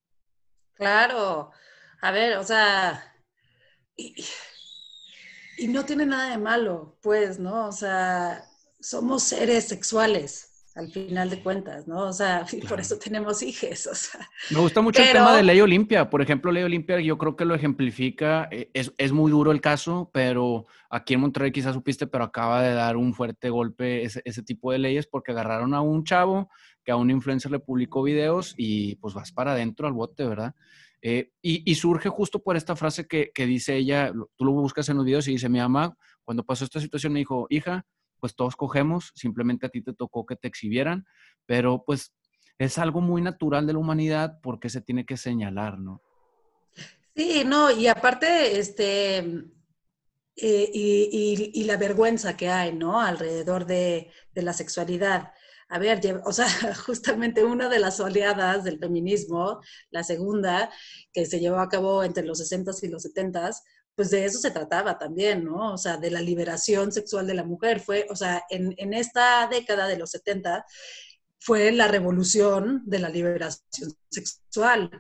Claro, 0.75 1.51
a 2.01 2.11
ver, 2.11 2.37
o 2.39 2.45
sea, 2.45 3.15
y, 3.97 4.25
no 5.69 5.85
tiene 5.85 6.07
nada 6.07 6.31
de 6.31 6.39
malo, 6.39 6.99
pues, 7.03 7.39
¿no? 7.39 7.69
O 7.69 7.73
sea, 7.73 8.45
somos 8.81 9.23
seres 9.23 9.69
sexuales 9.69 10.52
al 10.77 10.91
final 10.91 11.31
de 11.31 11.43
cuentas, 11.43 11.87
¿no? 11.87 12.09
O 12.09 12.13
sea, 12.13 12.47
y 12.53 12.61
por 12.67 12.81
eso 12.81 12.99
tenemos 12.99 13.43
hijos, 13.43 13.87
o 13.87 13.95
sea. 13.95 14.29
Me 14.51 14.61
gusta 14.61 14.81
mucho 14.81 15.03
el 15.03 15.13
tema 15.13 15.37
de 15.37 15.43
Ley 15.43 15.61
Olimpia. 15.61 16.11
Por 16.11 16.23
ejemplo, 16.23 16.53
Ley 16.53 16.63
Olimpia 16.63 17.01
yo 17.01 17.19
creo 17.19 17.37
que 17.37 17.45
lo 17.45 17.55
ejemplifica. 17.55 18.49
Eh, 18.51 18.71
es, 18.75 18.93
es, 18.99 19.13
muy 19.13 19.31
duro 19.31 19.53
el 19.53 19.61
caso, 19.61 20.11
pero 20.13 20.67
aquí 20.91 21.15
en 21.15 21.21
Monterrey 21.21 21.53
quizás 21.53 21.75
supiste, 21.75 22.07
pero 22.07 22.25
acaba 22.25 22.63
de 22.63 22.75
dar 22.75 22.97
un 22.97 23.15
fuerte 23.15 23.51
golpe 23.51 24.05
ese, 24.05 24.23
ese 24.25 24.43
tipo 24.43 24.73
de 24.73 24.79
leyes 24.79 25.07
porque 25.07 25.33
agarraron 25.33 25.75
a 25.75 25.81
un 25.81 26.05
chavo 26.05 26.49
que 26.85 26.93
a 26.93 26.97
un 26.97 27.11
influencer 27.11 27.51
le 27.51 27.61
publicó 27.61 28.03
videos 28.03 28.55
y 28.57 28.97
pues 28.97 29.15
vas 29.15 29.33
para 29.33 29.53
adentro 29.53 29.87
al 29.87 29.93
bote, 29.93 30.27
¿verdad? 30.27 30.55
Eh, 31.05 31.33
y, 31.43 31.75
surge 31.75 32.09
justo 32.09 32.41
por 32.41 32.57
esta 32.57 32.77
frase 32.77 33.09
que, 33.09 33.33
dice 33.35 33.77
ella, 33.77 34.13
tú 34.37 34.45
lo 34.45 34.53
buscas 34.53 34.89
en 34.89 34.97
los 34.97 35.05
videos 35.05 35.27
y 35.27 35.33
dice, 35.33 35.49
mi 35.49 35.59
mamá, 35.59 35.97
cuando 36.25 36.45
pasó 36.45 36.65
esta 36.65 36.79
situación 36.79 37.13
me 37.13 37.19
dijo, 37.19 37.49
hija, 37.51 37.85
pues 38.23 38.37
todos 38.37 38.55
cogemos, 38.55 39.11
simplemente 39.17 39.67
a 39.67 39.69
ti 39.69 39.83
te 39.83 39.93
tocó 39.93 40.25
que 40.27 40.37
te 40.37 40.47
exhibieran, 40.47 41.05
pero 41.45 41.83
pues 41.85 42.15
es 42.57 42.79
algo 42.79 43.01
muy 43.01 43.21
natural 43.21 43.67
de 43.67 43.73
la 43.73 43.81
humanidad 43.81 44.39
porque 44.45 44.71
se 44.71 44.81
tiene 44.81 45.05
que 45.05 45.17
señalar, 45.17 45.81
¿no? 45.81 46.01
Sí, 47.17 47.43
no, 47.45 47.73
y 47.73 47.89
aparte, 47.89 48.61
este, 48.61 49.19
eh, 50.37 50.71
y, 50.73 51.65
la 51.65 51.77
vergüenza 51.77 52.37
que 52.37 52.49
hay, 52.49 52.73
¿no? 52.73 53.01
Alrededor 53.01 53.67
de, 53.67 54.13
de 54.33 54.43
la 54.43 54.53
sexualidad 54.53 55.33
a 55.73 55.79
ver, 55.79 56.21
o 56.27 56.33
sea, 56.33 56.47
justamente 56.87 57.43
una 57.43 57.71
de 57.71 57.79
las 57.79 57.99
oleadas 57.99 58.63
del 58.63 58.79
feminismo, 58.79 59.61
la 59.91 60.05
segunda, 60.05 60.71
que 61.15 61.25
se 61.25 61.41
llevó 61.41 61.61
a 61.61 61.69
cabo 61.71 62.05
entre 62.05 62.27
los 62.27 62.41
60s 62.41 62.83
y 62.83 62.89
los 62.89 63.07
70s, 63.07 63.63
pues 63.95 64.11
de 64.11 64.25
eso 64.25 64.39
se 64.39 64.51
trataba 64.51 64.99
también, 64.99 65.45
¿no? 65.45 65.75
O 65.75 65.79
sea, 65.79 65.97
de 65.97 66.11
la 66.11 66.21
liberación 66.21 66.93
sexual 66.93 67.27
de 67.27 67.35
la 67.35 67.45
mujer. 67.45 67.81
Fue, 67.81 68.07
o 68.11 68.17
sea, 68.17 68.45
en, 68.51 68.75
en 68.79 68.95
esta 68.95 69.47
década 69.49 69.87
de 69.87 69.99
los 69.99 70.11
70 70.11 70.65
fue 71.39 71.73
la 71.73 71.89
revolución 71.89 72.83
de 72.87 73.01
la 73.01 73.09
liberación 73.09 73.93
sexual, 74.09 74.91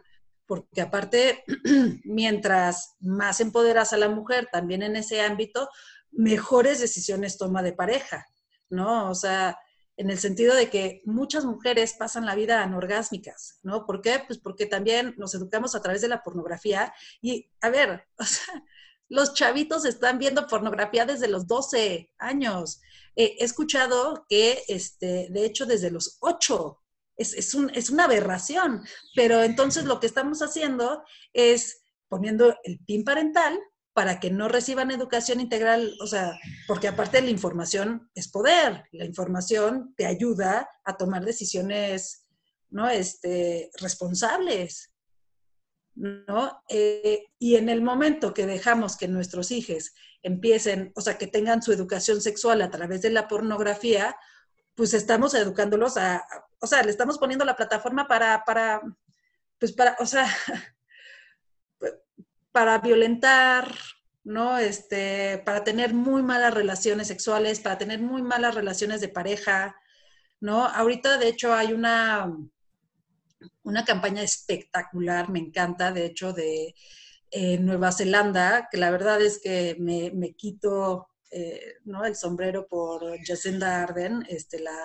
porque 0.46 0.80
aparte, 0.80 1.44
mientras 2.04 2.96
más 3.00 3.40
empoderas 3.40 3.92
a 3.92 3.96
la 3.96 4.08
mujer 4.08 4.48
también 4.50 4.82
en 4.82 4.96
ese 4.96 5.20
ámbito, 5.20 5.68
mejores 6.10 6.80
decisiones 6.80 7.38
toma 7.38 7.62
de 7.62 7.72
pareja, 7.72 8.26
¿no? 8.68 9.08
O 9.08 9.14
sea, 9.14 9.56
en 9.96 10.10
el 10.10 10.18
sentido 10.18 10.54
de 10.54 10.68
que 10.68 11.02
muchas 11.04 11.44
mujeres 11.44 11.94
pasan 11.94 12.26
la 12.26 12.34
vida 12.34 12.62
anorgásmicas, 12.62 13.60
¿no? 13.62 13.86
¿Por 13.86 14.00
qué? 14.00 14.22
Pues 14.26 14.38
porque 14.38 14.66
también 14.66 15.14
nos 15.18 15.34
educamos 15.34 15.74
a 15.74 15.82
través 15.82 16.00
de 16.00 16.08
la 16.08 16.22
pornografía 16.22 16.92
y, 17.20 17.50
a 17.60 17.70
ver, 17.70 18.04
o 18.18 18.24
sea, 18.24 18.64
los 19.12 19.34
chavitos 19.34 19.84
están 19.84 20.18
viendo 20.18 20.46
pornografía 20.46 21.04
desde 21.04 21.28
los 21.28 21.46
12 21.46 22.10
años. 22.16 22.80
He 23.14 23.44
escuchado 23.44 24.24
que, 24.26 24.62
este, 24.68 25.28
de 25.28 25.44
hecho, 25.44 25.66
desde 25.66 25.90
los 25.90 26.16
8 26.20 26.78
es, 27.18 27.34
es, 27.34 27.52
un, 27.52 27.70
es 27.74 27.90
una 27.90 28.04
aberración, 28.04 28.82
pero 29.14 29.42
entonces 29.42 29.84
lo 29.84 30.00
que 30.00 30.06
estamos 30.06 30.40
haciendo 30.40 31.04
es 31.34 31.84
poniendo 32.08 32.56
el 32.64 32.78
PIN 32.86 33.04
parental 33.04 33.60
para 33.92 34.18
que 34.18 34.30
no 34.30 34.48
reciban 34.48 34.90
educación 34.90 35.40
integral, 35.40 35.94
o 36.00 36.06
sea, 36.06 36.32
porque 36.66 36.88
aparte 36.88 37.20
la 37.20 37.28
información 37.28 38.10
es 38.14 38.28
poder, 38.28 38.84
la 38.92 39.04
información 39.04 39.92
te 39.94 40.06
ayuda 40.06 40.70
a 40.84 40.96
tomar 40.96 41.26
decisiones, 41.26 42.24
¿no? 42.70 42.88
Este, 42.88 43.70
responsables, 43.78 44.91
¿no? 45.94 46.62
Eh, 46.68 47.26
y 47.38 47.56
en 47.56 47.68
el 47.68 47.82
momento 47.82 48.32
que 48.32 48.46
dejamos 48.46 48.96
que 48.96 49.08
nuestros 49.08 49.50
hijos 49.50 49.92
empiecen, 50.22 50.92
o 50.94 51.00
sea, 51.00 51.18
que 51.18 51.26
tengan 51.26 51.62
su 51.62 51.72
educación 51.72 52.20
sexual 52.20 52.62
a 52.62 52.70
través 52.70 53.02
de 53.02 53.10
la 53.10 53.28
pornografía, 53.28 54.16
pues 54.74 54.94
estamos 54.94 55.34
educándolos 55.34 55.96
a, 55.96 56.24
o 56.60 56.66
sea, 56.66 56.82
le 56.82 56.90
estamos 56.90 57.18
poniendo 57.18 57.44
la 57.44 57.56
plataforma 57.56 58.06
para, 58.06 58.44
para, 58.44 58.80
pues 59.58 59.72
para, 59.72 59.96
o 59.98 60.06
sea, 60.06 60.26
para 62.52 62.78
violentar, 62.78 63.74
¿no? 64.24 64.58
Este, 64.58 65.42
para 65.44 65.64
tener 65.64 65.94
muy 65.94 66.22
malas 66.22 66.54
relaciones 66.54 67.08
sexuales, 67.08 67.60
para 67.60 67.78
tener 67.78 68.00
muy 68.00 68.22
malas 68.22 68.54
relaciones 68.54 69.00
de 69.00 69.08
pareja, 69.08 69.76
¿no? 70.40 70.66
Ahorita, 70.66 71.18
de 71.18 71.28
hecho, 71.28 71.52
hay 71.52 71.72
una, 71.72 72.32
una 73.62 73.84
campaña 73.84 74.22
espectacular, 74.22 75.28
me 75.30 75.38
encanta, 75.38 75.92
de 75.92 76.06
hecho, 76.06 76.32
de 76.32 76.74
eh, 77.30 77.58
Nueva 77.58 77.92
Zelanda, 77.92 78.68
que 78.70 78.78
la 78.78 78.90
verdad 78.90 79.20
es 79.20 79.40
que 79.40 79.76
me, 79.78 80.34
quito 80.34 81.08
eh, 81.30 81.74
¿no? 81.84 82.04
el 82.04 82.16
sombrero 82.16 82.66
por 82.66 83.18
Jacinda 83.24 83.82
Arden, 83.82 84.24
este, 84.28 84.60
la, 84.60 84.78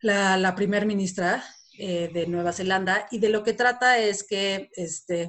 la, 0.00 0.36
la 0.36 0.54
primer 0.54 0.86
ministra, 0.86 1.44
eh, 1.76 2.08
de 2.14 2.28
Nueva 2.28 2.52
Zelanda 2.52 3.08
y 3.10 3.18
de 3.18 3.30
lo 3.30 3.42
que 3.42 3.52
trata 3.52 3.98
es 3.98 4.22
que 4.22 4.70
este, 4.76 5.28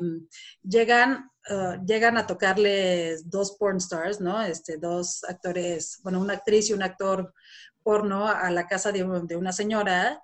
llegan, 0.62 1.32
uh, 1.50 1.84
llegan 1.84 2.18
a 2.18 2.28
tocarles 2.28 3.28
dos 3.32 3.58
porn 3.58 3.78
stars, 3.78 4.22
¿no? 4.22 4.40
Este, 4.44 4.78
dos 4.78 5.24
actores, 5.24 6.00
bueno, 6.04 6.22
una 6.22 6.34
actriz 6.34 6.70
y 6.70 6.74
un 6.74 6.84
actor 6.84 7.34
porno 7.82 8.28
a 8.28 8.52
la 8.52 8.68
casa 8.68 8.92
de, 8.92 9.04
una 9.04 9.52
señora 9.54 10.22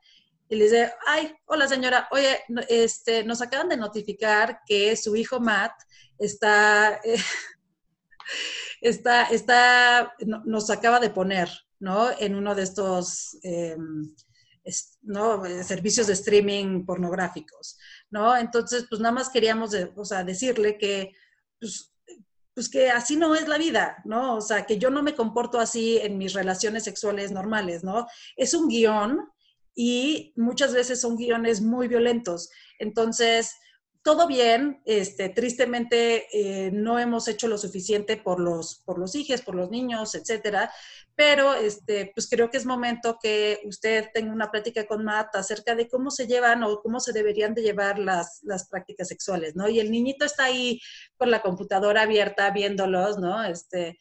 y 0.52 0.58
le 0.58 0.66
dice, 0.66 0.94
ay, 1.08 1.34
hola 1.46 1.66
señora, 1.66 2.10
oye, 2.12 2.44
este, 2.68 3.24
nos 3.24 3.42
acaban 3.42 3.70
de 3.70 3.78
notificar 3.78 4.60
que 4.66 4.98
su 4.98 5.16
hijo 5.16 5.40
Matt 5.40 5.72
está, 6.20 7.00
está, 8.82 9.24
está, 9.28 10.14
nos 10.44 10.70
acaba 10.70 11.00
de 11.00 11.10
poner, 11.10 11.50
¿no? 11.80 12.12
En 12.20 12.36
uno 12.36 12.54
de 12.54 12.64
estos... 12.64 13.38
Em, 13.44 14.14
¿no? 15.02 15.44
servicios 15.64 16.06
de 16.06 16.14
streaming 16.14 16.86
pornográficos, 16.86 17.80
¿no? 18.12 18.38
Entonces, 18.38 18.86
pues 18.88 19.02
nada 19.02 19.12
más 19.12 19.30
queríamos 19.30 19.76
o 19.96 20.06
sea, 20.06 20.24
decirle 20.24 20.78
que, 20.78 21.16
pues, 21.60 21.92
pues, 22.54 22.70
que 22.70 22.92
así 22.92 23.16
no 23.16 23.34
es 23.34 23.48
la 23.48 23.58
vida, 23.58 23.98
¿no? 24.06 24.36
O 24.36 24.42
sea, 24.42 24.68
que 24.68 24.78
yo 24.78 24.92
no 24.92 25.02
me 25.02 25.16
comporto 25.16 25.60
así 25.60 25.98
en 25.98 26.20
mis 26.20 26.34
relaciones 26.34 26.84
sexuales 26.84 27.32
normales, 27.32 27.84
¿no? 27.84 28.06
Es 28.36 28.54
un 28.54 28.68
guion 28.68 29.32
y 29.76 30.34
muchas 30.36 30.74
veces 30.74 31.02
son 31.02 31.18
guiones 31.18 31.62
muy 31.62 31.88
violentos. 31.88 32.50
Entonces, 32.80 33.56
todo 34.04 34.26
bien, 34.28 34.82
este, 34.86 35.30
tristemente 35.30 36.26
eh, 36.34 36.72
no 36.72 36.98
hemos 36.98 37.28
hecho 37.28 37.48
lo 37.48 37.58
suficiente 37.58 38.18
por 38.18 38.40
los, 38.40 38.82
por 38.84 38.98
los 38.98 39.14
hijos, 39.14 39.44
por 39.44 39.54
los 39.54 39.70
niños, 39.70 40.16
etcétera, 40.16 40.72
pero 41.16 41.54
este, 41.54 42.12
pues 42.16 42.28
creo 42.28 42.50
que 42.50 42.58
es 42.58 42.66
momento 42.66 43.20
que 43.22 43.60
usted 43.66 44.08
tenga 44.12 44.34
una 44.34 44.50
plática 44.50 44.88
con 44.88 45.04
Matt 45.04 45.36
acerca 45.36 45.76
de 45.76 45.88
cómo 45.88 46.10
se 46.10 46.26
llevan 46.26 46.64
o 46.64 46.82
cómo 46.82 47.00
se 47.00 47.14
deberían 47.14 47.54
de 47.54 47.62
llevar 47.62 48.00
las, 48.00 48.40
las 48.42 48.68
prácticas 48.68 49.08
sexuales, 49.08 49.56
¿no? 49.56 49.70
Y 49.70 49.80
el 49.80 49.92
niñito 49.92 50.26
está 50.26 50.46
ahí 50.46 50.82
con 51.18 51.30
la 51.30 51.44
computadora 51.44 52.02
abierta 52.02 52.50
viéndolos, 52.50 53.20
¿no? 53.20 53.44
Este, 53.44 54.00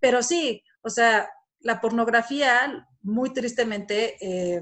pero 0.00 0.22
sí, 0.22 0.62
o 0.80 0.88
sea, 0.88 1.28
la 1.60 1.80
pornografía, 1.80 2.88
muy 3.02 3.34
tristemente, 3.34 4.16
eh, 4.20 4.60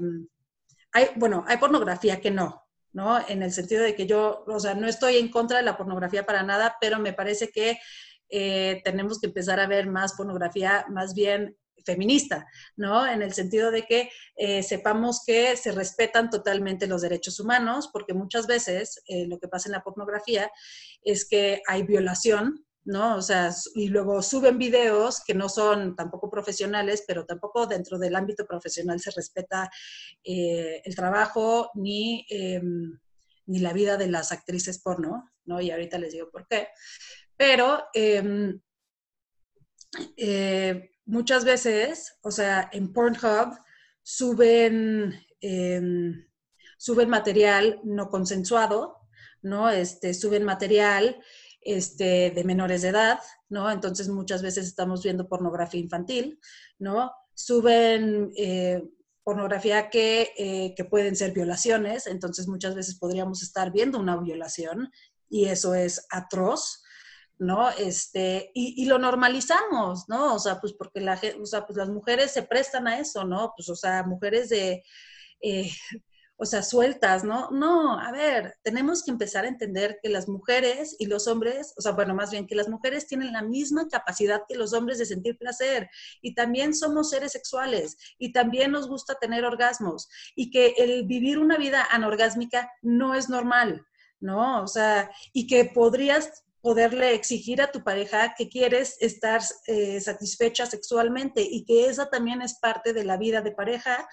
bueno, 1.15 1.43
hay 1.47 1.57
pornografía 1.57 2.19
que 2.19 2.31
no, 2.31 2.63
¿no? 2.93 3.27
En 3.27 3.43
el 3.43 3.51
sentido 3.51 3.83
de 3.83 3.95
que 3.95 4.05
yo, 4.05 4.43
o 4.47 4.59
sea, 4.59 4.73
no 4.73 4.87
estoy 4.87 5.17
en 5.17 5.29
contra 5.29 5.57
de 5.57 5.63
la 5.63 5.77
pornografía 5.77 6.25
para 6.25 6.43
nada, 6.43 6.77
pero 6.81 6.99
me 6.99 7.13
parece 7.13 7.49
que 7.49 7.79
eh, 8.29 8.81
tenemos 8.83 9.19
que 9.19 9.27
empezar 9.27 9.59
a 9.59 9.67
ver 9.67 9.87
más 9.87 10.13
pornografía 10.13 10.85
más 10.89 11.13
bien 11.13 11.57
feminista, 11.85 12.47
¿no? 12.75 13.07
En 13.07 13.21
el 13.21 13.33
sentido 13.33 13.71
de 13.71 13.85
que 13.85 14.09
eh, 14.35 14.63
sepamos 14.63 15.23
que 15.25 15.55
se 15.57 15.71
respetan 15.71 16.29
totalmente 16.29 16.87
los 16.87 17.01
derechos 17.01 17.39
humanos, 17.39 17.89
porque 17.91 18.13
muchas 18.13 18.47
veces 18.47 19.01
eh, 19.07 19.25
lo 19.27 19.39
que 19.39 19.47
pasa 19.47 19.67
en 19.67 19.73
la 19.73 19.83
pornografía 19.83 20.51
es 21.01 21.27
que 21.27 21.61
hay 21.67 21.83
violación 21.83 22.65
¿no? 22.83 23.15
O 23.15 23.21
sea, 23.21 23.53
y 23.75 23.87
luego 23.89 24.21
suben 24.21 24.57
videos 24.57 25.21
que 25.25 25.33
no 25.33 25.49
son 25.49 25.95
tampoco 25.95 26.29
profesionales, 26.29 27.03
pero 27.07 27.25
tampoco 27.25 27.67
dentro 27.67 27.99
del 27.99 28.15
ámbito 28.15 28.45
profesional 28.45 28.99
se 28.99 29.11
respeta 29.11 29.69
eh, 30.23 30.81
el 30.83 30.95
trabajo 30.95 31.71
ni, 31.75 32.25
em, 32.29 32.99
ni, 33.45 33.59
la 33.59 33.73
vida 33.73 33.97
de 33.97 34.07
las 34.07 34.31
actrices 34.31 34.79
porno, 34.81 35.31
¿no? 35.45 35.61
Y 35.61 35.71
ahorita 35.71 35.99
les 35.99 36.13
digo 36.13 36.29
por 36.31 36.47
qué. 36.47 36.69
Pero 37.37 37.83
em, 37.93 38.59
eh, 40.17 40.91
muchas 41.05 41.45
veces, 41.45 42.17
o 42.21 42.31
sea, 42.31 42.69
en 42.71 42.93
Pornhub 42.93 43.57
suben, 44.01 45.13
em, 45.41 46.27
suben 46.77 47.09
material 47.09 47.79
no 47.83 48.09
consensuado, 48.09 48.97
¿no? 49.41 49.69
Este, 49.69 50.13
suben 50.13 50.43
material 50.43 51.21
este, 51.61 52.31
de 52.31 52.43
menores 52.43 52.81
de 52.81 52.89
edad, 52.89 53.19
¿no? 53.49 53.69
Entonces 53.71 54.09
muchas 54.09 54.41
veces 54.41 54.67
estamos 54.67 55.03
viendo 55.03 55.27
pornografía 55.27 55.79
infantil, 55.79 56.39
¿no? 56.79 57.11
Suben 57.33 58.31
eh, 58.35 58.83
pornografía 59.23 59.89
que, 59.89 60.33
eh, 60.37 60.73
que 60.75 60.85
pueden 60.85 61.15
ser 61.15 61.31
violaciones, 61.33 62.07
entonces 62.07 62.47
muchas 62.47 62.75
veces 62.75 62.97
podríamos 62.97 63.43
estar 63.43 63.71
viendo 63.71 63.99
una 63.99 64.17
violación 64.17 64.91
y 65.29 65.45
eso 65.45 65.75
es 65.75 66.05
atroz, 66.09 66.83
¿no? 67.37 67.69
Este, 67.71 68.51
y, 68.53 68.81
y, 68.81 68.85
lo 68.85 68.99
normalizamos, 68.99 70.07
¿no? 70.07 70.35
O 70.35 70.39
sea, 70.39 70.59
pues 70.59 70.73
porque 70.73 71.01
la, 71.01 71.19
o 71.41 71.45
sea, 71.45 71.65
pues 71.65 71.77
las 71.77 71.89
mujeres 71.89 72.31
se 72.31 72.43
prestan 72.43 72.87
a 72.87 72.99
eso, 72.99 73.23
¿no? 73.23 73.53
Pues, 73.55 73.69
o 73.69 73.75
sea, 73.75 74.03
mujeres 74.03 74.49
de, 74.49 74.83
eh, 75.41 75.71
o 76.41 76.45
sea, 76.47 76.63
sueltas, 76.63 77.23
¿no? 77.23 77.51
No, 77.51 77.99
a 77.99 78.11
ver, 78.11 78.55
tenemos 78.63 79.03
que 79.03 79.11
empezar 79.11 79.45
a 79.45 79.47
entender 79.47 79.99
que 80.01 80.09
las 80.09 80.27
mujeres 80.27 80.95
y 80.97 81.05
los 81.05 81.27
hombres, 81.27 81.75
o 81.77 81.81
sea, 81.81 81.91
bueno, 81.91 82.15
más 82.15 82.31
bien 82.31 82.47
que 82.47 82.55
las 82.55 82.67
mujeres 82.67 83.05
tienen 83.05 83.31
la 83.31 83.43
misma 83.43 83.87
capacidad 83.87 84.41
que 84.49 84.55
los 84.57 84.73
hombres 84.73 84.97
de 84.97 85.05
sentir 85.05 85.37
placer 85.37 85.87
y 86.19 86.33
también 86.33 86.73
somos 86.73 87.11
seres 87.11 87.33
sexuales 87.33 87.95
y 88.17 88.33
también 88.33 88.71
nos 88.71 88.87
gusta 88.87 89.19
tener 89.21 89.45
orgasmos 89.45 90.09
y 90.35 90.49
que 90.49 90.73
el 90.79 91.05
vivir 91.05 91.37
una 91.37 91.57
vida 91.57 91.87
anorgásmica 91.91 92.71
no 92.81 93.13
es 93.13 93.29
normal, 93.29 93.85
¿no? 94.19 94.63
O 94.63 94.67
sea, 94.67 95.11
y 95.33 95.45
que 95.45 95.65
podrías 95.65 96.43
poderle 96.61 97.13
exigir 97.13 97.61
a 97.61 97.71
tu 97.71 97.83
pareja 97.83 98.33
que 98.35 98.49
quieres 98.49 98.97
estar 98.99 99.41
eh, 99.67 100.01
satisfecha 100.01 100.65
sexualmente 100.65 101.43
y 101.43 101.65
que 101.65 101.85
esa 101.85 102.09
también 102.09 102.41
es 102.41 102.55
parte 102.55 102.93
de 102.93 103.03
la 103.03 103.17
vida 103.17 103.41
de 103.41 103.51
pareja 103.51 104.07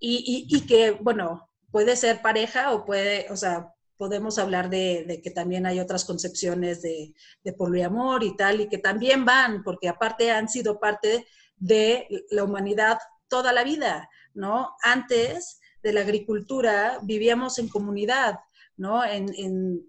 y, 0.00 0.66
que, 0.66 0.92
bueno, 0.92 1.48
puede 1.70 1.96
ser 1.96 2.22
pareja 2.22 2.72
o 2.72 2.84
puede, 2.84 3.26
o 3.30 3.36
sea, 3.36 3.74
podemos 3.96 4.38
hablar 4.38 4.70
de, 4.70 5.20
que 5.22 5.30
también 5.30 5.66
hay 5.66 5.80
otras 5.80 6.04
concepciones 6.04 6.82
de, 6.82 7.14
de, 7.42 7.52
poliamor 7.52 8.22
y 8.22 8.36
tal, 8.36 8.60
y 8.60 8.68
que 8.68 8.78
también 8.78 9.24
van, 9.24 9.62
porque 9.64 9.88
aparte 9.88 10.30
han 10.30 10.48
sido 10.48 10.78
parte 10.78 11.26
de 11.56 12.06
la 12.30 12.44
humanidad 12.44 12.98
toda 13.28 13.52
la 13.52 13.64
vida, 13.64 14.08
¿no? 14.34 14.74
Antes 14.82 15.60
de 15.82 15.92
la 15.92 16.00
agricultura 16.00 16.98
vivíamos 17.02 17.58
en 17.58 17.68
comunidad, 17.68 18.38
¿no? 18.76 19.04
En, 19.04 19.84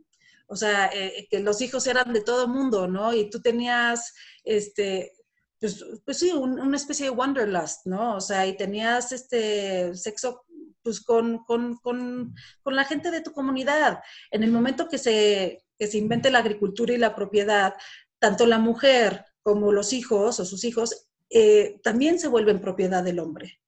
o 0.48 0.56
sea, 0.56 0.90
eh, 0.94 1.28
que 1.30 1.40
los 1.40 1.62
hijos 1.62 1.86
eran 1.88 2.12
de 2.12 2.22
todo 2.22 2.48
mundo, 2.48 2.88
¿no? 2.88 3.14
Y 3.14 3.30
tú 3.30 3.42
tenías, 3.42 4.14
este, 4.44 5.14
pues, 5.60 5.84
pues 6.06 6.18
sí, 6.18 6.32
una 6.32 6.78
especie 6.78 7.06
de 7.06 7.12
wanderlust, 7.12 7.86
¿no? 7.86 8.16
O 8.16 8.22
sea, 8.22 8.48
y 8.48 8.56
tenías 8.56 9.12
este 9.12 9.94
sexo 9.96 10.46
pues 10.82 11.02
con, 11.02 11.44
con, 11.44 11.76
con, 11.78 12.34
con, 12.64 12.76
la 12.76 12.86
gente 12.86 13.12
de 13.12 13.22
tu 13.22 13.34
comunidad. 13.34 14.00
En 14.32 14.44
el 14.44 14.52
momento 14.52 14.88
que 14.88 14.98
se, 14.98 15.66
que 15.78 15.88
se 15.88 15.98
invente 15.98 16.32
la 16.32 16.40
agricultura 16.40 16.94
y 16.94 16.98
la 16.98 17.16
propiedad, 17.16 17.74
tanto 18.20 18.46
la 18.46 18.60
mujer 18.60 19.26
como 19.42 19.72
los 19.72 19.94
hijos 19.94 20.40
o 20.40 20.46
sus 20.46 20.64
hijos 20.64 21.10
eh, 21.30 21.80
también 21.84 22.20
se 22.20 22.28
vuelven 22.28 22.62
propiedad 22.62 23.04
del 23.04 23.20
hombre, 23.20 23.60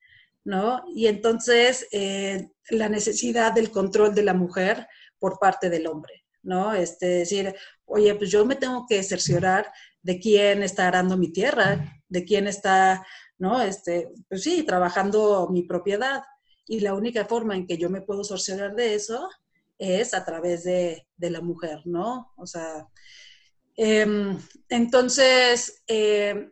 ¿no? 0.43 0.83
Y 0.95 1.07
entonces 1.07 1.87
eh, 1.91 2.49
la 2.69 2.89
necesidad 2.89 3.53
del 3.53 3.69
control 3.69 4.15
de 4.15 4.23
la 4.23 4.33
mujer 4.33 4.87
por 5.19 5.37
parte 5.39 5.69
del 5.69 5.87
hombre, 5.87 6.25
¿no? 6.41 6.73
Este, 6.73 7.05
decir, 7.05 7.53
oye, 7.85 8.15
pues 8.15 8.31
yo 8.31 8.45
me 8.45 8.55
tengo 8.55 8.85
que 8.87 9.03
cerciorar 9.03 9.71
de 10.03 10.19
quién 10.19 10.63
está 10.63 10.87
arando 10.87 11.17
mi 11.17 11.31
tierra, 11.31 12.01
de 12.07 12.25
quién 12.25 12.47
está, 12.47 13.05
¿no? 13.37 13.61
Este, 13.61 14.09
pues 14.27 14.43
sí, 14.43 14.63
trabajando 14.63 15.49
mi 15.51 15.63
propiedad. 15.63 16.23
Y 16.67 16.79
la 16.79 16.93
única 16.93 17.25
forma 17.25 17.55
en 17.55 17.67
que 17.67 17.77
yo 17.77 17.89
me 17.89 18.01
puedo 18.01 18.23
sorcionar 18.23 18.75
de 18.75 18.95
eso 18.95 19.29
es 19.77 20.13
a 20.13 20.23
través 20.23 20.63
de, 20.63 21.07
la 21.17 21.41
mujer, 21.41 21.81
¿no? 21.85 22.33
O 22.37 22.45
sea, 22.45 22.87
em, 23.75 24.37
entonces, 24.69 25.83
em, 25.87 26.51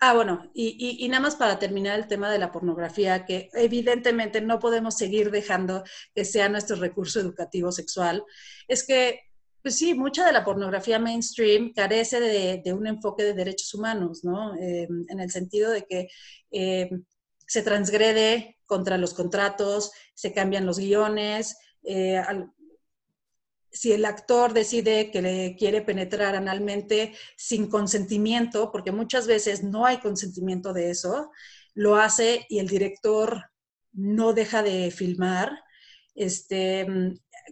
ah, 0.00 0.14
bueno, 0.14 0.50
y, 0.54 1.04
y, 1.04 1.08
nada 1.08 1.22
más 1.22 1.36
para 1.36 1.58
terminar 1.58 1.98
el 1.98 2.08
tema 2.08 2.30
de 2.30 2.38
la 2.38 2.52
pornografía, 2.52 3.24
que 3.24 3.48
evidentemente 3.54 4.40
no 4.40 4.58
podemos 4.58 4.96
seguir 4.96 5.30
dejando 5.30 5.82
que 6.14 6.24
sea 6.24 6.48
nuestro 6.48 6.76
recurso 6.76 7.20
educativo 7.20 7.72
sexual, 7.72 8.24
es 8.68 8.84
que 8.86 9.31
pues 9.62 9.76
sí, 9.78 9.94
mucha 9.94 10.26
de 10.26 10.32
la 10.32 10.44
pornografía 10.44 10.98
mainstream 10.98 11.72
carece 11.72 12.20
de, 12.20 12.72
un 12.72 12.86
enfoque 12.86 13.22
de 13.22 13.34
derechos 13.34 13.72
humanos, 13.74 14.24
¿no? 14.24 14.54
Eh, 14.56 14.88
en 15.08 15.20
el 15.20 15.30
sentido 15.30 15.70
de 15.70 15.84
que 15.84 16.08
eh, 16.50 16.90
se 17.46 17.62
transgrede 17.62 18.58
contra 18.66 18.98
los 18.98 19.14
contratos, 19.14 19.92
se 20.14 20.32
cambian 20.32 20.66
los 20.66 20.78
guiones, 20.78 21.56
eh, 21.84 22.20
si 23.70 23.92
el 23.92 24.04
actor 24.04 24.52
decide 24.52 25.10
que 25.10 25.22
le 25.22 25.56
quiere 25.56 25.80
penetrar 25.80 26.36
analmente 26.36 27.14
sin 27.36 27.68
consentimiento, 27.68 28.70
porque 28.70 28.92
muchas 28.92 29.26
veces 29.26 29.62
no 29.62 29.86
hay 29.86 29.98
consentimiento 29.98 30.72
de 30.72 30.90
eso, 30.90 31.30
lo 31.74 31.96
hace 31.96 32.46
y 32.50 32.58
el 32.58 32.68
director 32.68 33.50
no 33.92 34.34
deja 34.34 34.62
de 34.62 34.90
filmar, 34.90 35.58
este, 36.14 36.86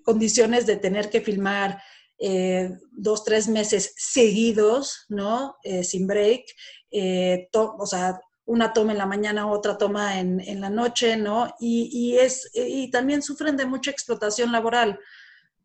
condiciones 0.05 0.67
de 0.67 0.77
tener 0.77 1.09
que 1.09 1.23
filmar 1.23 1.83
eh, 2.23 2.79
dos, 2.93 3.25
tres 3.25 3.49
meses 3.49 3.95
seguidos, 3.97 5.07
¿no? 5.09 5.57
Eh, 5.65 5.83
sin 5.85 6.07
break, 6.07 6.45
eh, 6.91 7.49
o 7.55 7.87
sea, 7.87 8.21
una 8.45 8.75
toma 8.75 8.93
en 8.93 8.99
la 8.99 9.07
mañana, 9.07 9.51
otra 9.51 9.79
toma 9.79 10.21
en, 10.21 10.39
en 10.41 10.61
la 10.61 10.69
noche, 10.69 11.17
¿no? 11.17 11.55
Y, 11.59 11.89
y, 11.91 12.19
es, 12.19 12.51
y 12.53 12.91
también 12.91 13.23
sufren 13.23 13.57
de 13.57 13.65
mucha 13.65 13.91
explotación 13.91 14.53
laboral, 14.53 14.99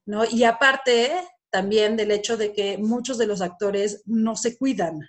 ¿no? 0.05 0.23
Y 0.23 0.45
aparte 0.45 1.11
también 1.49 1.97
del 1.97 2.11
hecho 2.11 2.37
de 2.37 2.53
que 2.53 2.77
muchos 2.77 3.17
de 3.17 3.27
los 3.27 3.41
actores 3.41 4.01
no 4.05 4.37
se 4.37 4.57
cuidan, 4.57 5.01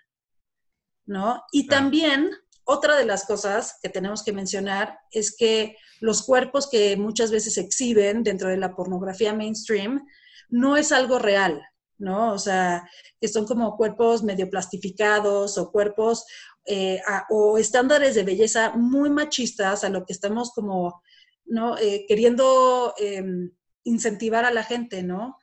¿no? 1.05 1.45
Y 1.53 1.69
también 1.69 2.31
otra 2.65 2.97
de 2.97 3.05
las 3.05 3.25
cosas 3.25 3.79
que 3.81 3.89
tenemos 3.89 4.25
que 4.25 4.33
mencionar 4.33 4.99
es 5.13 5.37
que 5.37 5.77
los 6.01 6.25
cuerpos 6.25 6.69
que 6.69 6.97
muchas 6.97 7.31
veces 7.31 7.57
exhiben 7.57 8.25
dentro 8.25 8.49
de 8.49 8.57
la 8.57 8.75
pornografía 8.75 9.33
mainstream 9.33 10.05
no 10.49 10.77
es 10.77 10.93
algo 10.93 11.19
real, 11.19 11.63
¿no? 11.99 12.33
O 12.33 12.39
sea, 12.39 12.89
que 13.21 13.29
son 13.29 13.47
como 13.47 13.77
cuerpos 13.77 14.23
medio 14.23 14.49
plastificados 14.51 15.59
o 15.59 15.71
cuerpos 15.71 16.25
eh, 16.67 17.01
o 17.31 17.59
estándares 17.59 18.15
de 18.15 18.25
belleza 18.25 18.73
muy 18.77 19.11
machistas 19.11 19.85
a 19.85 19.89
lo 19.89 20.05
que 20.05 20.13
estamos 20.13 20.53
como 20.53 21.03
¿no? 21.47 21.79
Eh, 21.79 22.05
queriendo 22.09 22.95
em, 22.99 23.51
incentivar 23.85 24.45
a 24.45 24.53
la 24.53 24.65
gente, 24.65 25.03
¿no? 25.03 25.39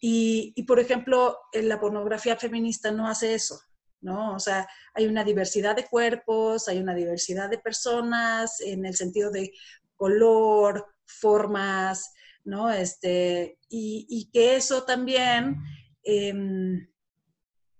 Y, 0.00 0.52
y, 0.56 0.62
por 0.62 0.80
ejemplo, 0.80 1.38
la 1.52 1.78
pornografía 1.78 2.36
feminista 2.36 2.90
no 2.90 3.08
hace 3.08 3.34
eso, 3.34 3.60
¿no? 4.00 4.34
O 4.34 4.38
sea, 4.38 4.66
hay 4.94 5.06
una 5.06 5.24
diversidad 5.24 5.76
de 5.76 5.86
cuerpos, 5.86 6.68
hay 6.68 6.78
una 6.78 6.94
diversidad 6.94 7.50
de 7.50 7.58
personas 7.58 8.60
en 8.60 8.86
el 8.86 8.96
sentido 8.96 9.30
de 9.30 9.52
color, 9.96 10.86
formas, 11.04 12.12
¿no? 12.44 12.70
Este, 12.70 13.58
y, 13.68 14.06
y 14.08 14.30
que 14.30 14.56
eso 14.56 14.84
también, 14.84 15.56
eh, 16.04 16.34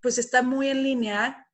pues 0.03 0.18
está 0.18 0.42
muy 0.42 0.68
en 0.68 0.83
línea 0.83 1.46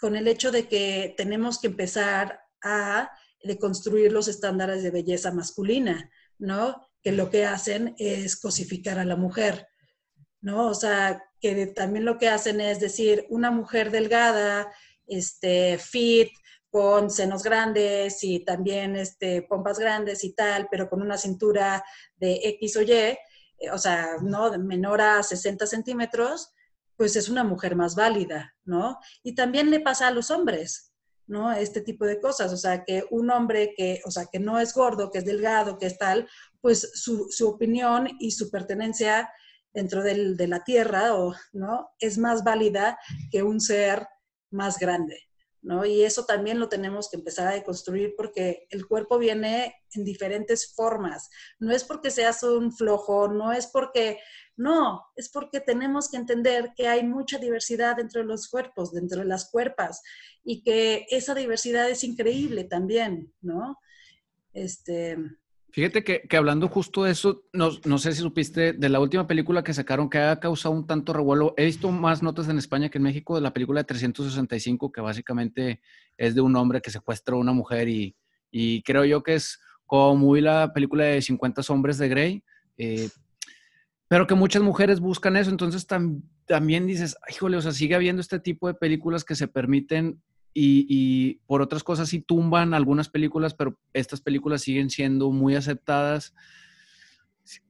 con 0.00 0.16
el 0.16 0.26
hecho 0.26 0.50
de 0.50 0.66
que 0.68 1.14
tenemos 1.16 1.60
que 1.60 1.68
empezar 1.68 2.40
a 2.62 3.10
deconstruir 3.44 4.12
los 4.12 4.28
estándares 4.28 4.82
de 4.82 4.90
belleza 4.90 5.32
masculina, 5.32 6.10
¿no? 6.38 6.88
Que 7.02 7.12
lo 7.12 7.30
que 7.30 7.44
hacen 7.44 7.94
es 7.98 8.36
cosificar 8.36 8.98
a 8.98 9.04
la 9.04 9.16
mujer, 9.16 9.68
¿no? 10.40 10.66
O 10.68 10.74
sea, 10.74 11.22
que 11.40 11.66
también 11.66 12.04
lo 12.04 12.18
que 12.18 12.28
hacen 12.28 12.60
es 12.60 12.80
decir, 12.80 13.26
una 13.30 13.50
mujer 13.50 13.90
delgada, 13.90 14.72
este, 15.06 15.78
fit, 15.78 16.30
con 16.72 17.10
senos 17.10 17.42
grandes 17.42 18.24
y 18.24 18.40
también 18.46 18.96
este, 18.96 19.42
pompas 19.42 19.78
grandes 19.78 20.24
y 20.24 20.32
tal, 20.32 20.68
pero 20.70 20.88
con 20.88 21.02
una 21.02 21.18
cintura 21.18 21.84
de 22.16 22.40
X 22.44 22.78
o 22.78 22.82
Y, 22.82 22.92
eh, 22.92 23.18
o 23.70 23.76
sea, 23.76 24.16
¿no? 24.22 24.50
menor 24.58 25.02
a 25.02 25.22
60 25.22 25.66
centímetros, 25.66 26.54
pues 26.96 27.14
es 27.16 27.28
una 27.28 27.44
mujer 27.44 27.76
más 27.76 27.94
válida, 27.94 28.56
¿no? 28.64 28.98
Y 29.22 29.34
también 29.34 29.70
le 29.70 29.80
pasa 29.80 30.06
a 30.06 30.12
los 30.12 30.30
hombres, 30.30 30.94
¿no? 31.26 31.52
Este 31.52 31.82
tipo 31.82 32.06
de 32.06 32.18
cosas, 32.18 32.50
o 32.54 32.56
sea, 32.56 32.84
que 32.84 33.04
un 33.10 33.30
hombre 33.30 33.74
que, 33.76 34.00
o 34.06 34.10
sea, 34.10 34.24
que 34.32 34.40
no 34.40 34.58
es 34.58 34.72
gordo, 34.72 35.10
que 35.10 35.18
es 35.18 35.26
delgado, 35.26 35.76
que 35.76 35.86
es 35.86 35.98
tal, 35.98 36.26
pues 36.62 36.90
su, 36.94 37.26
su 37.28 37.48
opinión 37.48 38.08
y 38.18 38.30
su 38.30 38.50
pertenencia 38.50 39.30
dentro 39.74 40.02
del, 40.02 40.38
de 40.38 40.48
la 40.48 40.64
tierra, 40.64 41.16
o, 41.16 41.34
¿no? 41.52 41.90
Es 41.98 42.16
más 42.16 42.44
válida 42.44 42.98
que 43.30 43.42
un 43.42 43.60
ser 43.60 44.06
más 44.50 44.78
grande, 44.78 45.18
¿no? 45.62 45.84
Y 45.86 46.02
eso 46.02 46.24
también 46.24 46.58
lo 46.58 46.68
tenemos 46.68 47.08
que 47.08 47.16
empezar 47.16 47.46
a 47.46 47.52
deconstruir 47.52 48.14
porque 48.16 48.66
el 48.70 48.86
cuerpo 48.86 49.18
viene 49.18 49.76
en 49.94 50.04
diferentes 50.04 50.74
formas. 50.74 51.30
No 51.58 51.72
es 51.72 51.84
porque 51.84 52.10
seas 52.10 52.42
un 52.42 52.72
flojo, 52.72 53.28
no 53.28 53.52
es 53.52 53.68
porque, 53.68 54.18
no, 54.56 55.04
es 55.16 55.28
porque 55.28 55.60
tenemos 55.60 56.10
que 56.10 56.16
entender 56.16 56.72
que 56.76 56.88
hay 56.88 57.04
mucha 57.04 57.38
diversidad 57.38 57.96
dentro 57.96 58.20
de 58.20 58.26
los 58.26 58.48
cuerpos, 58.48 58.92
dentro 58.92 59.20
de 59.20 59.26
las 59.26 59.50
cuerpas, 59.50 60.02
y 60.44 60.62
que 60.62 61.06
esa 61.10 61.34
diversidad 61.34 61.88
es 61.88 62.02
increíble 62.04 62.64
también, 62.64 63.32
¿no? 63.40 63.78
Este, 64.52 65.16
Fíjate 65.72 66.04
que, 66.04 66.20
que, 66.28 66.36
hablando 66.36 66.68
justo 66.68 67.04
de 67.04 67.12
eso, 67.12 67.44
no, 67.54 67.70
no, 67.86 67.96
sé 67.96 68.12
si 68.12 68.20
supiste 68.20 68.74
de 68.74 68.88
la 68.90 69.00
última 69.00 69.26
película 69.26 69.64
que 69.64 69.72
sacaron 69.72 70.10
que 70.10 70.18
ha 70.18 70.38
causado 70.38 70.74
un 70.74 70.86
tanto 70.86 71.14
revuelo. 71.14 71.54
He 71.56 71.64
visto 71.64 71.90
más 71.90 72.22
notas 72.22 72.46
en 72.50 72.58
España 72.58 72.90
que 72.90 72.98
en 72.98 73.04
México 73.04 73.34
de 73.34 73.40
la 73.40 73.54
película 73.54 73.80
de 73.80 73.84
365, 73.84 74.92
que 74.92 75.00
básicamente 75.00 75.80
es 76.18 76.34
de 76.34 76.42
un 76.42 76.54
hombre 76.56 76.82
que 76.82 76.90
secuestra 76.90 77.36
a 77.36 77.38
una 77.38 77.54
mujer 77.54 77.88
y, 77.88 78.14
y 78.50 78.82
creo 78.82 79.06
yo 79.06 79.22
que 79.22 79.34
es 79.34 79.60
como 79.86 80.16
muy 80.16 80.42
la 80.42 80.72
película 80.74 81.04
de 81.04 81.22
50 81.22 81.62
hombres 81.68 81.96
de 81.96 82.08
Grey, 82.08 82.44
eh, 82.76 83.08
pero 84.08 84.26
que 84.26 84.34
muchas 84.34 84.62
mujeres 84.62 85.00
buscan 85.00 85.36
eso. 85.36 85.50
Entonces 85.50 85.86
tam, 85.86 86.22
también 86.44 86.86
dices, 86.86 87.16
híjole, 87.30 87.56
o 87.56 87.62
sea, 87.62 87.72
sigue 87.72 87.94
habiendo 87.94 88.20
este 88.20 88.38
tipo 88.38 88.68
de 88.68 88.74
películas 88.74 89.24
que 89.24 89.34
se 89.34 89.48
permiten 89.48 90.22
y, 90.54 91.34
por 91.46 91.62
otras 91.62 91.82
cosas 91.82 92.08
sí 92.08 92.20
tumban 92.20 92.74
algunas 92.74 93.08
películas, 93.08 93.54
pero 93.54 93.78
estas 93.92 94.20
películas 94.20 94.62
siguen 94.62 94.90
siendo 94.90 95.30
muy 95.30 95.56
aceptadas. 95.56 96.34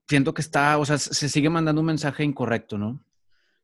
Siento 0.08 0.34
que 0.34 0.42
está, 0.42 0.78
o 0.78 0.84
sea, 0.84 0.98
se 0.98 1.28
sigue 1.28 1.48
mandando 1.48 1.80
un 1.80 1.86
mensaje 1.86 2.24
incorrecto, 2.24 2.78
¿no? 2.78 3.02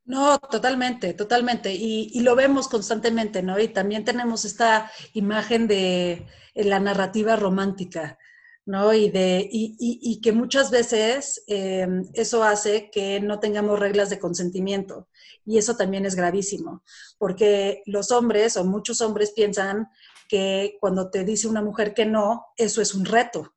No, 0.04 0.38
totalmente, 0.38 1.12
totalmente. 1.12 1.74
Y, 1.74 2.10
y, 2.14 2.20
lo 2.20 2.34
vemos 2.34 2.68
constantemente, 2.68 3.42
¿no? 3.42 3.58
Y 3.58 3.68
también 3.68 4.04
tenemos 4.04 4.46
esta 4.46 4.90
imagen 5.12 5.68
de 5.68 6.26
la 6.54 6.80
narrativa 6.80 7.36
romántica, 7.36 8.18
¿no? 8.64 8.94
Y, 8.94 9.10
de, 9.10 9.46
y, 9.52 9.76
y 9.78 10.20
que 10.22 10.32
muchas 10.32 10.70
veces 10.70 11.44
eh, 11.46 11.86
eso 12.14 12.42
hace 12.42 12.90
que 12.90 13.20
no 13.20 13.38
tengamos 13.38 13.78
reglas 13.78 14.08
de 14.08 14.18
consentimiento. 14.18 15.08
Y 15.48 15.56
eso 15.56 15.76
también 15.76 16.04
es 16.04 16.14
gravísimo, 16.14 16.82
porque 17.16 17.82
los 17.86 18.10
hombres 18.10 18.58
o 18.58 18.66
muchos 18.66 19.00
hombres 19.00 19.32
piensan 19.32 19.88
que 20.28 20.76
cuando 20.78 21.10
te 21.10 21.24
dice 21.24 21.48
una 21.48 21.62
mujer 21.62 21.94
que 21.94 22.04
no, 22.04 22.48
eso 22.58 22.82
es 22.82 22.94
un 22.94 23.06
reto. 23.06 23.54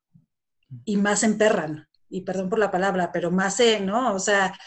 Y 0.85 0.95
más 0.95 1.23
emperran. 1.23 1.89
Y 2.07 2.21
perdón 2.21 2.49
por 2.49 2.59
la 2.59 2.71
palabra, 2.71 3.11
pero 3.11 3.29
más, 3.29 3.59
eh, 3.59 3.81
¿no? 3.81 4.15
O 4.15 4.19
sea, 4.19 4.57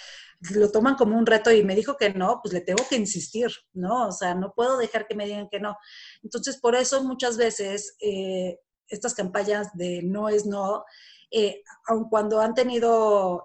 lo 0.51 0.71
toman 0.71 0.97
como 0.97 1.17
un 1.17 1.25
reto 1.25 1.51
y 1.51 1.65
me 1.65 1.75
dijo 1.75 1.97
que 1.97 2.13
no, 2.13 2.41
pues 2.43 2.53
le 2.53 2.61
tengo 2.61 2.85
que 2.91 2.97
insistir, 2.97 3.51
¿no? 3.73 4.09
O 4.09 4.13
sea, 4.13 4.35
no 4.35 4.53
puedo 4.53 4.77
dejar 4.77 5.07
que 5.07 5.15
me 5.15 5.25
digan 5.25 5.49
que 5.49 5.61
no. 5.61 5.79
Entonces, 6.23 6.59
por 6.59 6.75
eso 6.75 7.05
muchas 7.05 7.39
veces 7.39 7.97
eh, 8.03 8.59
estas 8.87 9.15
campañas 9.15 9.69
de 9.73 10.03
no 10.03 10.29
es 10.29 10.45
no, 10.45 10.85
eh, 11.31 11.63
aun 11.87 12.11
cuando 12.11 12.43
han 12.43 12.53
tenido 12.53 13.45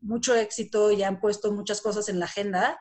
mucho 0.00 0.34
éxito 0.34 0.90
y 0.90 1.02
han 1.02 1.20
puesto 1.20 1.52
muchas 1.52 1.80
cosas 1.80 2.08
en 2.08 2.18
la 2.18 2.26
agenda, 2.26 2.78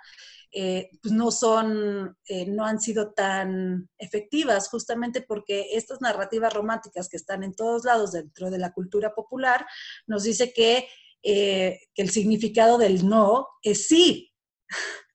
eh, 0.51 0.89
pues 1.03 1.13
no 1.13 1.29
son, 1.29 2.17
eh, 2.25 2.47
no 2.47 2.65
han 2.65 2.81
sido 2.81 3.13
tan 3.13 3.87
efectivas, 3.99 4.67
justamente 4.69 5.21
porque 5.21 5.67
estas 5.73 6.01
narrativas 6.01 6.51
románticas 6.53 7.07
que 7.07 7.17
están 7.17 7.43
en 7.43 7.53
todos 7.53 7.85
lados 7.85 8.13
dentro 8.13 8.49
de 8.49 8.57
la 8.57 8.73
cultura 8.73 9.13
popular 9.13 9.67
nos 10.07 10.23
dice 10.23 10.51
que, 10.51 10.87
eh, 11.21 11.79
que 11.93 12.01
el 12.01 12.09
significado 12.09 12.79
del 12.79 13.07
no 13.07 13.47
es 13.61 13.87
sí. 13.87 14.33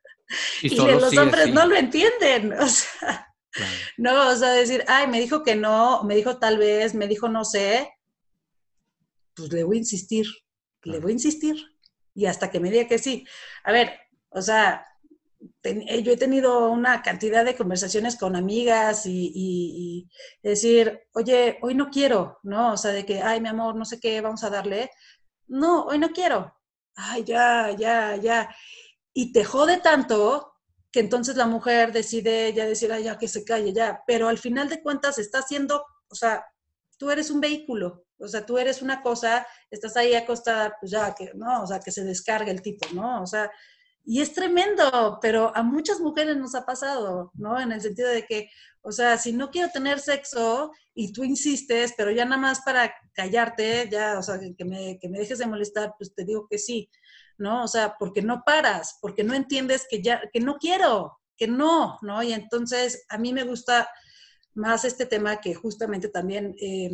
Y, 0.62 0.73
y 0.73 0.77
los 0.77 1.11
sí 1.11 1.19
hombres 1.19 1.53
no 1.53 1.67
lo 1.67 1.77
entienden. 1.77 2.53
O 2.61 2.67
sea, 2.67 3.29
claro. 3.51 3.73
no, 3.99 4.31
o 4.31 4.37
sea, 4.37 4.51
decir, 4.53 4.85
ay, 4.88 5.07
me 5.07 5.21
dijo 5.21 5.45
que 5.45 5.55
no, 5.55 6.03
me 6.05 6.17
dijo 6.17 6.38
tal 6.38 6.59
vez, 6.59 6.95
me 6.95 7.07
dijo 7.07 7.29
no 7.29 7.45
sé, 7.45 7.88
pues 9.35 9.53
le 9.53 9.62
voy 9.62 9.77
a 9.77 9.81
insistir, 9.81 10.27
claro. 10.81 10.99
le 10.99 11.03
voy 11.03 11.12
a 11.12 11.14
insistir. 11.14 11.74
Y 12.14 12.27
hasta 12.27 12.50
que 12.50 12.61
me 12.61 12.70
diga 12.70 12.88
que 12.88 12.98
sí. 12.98 13.27
A 13.64 13.72
ver, 13.72 13.92
o 14.31 14.40
sea, 14.40 14.87
ten, 15.61 15.87
yo 16.03 16.12
he 16.12 16.16
tenido 16.16 16.70
una 16.70 17.03
cantidad 17.03 17.44
de 17.44 17.57
conversaciones 17.57 18.16
con 18.16 18.37
amigas 18.37 19.07
y, 19.07 19.33
y, 19.35 20.09
y, 20.42 20.48
decir, 20.48 21.00
oye, 21.12 21.59
hoy 21.62 21.74
no 21.74 21.90
quiero, 21.90 22.38
¿no? 22.42 22.72
O 22.72 22.77
sea, 22.77 22.92
de 22.92 23.05
que, 23.05 23.22
ay, 23.22 23.40
mi 23.40 23.48
amor, 23.48 23.74
no 23.77 23.85
sé 23.85 24.00
qué, 24.00 24.20
vamos 24.20 24.44
a 24.44 24.50
darle. 24.50 24.90
No, 25.48 25.85
hoy 25.85 25.98
no 25.98 26.11
quiero. 26.11 26.55
Ay, 26.96 27.24
ya, 27.24 27.70
ya, 27.77 28.16
ya. 28.16 28.55
Y 29.12 29.33
te 29.33 29.44
jode 29.44 29.79
tanto 29.79 30.55
que 30.90 31.00
entonces 31.00 31.37
la 31.37 31.46
mujer 31.46 31.92
decide 31.92 32.53
ya 32.53 32.66
decir, 32.66 32.92
ay, 32.92 33.05
ya 33.05 33.18
que 33.18 33.29
se 33.29 33.44
calle, 33.44 33.72
ya. 33.72 34.03
Pero 34.07 34.29
al 34.29 34.38
final 34.38 34.68
de 34.68 34.83
cuentas 34.83 35.18
está 35.18 35.40
haciendo, 35.40 35.85
o 36.09 36.14
sea, 36.14 36.44
tú 36.98 37.11
eres 37.11 37.31
un 37.31 37.40
vehículo, 37.40 38.05
o 38.18 38.29
sea, 38.29 38.44
tú 38.46 38.59
eres 38.59 38.83
una 38.83 39.03
cosa, 39.03 39.46
estás 39.70 39.96
ahí 39.96 40.14
acostada, 40.14 40.77
pues 40.81 40.92
ya, 40.92 41.14
que, 41.14 41.33
¿no? 41.35 41.62
O 41.62 41.66
sea, 41.66 41.81
que 41.81 41.90
se 41.90 42.05
descargue 42.05 42.50
el 42.50 42.62
tipo, 42.62 42.87
¿no? 42.94 43.22
O 43.22 43.27
sea, 43.27 43.50
y 44.05 44.20
es 44.20 44.35
tremendo, 44.35 45.18
pero 45.22 45.57
a 45.57 45.62
muchas 45.62 46.00
mujeres 46.00 46.37
nos 46.37 46.55
ha 46.55 46.66
pasado, 46.66 47.33
¿no? 47.35 47.59
En 47.59 47.72
el 47.72 47.81
sentido 47.81 48.11
de 48.11 48.24
que, 48.27 48.50
o 48.83 48.92
sea, 48.92 49.16
si 49.16 49.33
no 49.33 49.50
quiero 49.50 49.70
tener 49.70 49.98
sexo 49.98 50.72
y 50.94 51.12
tú 51.12 51.24
insistes, 51.24 51.94
pero 51.96 52.11
ya 52.11 52.24
nada 52.27 52.40
más 52.40 52.61
para 52.61 52.94
callarte, 53.14 53.88
ya, 53.90 54.18
o 54.18 54.22
sea, 54.22 54.38
que 54.57 54.64
me, 54.64 54.98
que 54.98 55.09
me 55.09 55.18
dejes 55.18 55.38
de 55.38 55.46
molestar, 55.46 55.94
pues 55.98 56.14
te 56.14 56.24
digo 56.24 56.46
que 56.50 56.59
sí, 56.59 56.90
¿no? 57.38 57.64
O 57.64 57.68
sea, 57.68 57.96
porque 57.98 58.20
no 58.20 58.42
paras, 58.44 58.98
porque 59.00 59.24
no 59.24 59.35
entiendes 59.35 59.87
que 59.88 60.03
ya, 60.03 60.20
que 60.33 60.40
no 60.40 60.57
quiero, 60.59 61.18
que 61.37 61.48
no, 61.48 61.98
¿no? 62.03 62.22
Y 62.22 62.35
entonces 62.35 63.07
a 63.09 63.16
mí 63.16 63.33
me 63.33 63.44
gusta 63.44 63.88
más 64.55 64.85
este 64.85 65.07
tema 65.07 65.40
que 65.40 65.55
justamente 65.55 66.09
también 66.09 66.55
eh, 66.61 66.90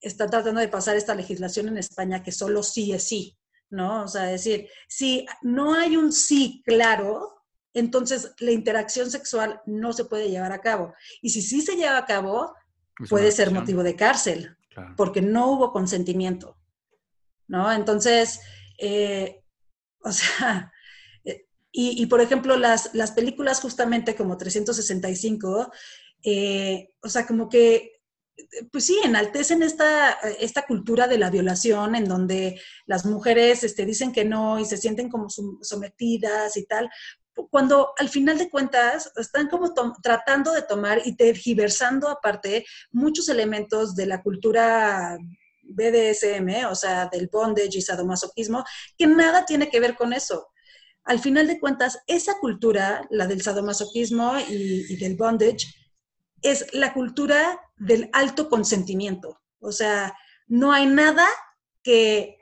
está 0.00 0.26
tratando 0.26 0.60
de 0.60 0.68
pasar 0.68 0.96
esta 0.96 1.14
legislación 1.14 1.68
en 1.68 1.78
España 1.78 2.22
que 2.22 2.32
solo 2.32 2.62
sí 2.62 2.92
es 2.92 3.04
sí, 3.04 3.36
¿no? 3.70 4.04
O 4.04 4.08
sea, 4.08 4.22
decir, 4.24 4.68
si 4.88 5.26
no 5.42 5.74
hay 5.74 5.96
un 5.96 6.12
sí 6.12 6.62
claro, 6.64 7.42
entonces 7.74 8.32
la 8.38 8.52
interacción 8.52 9.10
sexual 9.10 9.60
no 9.66 9.92
se 9.92 10.04
puede 10.04 10.30
llevar 10.30 10.52
a 10.52 10.60
cabo. 10.60 10.94
Y 11.20 11.30
si 11.30 11.42
sí 11.42 11.60
se 11.60 11.76
lleva 11.76 11.98
a 11.98 12.06
cabo, 12.06 12.54
es 13.02 13.08
puede 13.10 13.30
ser 13.32 13.50
motivo 13.50 13.82
de 13.82 13.96
cárcel, 13.96 14.56
claro. 14.70 14.94
porque 14.96 15.20
no 15.20 15.50
hubo 15.52 15.72
consentimiento, 15.72 16.56
¿no? 17.48 17.70
Entonces, 17.72 18.40
eh, 18.78 19.42
o 20.00 20.12
sea, 20.12 20.72
eh, 21.24 21.46
y, 21.72 22.02
y, 22.02 22.06
por 22.06 22.20
ejemplo, 22.20 22.56
las, 22.56 22.94
las 22.94 23.12
películas 23.12 23.60
justamente 23.60 24.14
como 24.14 24.36
365, 24.36 25.70
eh, 26.22 26.90
o 27.02 27.08
sea, 27.08 27.26
como 27.26 27.48
que 27.48 27.95
pues 28.70 28.86
sí, 28.86 28.98
enaltecen 29.02 29.62
esta, 29.62 30.12
esta 30.40 30.66
cultura 30.66 31.08
de 31.08 31.18
la 31.18 31.30
violación 31.30 31.94
en 31.94 32.06
donde 32.06 32.60
las 32.86 33.06
mujeres 33.06 33.64
este, 33.64 33.86
dicen 33.86 34.12
que 34.12 34.24
no 34.24 34.58
y 34.58 34.64
se 34.64 34.76
sienten 34.76 35.08
como 35.08 35.28
sometidas 35.28 36.56
y 36.56 36.66
tal, 36.66 36.90
cuando 37.50 37.92
al 37.98 38.08
final 38.08 38.38
de 38.38 38.48
cuentas 38.48 39.12
están 39.16 39.48
como 39.48 39.72
tratando 40.02 40.52
de 40.52 40.62
tomar 40.62 41.02
y 41.04 41.16
tergiversando 41.16 42.08
aparte 42.08 42.64
muchos 42.92 43.28
elementos 43.28 43.94
de 43.94 44.06
la 44.06 44.22
cultura 44.22 45.18
BDSM, 45.62 46.66
o 46.70 46.74
sea, 46.74 47.08
del 47.12 47.28
bondage 47.30 47.78
y 47.78 47.82
sadomasoquismo, 47.82 48.64
que 48.96 49.06
nada 49.06 49.44
tiene 49.44 49.68
que 49.68 49.80
ver 49.80 49.96
con 49.96 50.12
eso. 50.12 50.48
Al 51.04 51.20
final 51.20 51.46
de 51.46 51.60
cuentas, 51.60 51.98
esa 52.06 52.38
cultura, 52.40 53.06
la 53.10 53.26
del 53.26 53.42
sadomasoquismo 53.42 54.38
y, 54.48 54.92
y 54.92 54.96
del 54.96 55.16
bondage, 55.16 55.66
es 56.42 56.72
la 56.72 56.92
cultura 56.92 57.60
del 57.76 58.10
alto 58.12 58.48
consentimiento. 58.48 59.40
O 59.58 59.72
sea, 59.72 60.16
no 60.46 60.72
hay 60.72 60.86
nada 60.86 61.26
que 61.82 62.38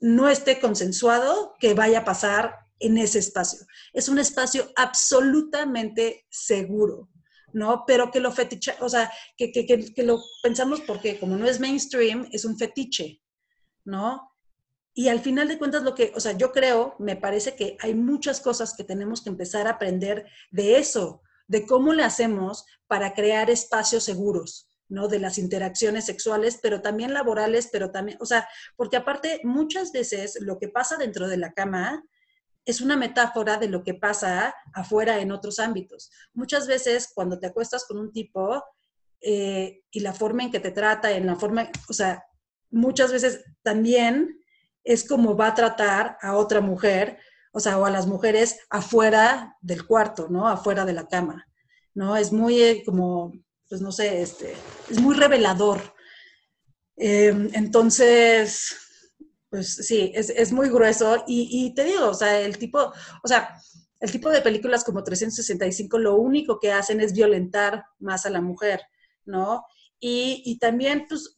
no 0.00 0.28
esté 0.28 0.60
consensuado 0.60 1.54
que 1.58 1.74
vaya 1.74 2.00
a 2.00 2.04
pasar 2.04 2.56
en 2.78 2.98
ese 2.98 3.18
espacio. 3.18 3.60
Es 3.92 4.08
un 4.08 4.18
espacio 4.18 4.70
absolutamente 4.76 6.26
seguro. 6.30 7.08
¿no? 7.52 7.84
Pero 7.86 8.10
que 8.10 8.20
lo 8.20 8.32
fetiche, 8.32 8.74
o 8.80 8.88
sea, 8.88 9.10
que, 9.36 9.50
que, 9.50 9.66
que, 9.66 10.02
lo 10.02 10.22
pensamos 10.42 10.80
porque 10.82 11.18
como 11.18 11.36
no 11.36 11.46
es 11.46 11.58
mainstream, 11.58 12.28
es 12.32 12.44
un 12.44 12.56
fetiche, 12.56 13.20
¿no? 13.84 14.30
Y 14.94 15.08
al 15.08 15.20
final 15.20 15.48
de 15.48 15.58
cuentas 15.58 15.82
lo 15.82 15.94
que, 15.94 16.12
o 16.14 16.20
sea, 16.20 16.32
yo 16.32 16.52
creo, 16.52 16.96
me 16.98 17.16
parece 17.16 17.54
que 17.54 17.76
hay 17.80 17.94
muchas 17.94 18.40
cosas 18.40 18.74
que 18.74 18.84
tenemos 18.84 19.22
que 19.22 19.30
empezar 19.30 19.66
a 19.66 19.70
aprender 19.70 20.26
de 20.50 20.78
eso, 20.78 21.22
de 21.50 21.66
cómo 21.66 21.92
le 21.92 22.04
hacemos 22.04 22.64
para 22.86 23.12
crear 23.12 23.50
espacios 23.50 24.04
seguros, 24.04 24.68
¿no? 24.88 25.08
De 25.08 25.18
las 25.18 25.36
interacciones 25.36 26.04
sexuales, 26.04 26.60
pero 26.62 26.80
también 26.80 27.12
laborales, 27.12 27.68
pero 27.72 27.90
también, 27.90 28.18
o 28.20 28.24
sea, 28.24 28.48
porque 28.76 28.96
aparte 28.96 29.40
muchas 29.42 29.90
veces 29.90 30.38
lo 30.40 30.60
que 30.60 30.68
pasa 30.68 30.96
dentro 30.96 31.26
de 31.26 31.38
la 31.38 31.52
cama 31.52 32.04
es 32.64 32.80
una 32.80 32.96
metáfora 32.96 33.56
de 33.56 33.66
lo 33.66 33.82
que 33.82 33.94
pasa 33.94 34.54
afuera 34.72 35.18
en 35.18 35.32
otros 35.32 35.58
ámbitos. 35.58 36.12
Muchas 36.34 36.68
veces 36.68 37.10
cuando 37.12 37.40
te 37.40 37.48
acuestas 37.48 37.84
con 37.84 37.98
un 37.98 38.12
tipo 38.12 38.62
eh, 39.20 39.82
y 39.90 40.00
la 40.00 40.12
forma 40.12 40.44
en 40.44 40.52
que 40.52 40.60
te 40.60 40.70
trata, 40.70 41.10
en 41.10 41.26
la 41.26 41.34
forma, 41.34 41.68
o 41.88 41.92
sea, 41.92 42.22
muchas 42.70 43.10
veces 43.10 43.42
también 43.62 44.40
es 44.84 45.04
como 45.04 45.36
va 45.36 45.48
a 45.48 45.54
tratar 45.56 46.16
a 46.22 46.36
otra 46.36 46.60
mujer, 46.60 47.18
o 47.52 47.60
sea, 47.60 47.78
o 47.78 47.86
a 47.86 47.90
las 47.90 48.06
mujeres 48.06 48.60
afuera 48.70 49.56
del 49.60 49.86
cuarto, 49.86 50.28
¿no? 50.28 50.48
Afuera 50.48 50.84
de 50.84 50.92
la 50.92 51.08
cama, 51.08 51.46
¿no? 51.94 52.16
Es 52.16 52.32
muy 52.32 52.62
eh, 52.62 52.82
como, 52.84 53.32
pues 53.68 53.80
no 53.80 53.92
sé, 53.92 54.22
este, 54.22 54.54
es 54.88 55.00
muy 55.00 55.14
revelador. 55.14 55.80
Em, 56.96 57.48
entonces, 57.54 58.76
pues 59.48 59.74
sí, 59.74 60.12
es, 60.14 60.52
muy 60.52 60.68
grueso 60.68 61.24
y, 61.26 61.74
te 61.74 61.84
digo, 61.84 62.08
o 62.08 62.14
sea, 62.14 62.40
el 62.40 62.56
tipo, 62.58 62.92
o 63.22 63.28
sea, 63.28 63.56
el 63.98 64.12
tipo 64.12 64.30
de 64.30 64.42
películas 64.42 64.84
como 64.84 65.02
365 65.02 65.98
lo 65.98 66.16
único 66.16 66.58
que 66.60 66.72
hacen 66.72 67.00
es 67.00 67.12
violentar 67.12 67.84
más 67.98 68.26
a 68.26 68.30
la 68.30 68.40
mujer, 68.40 68.80
¿no? 69.24 69.64
Y, 69.98 70.56
también, 70.60 71.06
pues, 71.08 71.34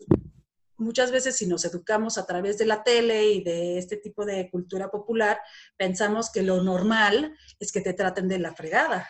muchas 0.83 1.11
veces 1.11 1.37
si 1.37 1.47
nos 1.47 1.65
educamos 1.65 2.19
a 2.19 2.27
través 2.27 2.59
de 2.59 2.67
la 2.67 2.83
tele 2.83 3.33
y 3.33 3.43
de 3.43 3.79
este 3.79 3.97
tipo 3.97 4.25
de 4.25 4.51
cultura 4.51 4.91
popular, 4.91 5.41
pensamos 5.77 6.31
que 6.31 6.43
lo 6.43 6.63
normal 6.63 7.37
es 7.59 7.73
que 7.73 7.81
te 7.81 7.95
traten 7.95 8.29
de 8.29 8.39
la 8.39 8.55
fregada. 8.55 9.09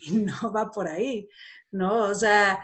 Y 0.00 0.12
no 0.12 0.52
va 0.52 0.70
por 0.70 0.88
ahí, 0.88 1.28
¿no? 1.70 2.04
O 2.04 2.14
sea, 2.14 2.60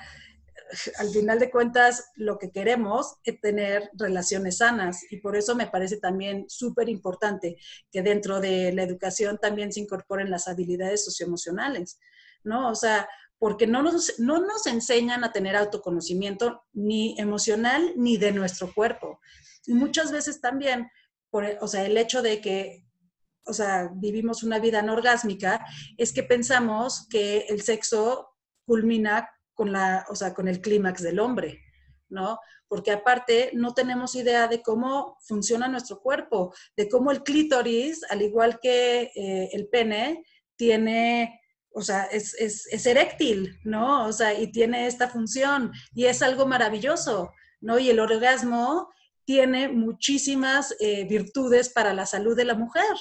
al 0.99 1.11
final 1.11 1.39
de 1.39 1.51
cuentas 1.51 2.11
lo 2.17 2.39
que 2.39 2.51
queremos 2.51 3.17
es 3.25 3.41
tener 3.41 3.91
relaciones 3.95 4.59
sanas 4.59 5.01
y 5.11 5.19
por 5.19 5.37
eso 5.37 5.55
me 5.55 5.67
parece 5.67 5.99
también 5.99 6.47
súper 6.49 6.89
importante 6.89 7.57
que 7.91 8.03
dentro 8.03 8.41
de 8.41 8.73
la 8.73 8.83
educación 8.83 9.39
también 9.39 9.73
se 9.73 9.81
incorporen 9.81 10.31
las 10.31 10.49
habilidades 10.49 11.05
socioemocionales, 11.05 11.99
¿no? 12.43 12.71
O 12.71 12.75
sea, 12.75 13.09
porque 13.39 13.67
no 13.67 13.83
nos, 13.83 14.19
no 14.19 14.41
nos 14.41 14.67
enseñan 14.67 15.25
a 15.25 15.33
tener 15.33 15.57
autoconocimiento 15.57 16.65
ni 16.73 17.19
emocional 17.19 17.93
ni 17.97 18.17
de 18.17 18.33
nuestro 18.33 18.73
cuerpo. 18.73 19.21
Y 19.67 19.75
muchas 19.75 20.13
veces 20.13 20.41
también, 20.41 20.91
por, 21.31 21.45
o 21.61 21.69
sea, 21.69 21.85
el 21.85 21.97
hecho 21.97 22.23
de 22.23 22.41
que 22.41 22.87
o 23.47 23.53
sea, 23.53 23.91
vivimos 23.95 24.43
una 24.43 24.59
vida 24.59 24.81
anorgásmica, 24.81 25.65
es 25.97 26.13
que 26.13 26.23
pensamos 26.23 27.07
que 27.09 27.47
el 27.49 27.63
sexo 27.63 28.29
culmina 28.67 29.31
con, 29.55 29.73
la, 29.73 30.05
o 30.11 30.17
sea, 30.17 30.35
con 30.35 30.49
el 30.49 30.61
clímax 30.61 31.03
del 31.03 31.21
hombre, 31.21 31.63
¿no? 32.09 32.39
Porque 32.69 32.91
aparte 32.91 33.51
no 33.55 33.73
tenemos 33.73 34.17
idea 34.17 34.49
de 34.49 34.61
cómo 34.63 35.17
funciona 35.21 35.69
nuestro 35.69 36.01
cuerpo, 36.01 36.53
de 36.77 36.89
cómo 36.89 37.13
el 37.13 37.23
clítoris, 37.23 38.03
al 38.11 38.23
igual 38.23 38.59
que 38.61 39.13
eh, 39.15 39.49
el 39.53 39.69
pene, 39.69 40.25
tiene, 40.57 41.41
o 41.77 41.83
sea, 41.83 42.05
es, 42.05 42.33
es, 42.41 42.67
es, 42.73 42.87
eréctil, 42.87 43.61
¿no? 43.63 44.07
O 44.07 44.13
sea, 44.13 44.33
y 44.33 44.51
tiene 44.51 44.87
esta 44.87 45.11
función 45.11 45.73
y 45.93 46.07
es 46.07 46.23
algo 46.23 46.47
maravilloso, 46.47 47.33
¿no? 47.61 47.79
Y 47.79 47.91
el 47.91 48.01
orgasmo 48.01 48.89
tiene 49.27 49.69
muchísimas 49.69 50.75
eh, 50.81 51.07
virtudes 51.07 51.69
para 51.69 51.93
la 51.93 52.07
salud 52.07 52.35
de 52.35 52.47
la 52.47 52.55
mujer, 52.55 52.97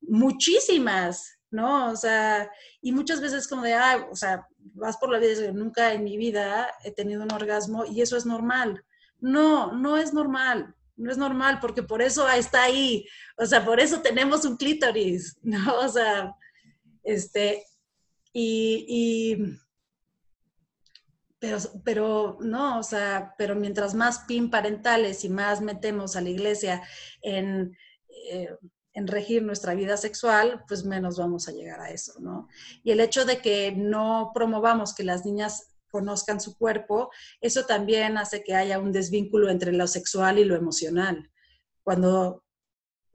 muchísimas, 0.00 1.40
¿no? 1.50 1.90
O 1.90 1.96
sea, 1.96 2.48
y 2.80 2.92
muchas 2.92 3.20
veces 3.20 3.48
como 3.48 3.62
de, 3.62 3.74
ah, 3.74 4.06
o 4.08 4.14
sea, 4.14 4.46
vas 4.58 4.96
por 4.96 5.10
la 5.10 5.18
vida 5.18 5.50
nunca 5.50 5.92
en 5.92 6.04
mi 6.04 6.16
vida 6.16 6.72
he 6.84 6.92
tenido 6.92 7.24
un 7.24 7.32
orgasmo 7.32 7.84
y 7.84 8.00
eso 8.00 8.16
es 8.16 8.24
normal. 8.24 8.84
No, 9.18 9.72
no 9.72 9.96
es 9.96 10.14
normal, 10.14 10.72
no 10.94 11.10
es 11.10 11.18
normal 11.18 11.58
porque 11.60 11.82
por 11.82 12.00
eso 12.00 12.28
está 12.28 12.62
ahí, 12.62 13.08
o 13.36 13.44
sea, 13.44 13.64
por 13.64 13.80
eso 13.80 14.02
tenemos 14.02 14.44
un 14.44 14.56
clítoris, 14.56 15.36
¿no? 15.42 15.80
O 15.80 15.88
sea, 15.88 16.32
este, 17.02 17.64
y, 18.34 19.38
pero, 21.38 21.58
pero 21.84 22.38
no, 22.40 22.80
o 22.80 22.82
sea, 22.82 23.34
pero 23.38 23.54
mientras 23.54 23.94
más 23.94 24.20
pin 24.26 24.50
parentales 24.50 25.24
y 25.24 25.28
más 25.28 25.60
metemos 25.60 26.16
a 26.16 26.20
la 26.20 26.30
iglesia 26.30 26.82
en... 27.22 27.76
Eh, 28.08 28.50
en 28.94 29.08
regir 29.08 29.42
nuestra 29.42 29.74
vida 29.74 29.96
sexual, 29.96 30.64
pues 30.68 30.84
menos 30.84 31.18
vamos 31.18 31.48
a 31.48 31.52
llegar 31.52 31.80
a 31.80 31.90
eso, 31.90 32.14
¿no? 32.20 32.48
Y 32.84 32.92
el 32.92 33.00
hecho 33.00 33.24
de 33.24 33.38
que 33.38 33.72
no 33.72 34.30
promovamos 34.32 34.94
que 34.94 35.02
las 35.02 35.24
niñas 35.26 35.74
conozcan 35.90 36.40
su 36.40 36.56
cuerpo, 36.56 37.10
eso 37.40 37.66
también 37.66 38.16
hace 38.18 38.42
que 38.42 38.54
haya 38.54 38.78
un 38.78 38.92
desvínculo 38.92 39.50
entre 39.50 39.72
lo 39.72 39.86
sexual 39.88 40.38
y 40.38 40.44
lo 40.44 40.54
emocional. 40.54 41.30
Cuando, 41.82 42.44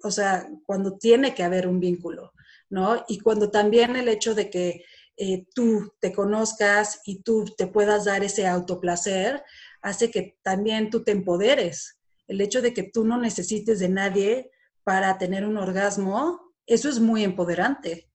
o 0.03 0.11
sea, 0.11 0.49
cuando 0.65 0.97
tiene 0.97 1.34
que 1.34 1.43
haber 1.43 1.67
un 1.67 1.80
vínculo, 1.80 2.34
¿no? 2.70 3.05
Y 3.07 3.20
cuando 3.20 3.49
también 3.49 3.95
el 3.95 4.09
hecho 4.09 4.36
de 4.36 4.49
que 4.49 4.84
eh, 5.22 5.45
tú 5.53 5.91
te 5.99 6.13
conozcas 6.13 7.01
y 7.03 7.24
tú 7.24 7.43
te 7.57 7.67
puedas 7.67 8.05
dar 8.05 8.24
ese 8.24 8.47
autoplacer, 8.47 9.43
hace 9.82 10.09
que 10.11 10.39
también 10.43 10.89
tú 10.89 11.03
te 11.03 11.11
empoderes. 11.11 11.99
El 12.30 12.39
hecho 12.39 12.61
de 12.61 12.74
que 12.74 12.84
tú 12.84 13.03
no 13.03 13.17
necesites 13.17 13.80
de 13.80 13.89
nadie 13.89 14.49
para 14.86 15.17
tener 15.17 15.45
un 15.45 15.57
orgasmo, 15.57 16.53
eso 16.65 16.88
es 16.88 17.01
muy 17.01 17.26
empoderante, 17.26 18.09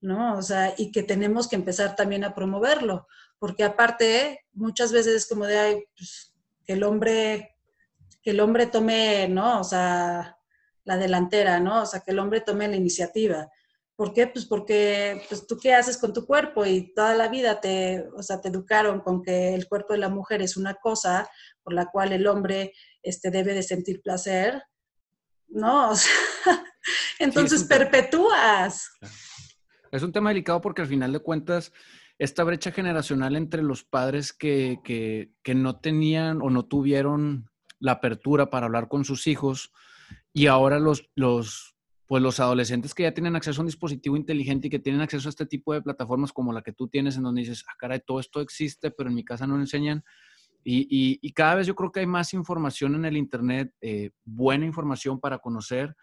¿no? 0.00 0.38
O 0.38 0.40
sea, 0.40 0.72
y 0.78 0.92
que 0.92 1.02
tenemos 1.02 1.46
que 1.46 1.56
empezar 1.56 1.94
también 1.94 2.24
a 2.24 2.34
promoverlo, 2.34 3.06
porque 3.38 3.62
aparte 3.62 4.46
muchas 4.54 4.92
veces 4.92 5.14
es 5.14 5.28
como 5.28 5.44
de, 5.44 5.58
ay, 5.58 5.84
pues, 5.94 6.34
el 6.64 6.84
hombre, 6.84 7.58
que 8.22 8.30
el 8.30 8.40
hombre 8.40 8.64
tome, 8.64 9.28
¿no? 9.28 9.60
O 9.60 9.64
sea, 9.64 10.38
la 10.84 10.96
delantera, 10.96 11.60
¿no? 11.60 11.82
O 11.82 11.86
sea, 11.86 12.00
que 12.00 12.12
el 12.12 12.18
hombre 12.18 12.40
tome 12.40 12.66
la 12.66 12.76
iniciativa. 12.76 13.50
¿Por 14.00 14.14
qué? 14.14 14.26
Pues 14.28 14.46
porque, 14.46 15.20
pues 15.28 15.46
tú 15.46 15.58
qué 15.60 15.74
haces 15.74 15.98
con 15.98 16.14
tu 16.14 16.24
cuerpo 16.24 16.64
y 16.64 16.94
toda 16.94 17.14
la 17.14 17.28
vida 17.28 17.60
te, 17.60 18.08
o 18.16 18.22
sea, 18.22 18.40
te 18.40 18.48
educaron 18.48 19.00
con 19.00 19.22
que 19.22 19.52
el 19.54 19.68
cuerpo 19.68 19.92
de 19.92 19.98
la 19.98 20.08
mujer 20.08 20.40
es 20.40 20.56
una 20.56 20.74
cosa 20.76 21.28
por 21.62 21.74
la 21.74 21.84
cual 21.84 22.12
el 22.12 22.26
hombre 22.26 22.72
este, 23.02 23.30
debe 23.30 23.52
de 23.52 23.62
sentir 23.62 24.00
placer 24.00 24.62
no, 25.50 25.92
entonces 27.18 27.64
perpetúas. 27.64 28.90
Es 29.90 30.02
un 30.02 30.12
tema 30.12 30.30
delicado 30.30 30.60
porque 30.60 30.82
al 30.82 30.88
final 30.88 31.12
de 31.12 31.18
cuentas, 31.18 31.72
esta 32.18 32.44
brecha 32.44 32.70
generacional 32.70 33.36
entre 33.36 33.62
los 33.62 33.82
padres 33.82 34.32
que, 34.32 34.78
que, 34.84 35.54
no 35.54 35.80
tenían 35.80 36.40
o 36.42 36.50
no 36.50 36.64
tuvieron 36.66 37.50
la 37.80 37.92
apertura 37.92 38.50
para 38.50 38.66
hablar 38.66 38.88
con 38.88 39.04
sus 39.04 39.26
hijos 39.26 39.72
y 40.32 40.46
ahora 40.46 40.78
los, 40.78 41.10
los, 41.16 41.69
pues 42.10 42.24
los 42.24 42.40
adolescentes 42.40 42.92
que 42.92 43.04
ya 43.04 43.14
tienen 43.14 43.36
acceso 43.36 43.60
a 43.60 43.62
un 43.62 43.68
dispositivo 43.68 44.16
inteligente 44.16 44.66
y 44.66 44.70
que 44.70 44.80
tienen 44.80 45.00
acceso 45.00 45.28
a 45.28 45.30
este 45.30 45.46
tipo 45.46 45.72
de 45.72 45.80
plataformas 45.80 46.32
como 46.32 46.52
la 46.52 46.60
que 46.60 46.72
tú 46.72 46.88
tienes, 46.88 47.16
en 47.16 47.22
donde 47.22 47.42
dices, 47.42 47.64
ah, 47.68 47.76
caray, 47.78 48.00
todo 48.04 48.18
esto 48.18 48.40
existe, 48.40 48.90
pero 48.90 49.10
en 49.10 49.14
mi 49.14 49.24
casa 49.24 49.46
no 49.46 49.54
lo 49.54 49.60
enseñan, 49.60 50.02
y, 50.64 51.32
cada 51.34 51.54
vez 51.54 51.68
yo 51.68 51.76
creo 51.76 51.92
que 51.92 52.00
hay 52.00 52.06
más 52.06 52.34
información 52.34 52.96
en 52.96 53.04
el 53.04 53.16
Internet, 53.16 53.72
eh, 53.80 54.10
buena 54.24 54.66
información 54.66 55.20
para 55.20 55.38
conocer, 55.38 55.94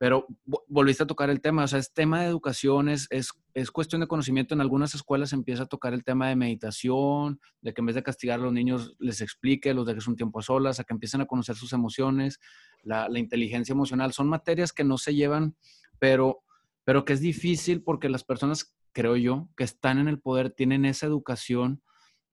pero 0.00 0.26
volviste 0.66 1.02
a 1.02 1.06
tocar 1.06 1.28
el 1.28 1.42
tema, 1.42 1.64
o 1.64 1.68
sea, 1.68 1.78
es 1.78 1.92
tema 1.92 2.22
de 2.22 2.28
educación, 2.28 2.88
es, 2.88 3.06
es, 3.10 3.32
es, 3.52 3.70
cuestión 3.70 4.00
de 4.00 4.06
conocimiento. 4.06 4.54
En 4.54 4.62
algunas 4.62 4.94
escuelas 4.94 5.34
empieza 5.34 5.64
a 5.64 5.66
tocar 5.66 5.92
el 5.92 6.04
tema 6.04 6.26
de 6.30 6.36
meditación, 6.36 7.38
de 7.60 7.74
que 7.74 7.82
en 7.82 7.86
vez 7.86 7.96
de 7.96 8.02
castigar 8.02 8.40
a 8.40 8.42
los 8.42 8.50
niños 8.54 8.96
les 8.98 9.20
explique, 9.20 9.74
los 9.74 9.84
dejes 9.84 10.08
un 10.08 10.16
tiempo 10.16 10.38
a 10.38 10.42
solas, 10.42 10.80
a 10.80 10.84
que 10.84 10.94
empiecen 10.94 11.20
a 11.20 11.26
conocer 11.26 11.54
sus 11.54 11.74
emociones, 11.74 12.40
la, 12.82 13.10
la 13.10 13.18
inteligencia 13.18 13.74
emocional. 13.74 14.14
Son 14.14 14.26
materias 14.26 14.72
que 14.72 14.84
no 14.84 14.96
se 14.96 15.14
llevan, 15.14 15.54
pero, 15.98 16.44
pero 16.82 17.04
que 17.04 17.12
es 17.12 17.20
difícil 17.20 17.82
porque 17.82 18.08
las 18.08 18.24
personas, 18.24 18.74
creo 18.92 19.16
yo, 19.16 19.50
que 19.54 19.64
están 19.64 19.98
en 19.98 20.08
el 20.08 20.18
poder 20.18 20.50
tienen 20.50 20.86
esa 20.86 21.04
educación 21.04 21.82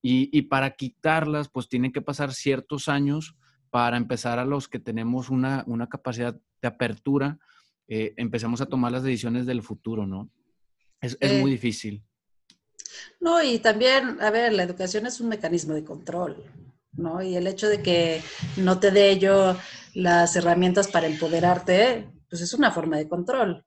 y, 0.02 0.44
para 0.44 0.72
quitarlas, 0.72 1.50
pues 1.50 1.68
tienen 1.68 1.92
que 1.92 2.02
pasar 2.02 2.34
ciertos 2.34 2.88
años 2.88 3.36
para 3.70 3.98
empezar 3.98 4.40
a 4.40 4.46
los 4.46 4.70
que 4.70 4.80
tenemos 4.80 5.30
una, 5.30 5.66
una 5.68 5.90
capacidad 5.90 6.40
de 6.62 6.68
apertura, 6.70 7.40
eh, 7.88 8.14
empecemos 8.18 8.62
a 8.62 8.66
tomar 8.66 8.92
las 8.92 9.04
decisiones 9.04 9.46
del 9.46 9.64
futuro, 9.64 10.06
¿no? 10.06 10.30
Es, 11.02 11.18
es 11.20 11.42
muy 11.42 11.52
difícil. 11.52 12.04
No, 13.20 13.42
y 13.42 13.60
también, 13.60 14.22
a 14.22 14.30
ver, 14.30 14.54
la 14.54 14.64
educación 14.64 15.06
es 15.06 15.20
un 15.20 15.30
mecanismo 15.30 15.74
de 15.74 15.84
control, 15.84 16.44
¿no? 16.94 17.22
Y 17.22 17.36
el 17.36 17.48
hecho 17.48 17.68
de 17.68 17.82
que 17.82 18.22
no 18.58 18.80
te 18.80 18.92
dé 18.92 19.18
yo 19.20 19.56
las 19.94 20.36
herramientas 20.36 20.88
para 20.88 21.08
empoderarte, 21.08 22.10
pues 22.30 22.42
es 22.42 22.54
una 22.54 22.72
forma 22.72 22.98
de 22.98 23.08
control, 23.08 23.66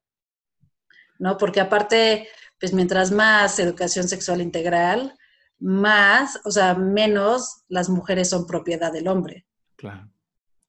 ¿no? 1.18 1.36
Porque 1.38 1.60
aparte, 1.60 2.28
pues 2.58 2.72
mientras 2.72 3.10
más 3.10 3.58
educación 3.58 4.08
sexual 4.08 4.40
integral, 4.40 5.14
más, 5.58 6.40
o 6.44 6.50
sea, 6.50 6.74
menos 6.74 7.62
las 7.68 7.88
mujeres 7.88 8.30
son 8.30 8.46
propiedad 8.46 8.92
del 8.92 9.08
hombre. 9.08 9.46
Claro. 9.76 10.10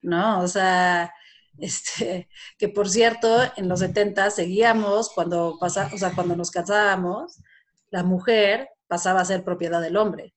¿No? 0.02 0.42
O 0.42 0.48
sea, 0.48 1.14
este, 1.58 2.30
que 2.58 2.70
por 2.70 2.90
cierto, 2.90 3.42
en 3.56 3.68
los 3.68 3.80
70 3.80 4.32
seguíamos 4.32 5.10
cuando 5.14 5.58
pasa, 5.60 5.90
o 5.94 5.98
sea, 5.98 6.14
cuando 6.14 6.36
nos 6.36 6.52
casábamos, 6.52 7.42
la 7.90 8.04
mujer 8.04 8.70
pasaba 8.88 9.22
a 9.22 9.26
ser 9.26 9.44
propiedad 9.44 9.82
del 9.82 9.98
hombre. 9.98 10.34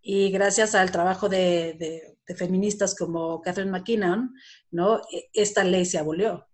Y 0.00 0.30
gracias 0.30 0.74
al 0.74 0.92
trabajo 0.92 1.28
de, 1.28 2.16
feministas 2.36 2.94
como 2.94 3.40
Catherine 3.40 3.72
McKinnon, 3.72 4.34
¿no? 4.70 4.98
E, 5.12 5.30
esta 5.32 5.64
ley 5.64 5.84
se 5.84 5.98
abolió, 5.98 6.46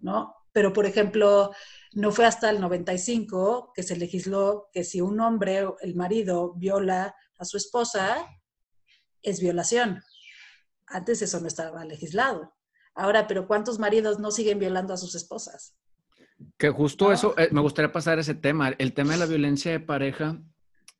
¿no? 0.00 0.34
Pero, 0.52 0.72
por 0.72 0.86
ejemplo, 0.86 1.52
no 1.92 2.10
fue 2.10 2.26
hasta 2.26 2.50
el 2.50 2.60
95 2.60 3.72
que 3.74 3.82
se 3.82 3.96
legisló 3.96 4.70
que 4.72 4.82
si 4.82 5.00
un 5.00 5.20
hombre, 5.20 5.64
el 5.82 5.94
marido, 5.94 6.54
viola 6.54 7.14
a 7.38 7.44
su 7.44 7.56
esposa, 7.56 8.26
es 9.22 9.40
violación. 9.40 10.02
Antes 10.86 11.22
eso 11.22 11.40
no 11.40 11.46
estaba 11.46 11.84
legislado. 11.84 12.55
Ahora, 12.96 13.26
pero 13.26 13.46
¿cuántos 13.46 13.78
maridos 13.78 14.18
no 14.18 14.30
siguen 14.30 14.58
violando 14.58 14.94
a 14.94 14.96
sus 14.96 15.14
esposas? 15.14 15.76
Que 16.56 16.70
justo 16.70 17.12
eso, 17.12 17.34
eh, 17.38 17.50
me 17.52 17.60
gustaría 17.60 17.92
pasar 17.92 18.18
ese 18.18 18.34
tema. 18.34 18.70
El 18.78 18.94
tema 18.94 19.12
de 19.12 19.18
la 19.18 19.26
violencia 19.26 19.70
de 19.70 19.80
pareja, 19.80 20.40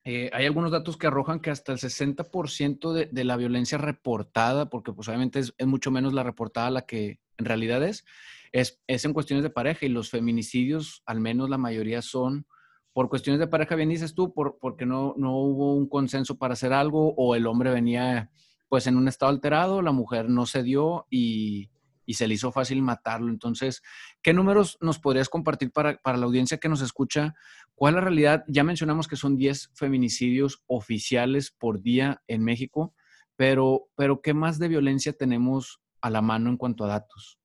eh, 0.04 0.30
hay 0.34 0.44
algunos 0.44 0.70
datos 0.70 0.98
que 0.98 1.06
arrojan 1.06 1.40
que 1.40 1.50
hasta 1.50 1.72
el 1.72 1.78
60% 1.78 2.92
de, 2.92 3.06
de, 3.06 3.24
la 3.24 3.36
violencia 3.36 3.78
reportada, 3.78 4.68
porque 4.68 4.92
pues 4.92 5.08
obviamente 5.08 5.38
es, 5.38 5.54
es, 5.56 5.66
mucho 5.66 5.90
menos 5.90 6.12
la 6.12 6.22
reportada 6.22 6.70
la 6.70 6.82
que 6.82 7.18
en 7.38 7.44
realidad 7.46 7.82
es, 7.82 8.04
es, 8.52 8.78
es 8.86 9.04
en 9.06 9.14
cuestiones 9.14 9.42
de 9.42 9.50
pareja 9.50 9.86
y 9.86 9.88
los 9.88 10.10
feminicidios, 10.10 11.02
al 11.06 11.20
menos 11.20 11.48
la 11.48 11.58
mayoría 11.58 12.02
son 12.02 12.46
por 12.92 13.08
cuestiones 13.08 13.40
de 13.40 13.46
pareja, 13.46 13.74
bien 13.74 13.88
dices 13.88 14.14
tú, 14.14 14.32
por, 14.34 14.58
porque 14.58 14.84
no, 14.84 15.14
no 15.16 15.36
hubo 15.36 15.74
un 15.74 15.88
consenso 15.88 16.36
para 16.36 16.52
hacer 16.54 16.72
algo 16.72 17.14
o 17.16 17.34
el 17.34 17.46
hombre 17.46 17.70
venía 17.70 18.30
pues 18.68 18.86
en 18.86 18.96
un 18.96 19.08
estado 19.08 19.30
alterado, 19.30 19.80
la 19.80 19.92
mujer 19.92 20.28
no 20.28 20.46
se 20.46 20.62
dio 20.62 21.06
y, 21.10 21.70
y 22.06 22.14
se 22.14 22.26
le 22.26 22.34
hizo 22.34 22.52
fácil 22.52 22.80
matarlo. 22.80 23.30
Entonces, 23.30 23.82
¿qué 24.22 24.32
números 24.32 24.78
nos 24.80 24.98
podrías 24.98 25.28
compartir 25.28 25.72
para, 25.72 25.98
para, 25.98 26.16
la 26.16 26.26
audiencia 26.26 26.58
que 26.58 26.68
nos 26.68 26.80
escucha? 26.80 27.34
¿Cuál 27.74 27.94
es 27.94 27.96
la 27.96 28.00
realidad? 28.02 28.44
Ya 28.48 28.64
mencionamos 28.64 29.08
que 29.08 29.16
son 29.16 29.36
10 29.36 29.72
feminicidios 29.74 30.62
oficiales 30.66 31.50
por 31.50 31.82
día 31.82 32.22
en 32.28 32.44
México, 32.44 32.94
pero, 33.34 33.88
pero 33.96 34.22
¿qué 34.22 34.32
más 34.32 34.58
de 34.58 34.68
violencia 34.68 35.12
tenemos 35.12 35.82
a 36.00 36.08
la 36.08 36.22
mano 36.22 36.48
en 36.48 36.56
cuanto 36.56 36.84
a 36.84 36.88
datos? 36.88 37.38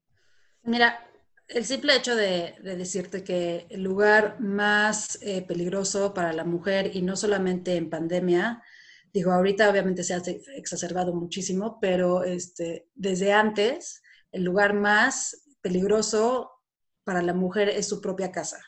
Mira, 0.64 1.06
el 1.48 1.66
simple 1.66 1.96
hecho 1.96 2.16
de, 2.16 2.56
de 2.64 2.78
decirte 2.78 3.24
que 3.24 3.66
el 3.70 3.84
lugar 3.84 4.40
más 4.40 5.20
eh, 5.22 5.42
peligroso 5.42 6.14
para 6.14 6.32
la 6.32 6.46
mujer, 6.46 6.96
y 6.96 7.02
no 7.02 7.16
solamente 7.16 7.76
en 7.76 7.90
pandemia, 7.90 8.62
digo, 9.14 9.32
ahorita 9.32 9.70
obviamente 9.70 10.04
se 10.04 10.14
ha 10.14 10.22
exacerbado 10.56 11.14
muchísimo, 11.14 11.78
pero 11.82 12.24
este, 12.24 12.88
desde 12.96 13.34
antes, 13.34 14.02
el 14.32 14.44
lugar 14.44 14.74
más 14.74 15.44
peligroso 15.62 16.52
para 17.04 17.22
la 17.22 17.34
mujer 17.34 17.70
es 17.70 17.88
su 17.88 18.02
propia 18.02 18.32
casa. 18.32 18.60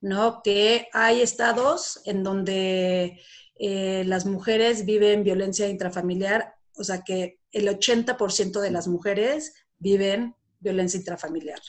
¿No? 0.00 0.42
Que 0.42 0.88
hay 0.92 1.22
estados 1.22 2.00
en 2.04 2.22
donde 2.22 3.20
eh, 3.56 4.04
las 4.06 4.26
mujeres 4.26 4.84
viven 4.84 5.24
violencia 5.24 5.68
intrafamiliar, 5.68 6.54
o 6.76 6.84
sea 6.84 7.02
que 7.02 7.38
el 7.52 7.68
80% 7.68 8.60
de 8.60 8.70
las 8.70 8.86
mujeres 8.86 9.54
viven 9.78 10.34
violencia 10.58 10.98
intrafamiliar. 10.98 11.60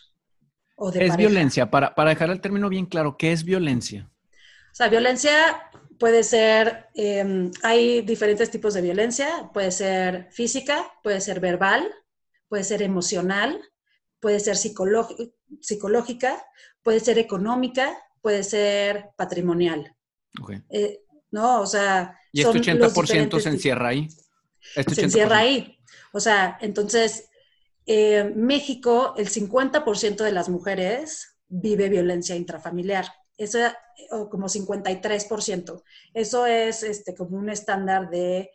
O 0.76 0.92
de 0.92 1.06
es 1.06 1.16
violencia? 1.16 1.70
Para, 1.72 1.96
para, 1.96 2.10
dejar 2.10 2.30
el 2.30 2.42
término 2.42 2.68
bien 2.68 2.88
claro, 2.88 3.16
¿qué 3.18 3.32
es 3.32 3.46
violencia? 3.46 4.10
O 4.72 4.76
sea, 4.76 4.90
violencia 4.90 5.70
puede 5.98 6.24
ser, 6.24 6.88
eh, 6.96 7.52
hay 7.64 8.02
diferentes 8.02 8.52
tipos 8.52 8.74
de 8.74 8.82
violencia, 8.82 9.50
puede 9.54 9.72
ser 9.72 10.28
física, 10.32 10.92
puede 11.02 11.22
ser 11.22 11.40
verbal, 11.40 11.90
puede 12.56 12.64
ser 12.64 12.84
emocional, 12.84 13.60
puede 14.22 14.40
ser 14.40 14.56
psicológica, 14.56 16.42
puede 16.84 17.02
ser 17.02 17.20
económica, 17.20 17.98
puede 18.22 18.46
ser 18.46 19.10
patrimonial. 19.18 19.94
Okay. 20.42 20.62
Eh, 20.70 21.02
¿No? 21.32 21.60
O 21.60 21.68
sea... 21.68 22.18
¿Y 22.32 22.44
este 22.44 22.60
80% 22.60 23.42
se 23.42 23.50
encierra 23.50 23.90
ahí? 23.90 24.08
Este 24.74 24.96
se 24.96 25.02
encierra 25.02 25.40
ahí. 25.40 25.78
O 26.14 26.22
sea, 26.22 26.58
entonces, 26.62 27.28
eh, 27.86 28.32
México, 28.34 29.16
el 29.18 29.28
50% 29.28 30.24
de 30.24 30.32
las 30.32 30.48
mujeres 30.48 31.36
vive 31.50 31.90
violencia 31.90 32.38
intrafamiliar. 32.38 33.08
Eso, 33.38 33.60
o 34.12 34.30
como 34.30 34.48
53%. 34.48 35.84
Eso 36.14 36.46
es 36.46 36.84
este, 36.84 37.16
como 37.16 37.38
un 37.38 37.50
estándar 37.50 38.10
de 38.10 38.50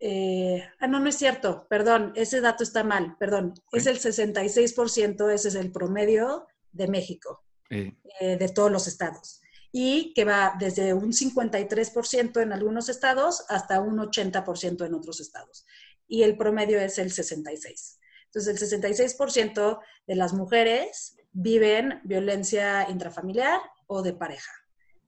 eh, 0.00 0.66
ah, 0.78 0.86
no, 0.86 0.98
no 0.98 1.10
es 1.10 1.16
cierto, 1.16 1.66
perdón, 1.68 2.12
ese 2.16 2.40
dato 2.40 2.64
está 2.64 2.82
mal, 2.82 3.16
perdón. 3.18 3.54
Es 3.72 3.86
el 3.86 3.98
66%, 3.98 5.30
ese 5.30 5.48
es 5.48 5.54
el 5.54 5.70
promedio 5.70 6.46
de 6.72 6.88
México, 6.88 7.44
eh, 7.68 7.94
de 8.20 8.48
todos 8.48 8.72
los 8.72 8.86
estados. 8.86 9.42
Y 9.72 10.14
que 10.14 10.24
va 10.24 10.56
desde 10.58 10.94
un 10.94 11.12
53% 11.12 12.42
en 12.42 12.52
algunos 12.52 12.88
estados 12.88 13.44
hasta 13.48 13.80
un 13.80 13.98
80% 13.98 14.86
en 14.86 14.94
otros 14.94 15.20
estados. 15.20 15.66
Y 16.08 16.22
el 16.22 16.36
promedio 16.36 16.80
es 16.80 16.98
el 16.98 17.12
66%. 17.12 17.98
Entonces, 18.32 18.72
el 18.72 18.82
66% 18.82 19.80
de 20.06 20.14
las 20.16 20.32
mujeres 20.32 21.16
viven 21.32 22.00
violencia 22.04 22.88
intrafamiliar 22.88 23.60
o 23.86 24.02
de 24.02 24.14
pareja. 24.14 24.52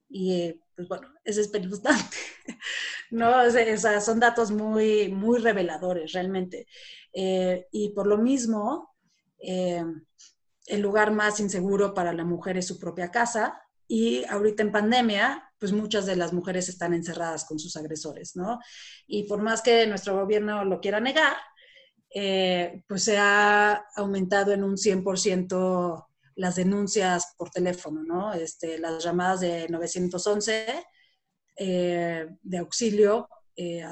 Y 0.08 0.60
pues 0.74 0.88
bueno, 0.88 1.08
es 1.24 1.38
espeluznante. 1.38 2.16
¿no? 3.12 3.42
O 3.44 3.50
sea, 3.50 4.00
son 4.00 4.18
datos 4.18 4.50
muy, 4.50 5.08
muy 5.08 5.38
reveladores 5.38 6.12
realmente. 6.12 6.66
Eh, 7.12 7.66
y 7.70 7.90
por 7.90 8.06
lo 8.06 8.18
mismo, 8.18 8.94
eh, 9.38 9.84
el 10.66 10.80
lugar 10.80 11.12
más 11.12 11.38
inseguro 11.38 11.92
para 11.92 12.12
la 12.12 12.24
mujer 12.24 12.56
es 12.56 12.66
su 12.66 12.78
propia 12.78 13.10
casa. 13.10 13.62
Y 13.86 14.24
ahorita 14.24 14.62
en 14.62 14.72
pandemia, 14.72 15.52
pues 15.58 15.72
muchas 15.72 16.06
de 16.06 16.16
las 16.16 16.32
mujeres 16.32 16.70
están 16.70 16.94
encerradas 16.94 17.44
con 17.44 17.58
sus 17.58 17.76
agresores, 17.76 18.34
¿no? 18.34 18.58
Y 19.06 19.24
por 19.24 19.42
más 19.42 19.60
que 19.60 19.86
nuestro 19.86 20.18
gobierno 20.18 20.64
lo 20.64 20.80
quiera 20.80 20.98
negar, 20.98 21.36
eh, 22.14 22.82
pues 22.88 23.04
se 23.04 23.18
ha 23.18 23.84
aumentado 23.96 24.52
en 24.52 24.64
un 24.64 24.78
100% 24.78 26.06
las 26.36 26.56
denuncias 26.56 27.34
por 27.36 27.50
teléfono, 27.50 28.02
¿no? 28.02 28.32
Este, 28.32 28.78
las 28.78 29.02
llamadas 29.02 29.40
de 29.40 29.68
911 29.68 30.66
eh, 31.56 32.26
de 32.42 32.58
auxilio 32.58 33.28
eh, 33.54 33.84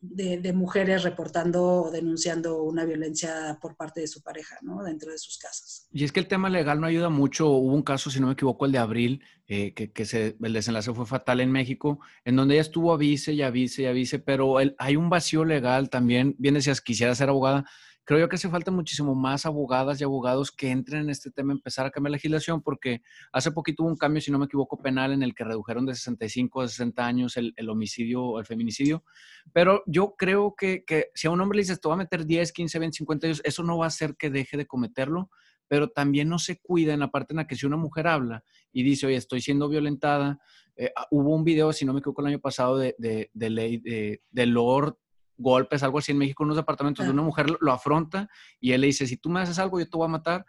de, 0.00 0.52
mujeres 0.54 1.02
reportando 1.02 1.62
o 1.62 1.90
denunciando 1.90 2.62
una 2.62 2.86
violencia 2.86 3.58
por 3.60 3.76
parte 3.76 4.00
de 4.00 4.06
su 4.06 4.22
pareja, 4.22 4.56
¿no? 4.62 4.82
Dentro 4.82 5.12
de 5.12 5.18
sus 5.18 5.36
casas. 5.36 5.86
Y 5.92 6.04
es 6.04 6.12
que 6.12 6.20
el 6.20 6.28
tema 6.28 6.48
legal 6.48 6.80
no 6.80 6.86
ayuda 6.86 7.10
mucho. 7.10 7.48
Hubo 7.48 7.74
un 7.74 7.82
caso, 7.82 8.10
si 8.10 8.20
no 8.20 8.28
me 8.28 8.32
equivoco, 8.32 8.64
el 8.64 8.72
de 8.72 8.78
abril, 8.78 9.22
eh, 9.48 9.74
que, 9.74 10.04
se, 10.06 10.38
el 10.40 10.52
desenlace 10.54 10.94
fue 10.94 11.04
fatal 11.04 11.40
en 11.40 11.52
México, 11.52 12.00
en 12.24 12.36
donde 12.36 12.54
ella 12.54 12.62
estuvo 12.62 12.90
avise 12.94 13.34
y 13.34 13.42
avise 13.42 13.82
y 13.82 13.86
avise, 13.86 14.18
pero 14.18 14.56
hay 14.78 14.96
un 14.96 15.10
vacío 15.10 15.44
legal 15.44 15.90
también. 15.90 16.34
Bien 16.38 16.54
decías, 16.54 16.80
quisiera 16.80 17.14
ser 17.14 17.28
abogada, 17.28 17.66
Creo 18.04 18.18
yo 18.18 18.28
que 18.28 18.34
hace 18.34 18.48
falta 18.48 18.70
muchísimo 18.72 19.14
más 19.14 19.46
abogadas 19.46 20.00
y 20.00 20.04
abogados 20.04 20.50
que 20.50 20.70
entren 20.70 21.02
en 21.02 21.10
este 21.10 21.30
tema, 21.30 21.52
empezar 21.52 21.86
a 21.86 21.90
cambiar 21.90 22.10
la 22.10 22.16
legislación, 22.16 22.60
porque 22.60 23.02
hace 23.32 23.52
poquito 23.52 23.84
hubo 23.84 23.90
un 23.90 23.96
cambio, 23.96 24.20
si 24.20 24.32
no 24.32 24.38
me 24.38 24.46
equivoco, 24.46 24.76
penal 24.78 25.12
en 25.12 25.22
el 25.22 25.34
que 25.34 25.44
redujeron 25.44 25.86
de 25.86 25.94
65 25.94 26.62
a 26.62 26.68
60 26.68 27.06
años 27.06 27.36
el, 27.36 27.54
el 27.56 27.68
homicidio 27.68 28.40
el 28.40 28.46
feminicidio. 28.46 29.04
Pero 29.52 29.82
yo 29.86 30.14
creo 30.16 30.54
que, 30.56 30.84
que, 30.84 31.10
si 31.14 31.28
a 31.28 31.30
un 31.30 31.40
hombre 31.40 31.56
le 31.56 31.62
dices, 31.62 31.80
te 31.80 31.88
va 31.88 31.94
a 31.94 31.98
meter 31.98 32.26
10, 32.26 32.52
15, 32.52 32.78
20, 32.78 32.96
50 32.96 33.26
años, 33.26 33.40
eso 33.44 33.62
no 33.62 33.78
va 33.78 33.84
a 33.84 33.88
hacer 33.88 34.16
que 34.16 34.30
deje 34.30 34.56
de 34.56 34.66
cometerlo, 34.66 35.30
pero 35.68 35.88
también 35.88 36.28
no 36.28 36.38
se 36.38 36.60
cuida 36.60 36.92
en 36.92 37.00
la 37.00 37.10
parte 37.10 37.32
en 37.32 37.38
la 37.38 37.46
que 37.46 37.56
si 37.56 37.66
una 37.66 37.76
mujer 37.76 38.08
habla 38.08 38.44
y 38.72 38.82
dice, 38.82 39.06
oye, 39.06 39.16
estoy 39.16 39.40
siendo 39.40 39.68
violentada, 39.68 40.40
eh, 40.76 40.92
ah, 40.96 41.06
hubo 41.10 41.34
un 41.34 41.44
video, 41.44 41.72
si 41.72 41.84
no 41.84 41.92
me 41.92 42.00
equivoco, 42.00 42.22
el 42.22 42.28
año 42.28 42.40
pasado 42.40 42.78
de, 42.78 42.94
de, 42.98 43.30
de 43.32 43.50
ley 43.50 43.78
de, 43.78 44.22
de 44.30 44.46
Lord 44.46 44.98
golpes, 45.42 45.82
algo 45.82 45.98
así 45.98 46.12
en 46.12 46.18
México, 46.18 46.42
en 46.42 46.46
unos 46.46 46.56
departamentos, 46.56 47.04
de 47.04 47.10
una 47.10 47.22
mujer 47.22 47.46
lo, 47.60 47.72
afronta 47.72 48.28
y 48.60 48.72
él 48.72 48.80
le 48.80 48.86
dice, 48.88 49.06
si 49.06 49.16
tú 49.16 49.28
me 49.28 49.40
haces 49.40 49.58
algo, 49.58 49.78
yo 49.78 49.88
te 49.88 49.96
voy 49.96 50.06
a 50.06 50.10
matar. 50.10 50.46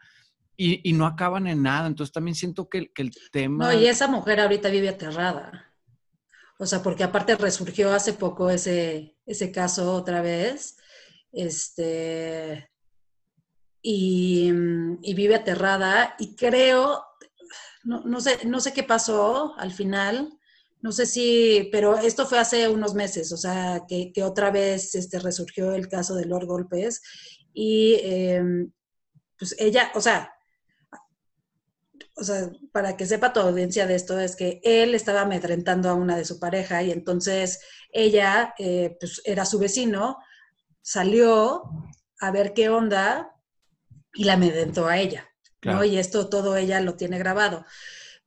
Y, 0.56 0.88
y 0.88 0.94
no 0.94 1.08
acaban 1.08 1.48
en 1.48 1.64
nada. 1.64 1.88
Entonces 1.88 2.14
también 2.14 2.36
siento 2.36 2.70
que, 2.70 2.92
que, 2.94 3.02
el 3.02 3.12
tema... 3.32 3.66
No, 3.66 3.80
y 3.80 3.88
esa 3.88 4.08
mujer 4.08 4.40
ahorita 4.40 4.70
vive 4.70 4.90
aterrada. 4.90 5.74
O 6.60 6.68
sea, 6.68 6.84
porque 6.84 7.04
aparte 7.04 7.36
resurgió 7.36 7.92
hace 7.92 8.14
poco 8.14 8.52
ese, 8.52 9.18
ese 9.26 9.52
caso 9.52 9.94
otra 9.94 10.22
vez. 10.22 10.78
este, 11.32 12.70
y, 13.84 14.52
vive 15.14 15.36
aterrada 15.36 16.16
y 16.18 16.36
creo, 16.36 17.04
no, 17.84 18.22
sé, 18.22 18.46
no 18.46 18.60
sé 18.62 18.74
qué 18.74 18.84
pasó 18.84 19.54
al 19.60 19.74
final, 19.74 20.40
no 20.84 20.92
sé 20.92 21.06
si, 21.06 21.70
pero 21.72 21.98
esto 21.98 22.28
fue 22.28 22.40
hace 22.40 22.68
unos 22.68 22.94
meses, 22.94 23.32
o 23.32 23.38
sea, 23.38 23.86
que, 23.88 24.12
otra 24.22 24.52
vez 24.52 24.94
este, 24.96 25.18
resurgió 25.18 25.72
el 25.72 25.88
caso 25.88 26.14
de 26.14 26.26
Lord 26.26 26.46
Golpes 26.46 27.02
y 27.54 27.96
em, 28.04 28.70
pues 29.40 29.56
ella, 29.60 29.94
o 29.96 30.02
sea, 30.02 30.34
o 32.16 32.24
sea, 32.24 32.52
para 32.74 32.98
que 32.98 33.06
sepa 33.06 33.32
tu 33.32 33.40
audiencia 33.40 33.88
de 33.88 33.96
esto, 33.96 34.20
es 34.20 34.36
que 34.36 34.60
él 34.62 34.94
estaba 34.94 35.22
amedrentando 35.22 35.90
a 35.90 35.94
una 35.94 36.18
de 36.18 36.26
su 36.26 36.38
pareja 36.38 36.84
y 36.84 36.92
entonces 36.92 37.62
ella, 37.94 38.54
eh, 38.60 38.98
pues 39.00 39.22
era 39.24 39.46
su 39.46 39.60
vecino, 39.60 40.18
salió 40.82 41.64
a 42.20 42.32
ver 42.32 42.54
qué 42.54 42.68
onda 42.68 43.32
y 44.14 44.26
la 44.26 44.34
amedrentó 44.34 44.88
a 44.88 44.98
ella, 44.98 45.30
¿no? 45.62 45.86
Y 45.86 45.98
esto 45.98 46.28
todo 46.28 46.58
ella 46.58 46.82
lo 46.82 46.98
tiene 46.98 47.18
grabado. 47.18 47.66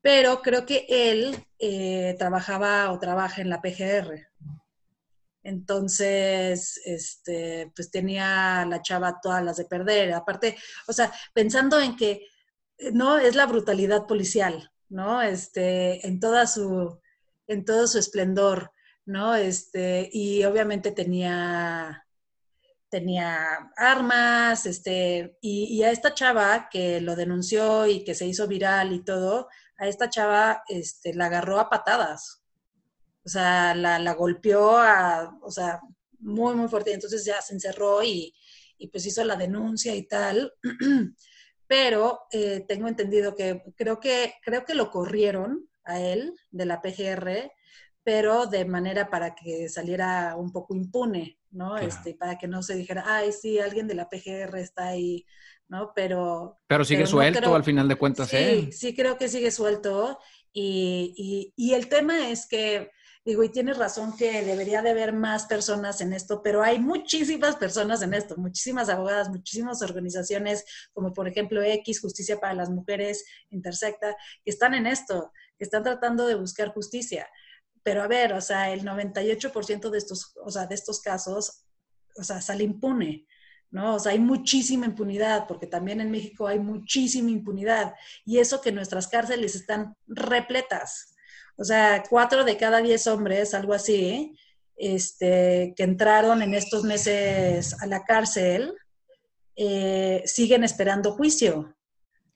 Pero 0.07 0.41
creo 0.41 0.65
que 0.65 0.87
él 0.89 1.37
eh, 1.59 2.15
trabajaba 2.17 2.93
o 2.93 3.01
trabaja 3.01 3.43
en 3.43 3.51
la 3.51 3.61
PGR. 3.61 4.29
Entonces, 5.43 6.81
este, 6.85 7.73
pues 7.75 7.91
tenía 7.91 8.65
la 8.67 8.83
chava 8.83 9.19
todas 9.21 9.43
las 9.43 9.57
de 9.57 9.65
perder. 9.65 10.13
Aparte, 10.13 10.57
o 10.87 10.93
sea, 10.93 11.13
pensando 11.35 11.81
en 11.81 11.97
que 11.97 12.29
no 12.93 13.19
es 13.19 13.35
la 13.35 13.47
brutalidad 13.47 14.07
policial, 14.07 14.71
¿no? 14.91 15.23
Este, 15.23 16.07
en 16.07 16.21
toda 16.21 16.47
su, 16.47 17.01
en 17.49 17.65
todo 17.65 17.89
su 17.89 17.99
esplendor, 17.99 18.71
¿no? 19.07 19.35
Este, 19.35 20.09
y 20.13 20.45
obviamente 20.45 20.93
tenía, 20.93 22.07
tenía 22.89 23.73
armas, 23.77 24.67
este, 24.67 25.37
y, 25.41 25.83
a 25.83 25.91
esta 25.91 26.15
chava 26.15 26.69
que 26.71 27.01
lo 27.01 27.17
denunció 27.17 27.89
y 27.89 28.05
que 28.05 28.15
se 28.15 28.27
hizo 28.29 28.47
viral 28.47 28.93
y 28.93 29.03
todo, 29.03 29.49
a 29.79 29.87
esta 29.87 30.09
chava, 30.09 30.63
este, 30.69 31.15
la 31.15 31.27
agarró 31.27 31.59
a 31.59 31.69
patadas. 31.69 32.43
O 33.25 33.29
sea, 33.29 33.75
la, 33.75 33.99
la 33.99 34.15
golpeó 34.15 34.79
a, 34.79 35.39
o 35.43 35.51
sea, 35.51 35.81
muy, 36.19 36.55
muy 36.55 36.69
fuerte. 36.69 36.93
Entonces 36.93 37.25
ya 37.25 37.41
se 37.43 37.55
encerró 37.55 38.03
y, 38.03 38.35
y 38.79 38.89
pues 38.89 39.07
hizo 39.07 39.25
la 39.25 39.37
denuncia 39.37 39.95
y 39.95 40.03
tal. 40.05 40.53
pero 41.67 42.21
eh, 42.31 42.65
tengo 42.69 42.89
entendido 42.89 43.35
que 43.35 43.63
creo, 43.77 43.99
que 44.01 44.35
creo 44.43 44.65
que 44.65 44.75
lo 44.75 44.91
corrieron 44.91 45.69
a 45.85 46.01
él 46.01 46.35
de 46.51 46.67
la 46.67 46.81
PGR, 46.81 47.53
pero 48.03 48.47
de 48.47 48.65
manera 48.65 49.11
para 49.11 49.35
que 49.35 49.69
saliera 49.69 50.37
un 50.37 50.53
poco 50.53 50.75
impune, 50.75 51.39
¿no? 51.51 51.77
Este, 51.77 52.15
para 52.15 52.39
que 52.39 52.47
no 52.47 52.63
se 52.63 52.77
dijera, 52.77 53.05
ay, 53.07 53.33
sí, 53.33 53.59
alguien 53.59 53.89
de 53.89 53.95
la 53.95 54.09
PGR 54.09 54.57
está 54.59 54.89
ahí, 54.89 55.27
¿no? 55.69 55.93
Pero... 55.95 56.61
Pero 56.67 56.85
sigue 56.85 57.07
suelto 57.07 57.55
al 57.55 57.65
final 57.65 57.89
de 57.89 57.97
cuentas, 57.97 58.29
sí, 58.29 58.37
¿eh? 58.37 58.73
Sí, 58.73 58.95
creo 58.95 59.17
que 59.19 59.29
sigue 59.29 59.51
suelto. 59.51 60.19
y, 60.53 61.53
y 61.57 61.75
el 61.75 61.89
tema 61.89 62.31
es 62.31 62.47
que 62.47 62.91
Digo, 63.27 63.43
y 63.43 63.49
tienes 63.49 63.77
razón 63.77 64.17
que 64.17 64.45
debería 64.45 64.83
de 64.83 64.91
haber 64.91 65.13
más 65.13 65.47
personas 65.47 66.01
en 66.01 66.13
esto, 66.13 66.43
pero 66.45 66.63
hay 66.63 66.79
muchísimas 66.79 67.57
personas 67.57 68.01
en 68.03 68.15
esto, 68.15 68.37
muchísimas 68.37 68.89
abogadas, 68.89 69.31
muchísimas 69.31 69.83
organizaciones, 69.83 70.65
como 70.93 71.13
por 71.13 71.27
ejemplo 71.27 71.61
X, 71.61 72.01
Justicia 72.01 72.39
para 72.39 72.55
las 72.55 72.71
Mujeres, 72.71 73.25
Intersecta, 73.51 74.17
que 74.45 74.51
están 74.53 74.75
en 74.75 74.87
esto, 74.87 75.33
que 75.59 75.65
están 75.65 75.83
tratando 75.83 76.25
de 76.29 76.37
buscar 76.37 76.69
justicia. 76.69 77.29
Pero 77.83 78.05
a 78.05 78.07
ver, 78.07 78.33
o 78.33 78.41
sea, 78.41 78.73
el 78.73 78.85
98% 78.85 79.91
de 79.91 79.99
estos, 79.99 80.33
o 80.45 80.51
sea, 80.53 80.69
de 80.69 80.77
estos 80.77 81.01
casos, 81.01 81.65
o 82.17 82.23
sea, 82.23 82.41
sale 82.41 82.63
impune. 82.63 83.27
¿No? 83.71 83.97
O 83.97 83.99
sea, 83.99 84.13
hay 84.13 84.19
muchísima 84.19 84.87
impunidad, 84.87 85.47
porque 85.47 85.67
también 85.67 86.01
en 86.01 86.11
México 86.11 86.47
hay 86.47 86.59
muchísima 86.59 87.31
impunidad, 87.31 87.95
y 88.25 88.39
eso 88.39 88.61
que 88.61 88.73
nuestras 88.73 89.09
cárceles 89.09 89.55
están 89.55 89.97
repletas, 90.07 91.17
o 91.57 91.65
sea, 91.65 92.03
cuatro 92.09 92.45
de 92.45 92.57
cada 92.57 92.81
diez 92.81 93.07
hombres, 93.07 93.55
algo 93.55 93.73
así, 93.73 94.37
este, 94.77 95.73
que 95.77 95.83
entraron 95.83 96.43
en 96.43 96.55
estos 96.55 96.85
meses 96.85 97.75
a 97.81 97.87
la 97.87 98.05
cárcel, 98.05 98.75
eh, 99.57 100.23
siguen 100.27 100.65
esperando 100.65 101.13
juicio. 101.13 101.75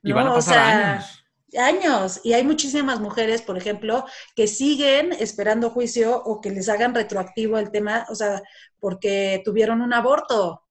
Y 0.03 0.12
van 0.12 0.28
a 0.28 0.35
pasar 0.35 0.59
años. 0.59 1.24
Años. 1.59 2.20
Y 2.24 2.33
hay 2.33 2.45
muchísimas 2.45 3.01
mujeres, 3.01 3.43
por 3.43 3.59
ejemplo, 3.59 4.07
que 4.35 4.47
siguen 4.47 5.12
esperando 5.12 5.68
juicio 5.68 6.22
o 6.22 6.41
que 6.41 6.51
les 6.51 6.68
hagan 6.70 6.95
retroactivo 6.95 7.59
el 7.59 7.70
tema, 7.70 8.07
o 8.09 8.14
sea, 8.14 8.43
porque 8.78 9.43
tuvieron 9.45 9.83
un 9.83 9.93
aborto 9.93 10.62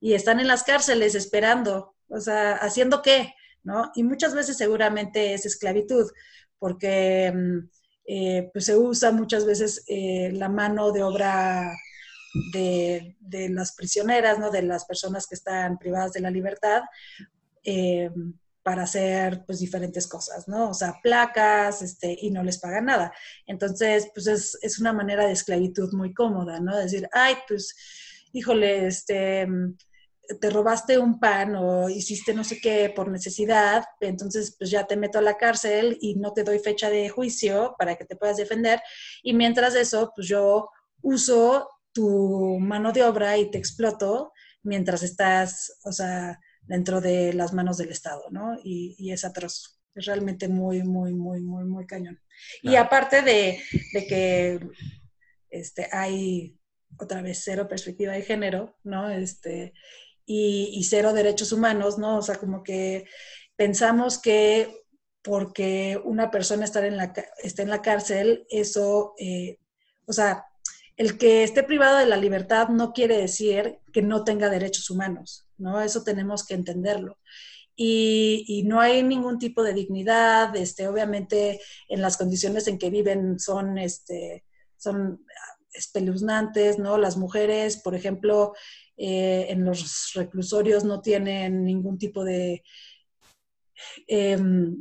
y 0.00 0.14
están 0.14 0.40
en 0.40 0.46
las 0.46 0.64
cárceles 0.64 1.14
esperando, 1.14 1.94
o 2.08 2.20
sea, 2.20 2.54
haciendo 2.54 3.02
qué, 3.02 3.34
¿no? 3.62 3.90
Y 3.94 4.02
muchas 4.02 4.34
veces 4.34 4.56
seguramente 4.56 5.34
es 5.34 5.46
esclavitud, 5.46 6.10
porque 6.58 7.32
mm, 7.34 7.68
eh, 8.06 8.50
pues 8.52 8.64
se 8.64 8.76
usa 8.76 9.12
muchas 9.12 9.44
veces 9.44 9.84
eh, 9.88 10.30
la 10.32 10.48
mano 10.48 10.92
de 10.92 11.02
obra 11.02 11.74
de, 12.52 13.16
las 13.50 13.74
prisioneras, 13.74 14.38
¿no? 14.38 14.50
de 14.50 14.62
las 14.62 14.84
personas 14.84 15.26
que 15.26 15.34
están 15.34 15.78
privadas 15.78 16.12
de 16.12 16.20
la 16.20 16.30
libertad, 16.30 16.82
eh, 17.64 18.10
para 18.62 18.82
hacer 18.82 19.44
pues 19.46 19.60
diferentes 19.60 20.06
cosas, 20.06 20.46
¿no? 20.46 20.70
O 20.70 20.74
sea, 20.74 20.94
placas, 21.02 21.80
este, 21.80 22.16
y 22.20 22.30
no 22.30 22.42
les 22.42 22.58
pagan 22.58 22.84
nada. 22.84 23.12
Entonces, 23.46 24.10
pues 24.14 24.26
es, 24.26 24.58
es 24.60 24.78
una 24.78 24.92
manera 24.92 25.26
de 25.26 25.32
esclavitud 25.32 25.92
muy 25.94 26.12
cómoda, 26.12 26.60
¿no? 26.60 26.76
Decir, 26.76 27.08
ay, 27.12 27.34
pues, 27.48 27.74
híjole, 28.32 28.86
este, 28.86 29.46
te 30.40 30.50
robaste 30.50 30.98
un 30.98 31.18
pan 31.18 31.56
o 31.56 31.88
hiciste 31.88 32.34
no 32.34 32.44
sé 32.44 32.60
qué 32.60 32.92
por 32.94 33.10
necesidad, 33.10 33.84
entonces 34.00 34.54
pues 34.58 34.70
ya 34.70 34.86
te 34.86 34.96
meto 34.96 35.18
a 35.18 35.22
la 35.22 35.36
cárcel 35.36 35.96
y 36.00 36.16
no 36.16 36.32
te 36.32 36.44
doy 36.44 36.58
fecha 36.58 36.90
de 36.90 37.08
juicio 37.08 37.74
para 37.78 37.96
que 37.96 38.04
te 38.04 38.16
puedas 38.16 38.36
defender. 38.36 38.80
Y 39.22 39.32
mientras 39.32 39.74
eso, 39.74 40.12
pues 40.14 40.28
yo 40.28 40.68
uso 41.02 41.68
tu 41.92 42.58
mano 42.60 42.92
de 42.92 43.04
obra 43.04 43.38
y 43.38 43.50
te 43.50 43.58
exploto 43.58 44.32
mientras 44.62 45.02
estás, 45.02 45.78
o 45.84 45.92
sea, 45.92 46.38
dentro 46.60 47.00
de 47.00 47.32
las 47.32 47.52
manos 47.54 47.78
del 47.78 47.90
Estado, 47.90 48.24
¿no? 48.30 48.58
Y, 48.62 48.94
y 48.98 49.12
es 49.12 49.24
atroz. 49.24 49.80
Es 49.94 50.04
realmente 50.04 50.48
muy, 50.48 50.82
muy, 50.82 51.14
muy, 51.14 51.40
muy, 51.40 51.64
muy 51.64 51.86
cañón. 51.86 52.20
Y 52.62 52.76
aparte 52.76 53.22
de, 53.22 53.58
de 53.92 54.06
que 54.06 54.60
este, 55.50 55.88
hay 55.90 56.56
otra 56.98 57.22
vez 57.22 57.40
cero 57.42 57.66
perspectiva 57.68 58.12
de 58.12 58.22
género, 58.22 58.76
¿no? 58.84 59.10
Este, 59.10 59.72
y, 60.30 60.84
cero 60.84 61.14
derechos 61.14 61.52
humanos, 61.52 61.98
¿no? 61.98 62.18
O 62.18 62.22
sea, 62.22 62.36
como 62.36 62.62
que 62.62 63.06
pensamos 63.56 64.18
que 64.18 64.84
porque 65.22 66.00
una 66.04 66.30
persona 66.30 66.64
está 66.64 66.86
en 66.86 66.98
la, 66.98 67.14
está 67.42 67.62
en 67.62 67.70
la 67.70 67.80
cárcel, 67.80 68.46
eso, 68.50 69.14
eh, 69.18 69.58
o 70.06 70.12
sea, 70.12 70.44
el 70.96 71.16
que 71.16 71.44
esté 71.44 71.62
privado 71.62 71.96
de 71.96 72.06
la 72.06 72.16
libertad 72.16 72.68
no 72.68 72.92
quiere 72.92 73.16
decir 73.16 73.78
que 73.92 74.02
no 74.02 74.24
tenga 74.24 74.50
derechos 74.50 74.90
humanos, 74.90 75.48
¿no? 75.56 75.80
Eso 75.80 76.04
tenemos 76.04 76.46
que 76.46 76.54
entenderlo. 76.54 77.18
Y, 77.74 78.44
y, 78.48 78.64
no 78.64 78.80
hay 78.80 79.02
ningún 79.02 79.38
tipo 79.38 79.62
de 79.62 79.72
dignidad, 79.72 80.54
este, 80.56 80.88
obviamente 80.88 81.60
en 81.88 82.02
las 82.02 82.16
condiciones 82.16 82.66
en 82.66 82.76
que 82.78 82.90
viven 82.90 83.38
son, 83.38 83.78
este, 83.78 84.44
son 84.76 85.24
espeluznantes, 85.72 86.78
¿no? 86.78 86.98
Las 86.98 87.16
mujeres, 87.16 87.76
por 87.76 87.94
ejemplo, 87.94 88.52
eh, 88.98 89.46
en 89.50 89.64
los 89.64 90.12
reclusorios 90.14 90.84
no 90.84 91.00
tienen 91.00 91.64
ningún 91.64 91.98
tipo 91.98 92.24
de... 92.24 92.62
Em, 94.08 94.76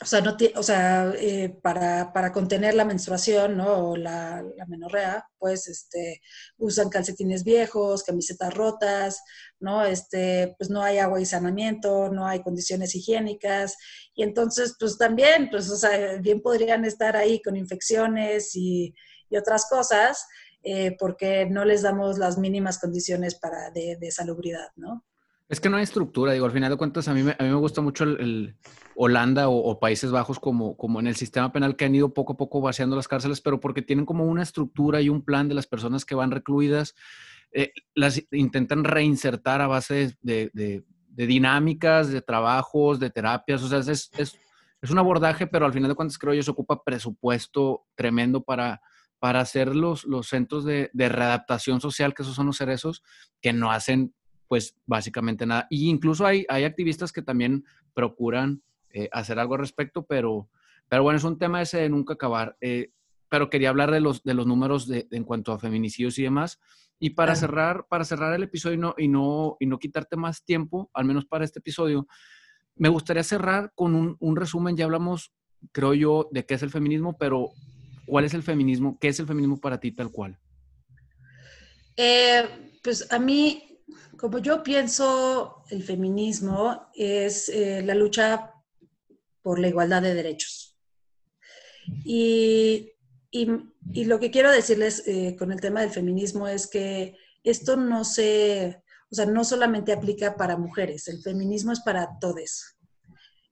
o 0.00 0.04
sea, 0.04 0.20
no 0.20 0.36
o 0.56 0.62
sea 0.62 1.10
eh, 1.16 1.48
para, 1.62 2.12
para, 2.12 2.30
contener 2.30 2.74
la 2.74 2.84
menstruación 2.84 3.56
¿no? 3.56 3.90
o 3.90 3.96
la, 3.96 4.44
la, 4.56 4.66
menorrea, 4.66 5.26
pues 5.38 5.68
este, 5.68 6.20
usan 6.58 6.90
calcetines 6.90 7.44
viejos, 7.44 8.04
camisetas 8.04 8.52
rotas, 8.52 9.22
¿no? 9.58 9.84
Este, 9.84 10.54
pues 10.58 10.68
no 10.68 10.82
hay 10.82 10.98
agua 10.98 11.20
y 11.20 11.24
saneamiento, 11.24 12.10
no 12.10 12.26
hay 12.26 12.42
condiciones 12.42 12.94
higiénicas. 12.94 13.76
Y 14.14 14.22
entonces, 14.22 14.76
pues 14.78 14.98
también, 14.98 15.48
pues, 15.50 15.70
o 15.70 15.76
sea, 15.76 16.18
bien 16.20 16.42
podrían 16.42 16.84
estar 16.84 17.16
ahí 17.16 17.40
con 17.40 17.56
infecciones 17.56 18.54
y, 18.54 18.94
y 19.30 19.36
otras 19.38 19.66
cosas, 19.68 20.26
eh, 20.68 20.96
porque 20.98 21.46
no 21.48 21.64
les 21.64 21.82
damos 21.82 22.18
las 22.18 22.38
mínimas 22.38 22.80
condiciones 22.80 23.36
para 23.36 23.70
de, 23.70 24.10
salubridad, 24.10 24.66
¿no? 24.74 25.04
Es 25.48 25.60
que 25.60 25.70
no 25.70 25.76
hay 25.76 25.84
estructura, 25.84 26.32
digo, 26.32 26.44
al 26.44 26.50
final 26.50 26.72
de 26.72 26.76
cuentas 26.76 27.06
a 27.06 27.14
mí 27.14 27.22
me, 27.22 27.36
a 27.38 27.42
mí 27.44 27.48
me 27.50 27.54
gusta 27.54 27.82
mucho 27.82 28.02
el, 28.02 28.56
Holanda 28.96 29.48
o, 29.48 29.78
Países 29.78 30.10
Bajos 30.10 30.40
como, 30.40 30.76
como 30.76 30.98
en 30.98 31.06
el 31.06 31.14
sistema 31.14 31.52
penal 31.52 31.76
que 31.76 31.84
han 31.84 31.94
ido 31.94 32.12
poco 32.12 32.32
a 32.32 32.36
poco 32.36 32.60
vaciando 32.60 32.96
las 32.96 33.06
cárceles, 33.06 33.40
pero 33.40 33.60
porque 33.60 33.80
tienen 33.80 34.06
como 34.06 34.24
una 34.24 34.42
estructura 34.42 35.00
y 35.00 35.08
un 35.08 35.22
plan 35.22 35.46
de 35.46 35.54
las 35.54 35.68
personas 35.68 36.04
que 36.04 36.16
van 36.16 36.32
recluidas, 36.32 36.96
eh, 37.52 37.70
las 37.94 38.20
intentan 38.32 38.82
reinsertar 38.82 39.60
a 39.62 39.68
base 39.68 40.16
de, 40.20 40.50
de, 40.52 40.82
dinámicas, 41.14 42.08
de 42.08 42.22
trabajos, 42.22 42.98
de 42.98 43.10
terapias, 43.10 43.62
o 43.62 43.68
sea, 43.68 43.78
es, 43.78 44.10
es, 44.18 44.36
es, 44.82 44.90
un 44.90 44.98
abordaje, 44.98 45.46
pero 45.46 45.64
al 45.64 45.72
final 45.72 45.90
de 45.90 45.94
cuentas 45.94 46.18
creo 46.18 46.34
yo 46.34 46.42
se 46.42 46.50
ocupa 46.50 46.82
presupuesto 46.82 47.86
tremendo 47.94 48.42
para 48.42 48.80
para 49.18 49.40
hacer 49.40 49.74
los, 49.74 50.04
los 50.04 50.28
centros 50.28 50.64
de, 50.64 50.90
de, 50.92 51.08
readaptación 51.08 51.80
social, 51.80 52.14
que 52.14 52.22
esos 52.22 52.34
son 52.34 52.46
los 52.46 52.58
cerezos, 52.58 53.02
que 53.40 53.52
no 53.52 53.70
hacen 53.70 54.14
pues 54.48 54.76
básicamente 54.86 55.46
nada. 55.46 55.66
Y 55.70 55.88
incluso 55.88 56.26
hay, 56.26 56.46
hay 56.48 56.64
activistas 56.64 57.12
que 57.12 57.22
también 57.22 57.64
procuran 57.94 58.62
eh, 58.90 59.08
hacer 59.12 59.38
algo 59.38 59.54
al 59.54 59.60
respecto, 59.60 60.06
pero, 60.06 60.48
pero 60.88 61.02
bueno, 61.02 61.16
es 61.18 61.24
un 61.24 61.38
tema 61.38 61.62
ese 61.62 61.78
de 61.78 61.88
nunca 61.88 62.14
acabar. 62.14 62.56
Eh, 62.60 62.92
pero 63.28 63.50
quería 63.50 63.70
hablar 63.70 63.90
de 63.90 64.00
los, 64.00 64.22
de 64.22 64.34
los 64.34 64.46
números 64.46 64.86
de, 64.86 65.08
en 65.10 65.24
cuanto 65.24 65.52
a 65.52 65.58
feminicidios 65.58 66.18
y 66.18 66.22
demás. 66.22 66.60
Y 66.98 67.10
para 67.10 67.34
cerrar, 67.34 67.86
para 67.88 68.04
cerrar 68.04 68.32
el 68.34 68.44
episodio 68.44 68.74
y 68.74 68.78
no, 68.78 68.94
y, 68.96 69.08
no, 69.08 69.56
y 69.60 69.66
no 69.66 69.78
quitarte 69.78 70.16
más 70.16 70.44
tiempo, 70.44 70.90
al 70.94 71.04
menos 71.04 71.26
para 71.26 71.44
este 71.44 71.58
episodio, 71.58 72.06
me 72.76 72.88
gustaría 72.88 73.22
cerrar 73.22 73.72
con 73.74 73.94
un, 73.94 74.16
un 74.20 74.36
resumen. 74.36 74.76
Ya 74.76 74.84
hablamos, 74.84 75.32
creo 75.72 75.92
yo, 75.92 76.28
de 76.30 76.46
qué 76.46 76.54
es 76.54 76.62
el 76.62 76.70
feminismo, 76.70 77.18
pero 77.18 77.50
¿cuál 78.06 78.24
es 78.24 78.34
el 78.34 78.42
feminismo? 78.42 78.98
¿Qué 79.00 79.08
es 79.08 79.20
el 79.20 79.26
feminismo 79.26 79.58
para 79.58 79.80
ti 79.80 79.92
tal 79.92 80.10
cual? 80.10 80.38
Eh, 81.96 82.78
pues 82.82 83.10
a 83.10 83.18
mí, 83.18 83.80
como 84.16 84.38
yo 84.38 84.62
pienso, 84.62 85.64
el 85.70 85.82
feminismo 85.82 86.88
es 86.94 87.48
eh, 87.48 87.82
la 87.82 87.94
lucha 87.94 88.52
por 89.42 89.58
la 89.58 89.68
igualdad 89.68 90.02
de 90.02 90.14
derechos. 90.14 90.76
Y 92.04 92.96
y, 93.30 94.04
lo 94.04 94.18
que 94.18 94.30
quiero 94.30 94.50
decirles 94.50 95.06
eh, 95.06 95.36
con 95.38 95.52
el 95.52 95.60
tema 95.60 95.80
del 95.80 95.90
feminismo 95.90 96.48
es 96.48 96.66
que 96.66 97.16
esto 97.44 97.76
no 97.76 98.04
se, 98.04 98.82
o 99.10 99.14
sea, 99.14 99.26
no 99.26 99.44
solamente 99.44 99.92
aplica 99.92 100.36
para 100.36 100.56
mujeres, 100.56 101.08
el 101.08 101.22
feminismo 101.22 101.72
es 101.72 101.80
para 101.80 102.18
todos. 102.20 102.76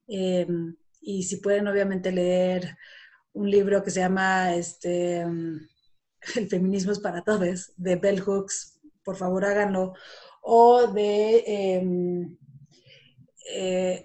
Em, 0.08 0.76
y 1.00 1.24
si 1.24 1.36
pueden, 1.36 1.68
obviamente, 1.68 2.12
leer 2.12 2.76
un 3.34 3.50
libro 3.50 3.82
que 3.82 3.90
se 3.90 4.00
llama 4.00 4.54
este, 4.54 5.24
El 6.36 6.48
feminismo 6.48 6.92
es 6.92 6.98
para 6.98 7.22
todos, 7.22 7.72
de 7.76 7.96
Bell 7.96 8.20
Hooks, 8.20 8.80
por 9.04 9.16
favor 9.16 9.44
háganlo, 9.44 9.92
o 10.42 10.86
de 10.86 11.44
em, 11.46 12.36
eh, 13.50 14.04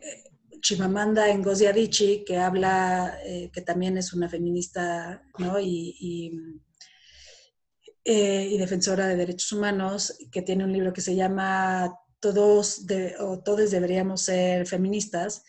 Chimamanda 0.62 1.34
Ngozi 1.34 1.66
Adichie, 1.66 2.24
que 2.26 2.38
habla, 2.38 3.20
eh, 3.24 3.50
que 3.54 3.62
también 3.62 3.98
es 3.98 4.14
una 4.14 4.28
feminista 4.28 5.24
y, 5.62 6.34
eh, 8.04 8.48
y, 8.52 8.58
defensora 8.58 9.08
de 9.08 9.16
derechos 9.16 9.52
humanos, 9.54 10.18
que 10.32 10.42
tiene 10.42 10.66
un 10.66 10.74
libro 10.74 10.92
que 10.92 11.02
se 11.02 11.16
llama 11.16 11.94
Todos, 12.20 12.86
de, 12.86 13.16
o 13.20 13.40
Todos 13.40 13.72
deberíamos 13.72 14.22
ser 14.24 14.68
feministas, 14.68 15.44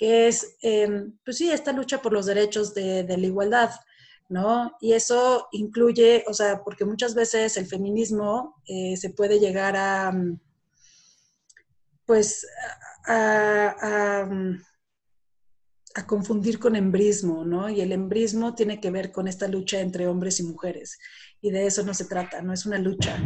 que 0.00 0.28
es, 0.28 0.56
em, 0.62 1.12
pues 1.22 1.36
sí, 1.36 1.52
esta 1.52 1.72
lucha 1.72 2.00
por 2.00 2.14
los 2.14 2.24
derechos 2.24 2.72
de, 2.72 3.04
de 3.04 3.18
la 3.18 3.26
igualdad. 3.26 3.70
¿no? 4.30 4.76
Y 4.80 4.94
eso 4.94 5.48
incluye, 5.52 6.24
o 6.26 6.32
sea, 6.32 6.62
porque 6.64 6.86
muchas 6.86 7.14
veces 7.14 7.56
el 7.58 7.66
feminismo 7.66 8.62
eh, 8.64 8.96
se 8.96 9.10
puede 9.10 9.40
llegar 9.40 9.76
a, 9.76 10.10
pues, 12.06 12.46
a, 13.06 13.76
a, 13.82 14.30
confundir 16.06 16.58
con 16.58 16.76
embrismo, 16.76 17.44
¿no? 17.44 17.68
Y 17.68 17.80
el 17.80 17.92
embrismo 17.92 18.54
tiene 18.54 18.80
que 18.80 18.90
ver 18.90 19.10
con 19.10 19.26
esta 19.26 19.48
lucha 19.48 19.80
entre 19.80 20.06
hombres 20.06 20.38
y 20.38 20.44
mujeres. 20.44 20.98
Y 21.40 21.50
de 21.50 21.66
eso 21.66 21.82
no 21.82 21.94
se 21.94 22.04
trata, 22.04 22.42
no 22.42 22.52
es 22.52 22.64
una 22.64 22.78
lucha. 22.78 23.18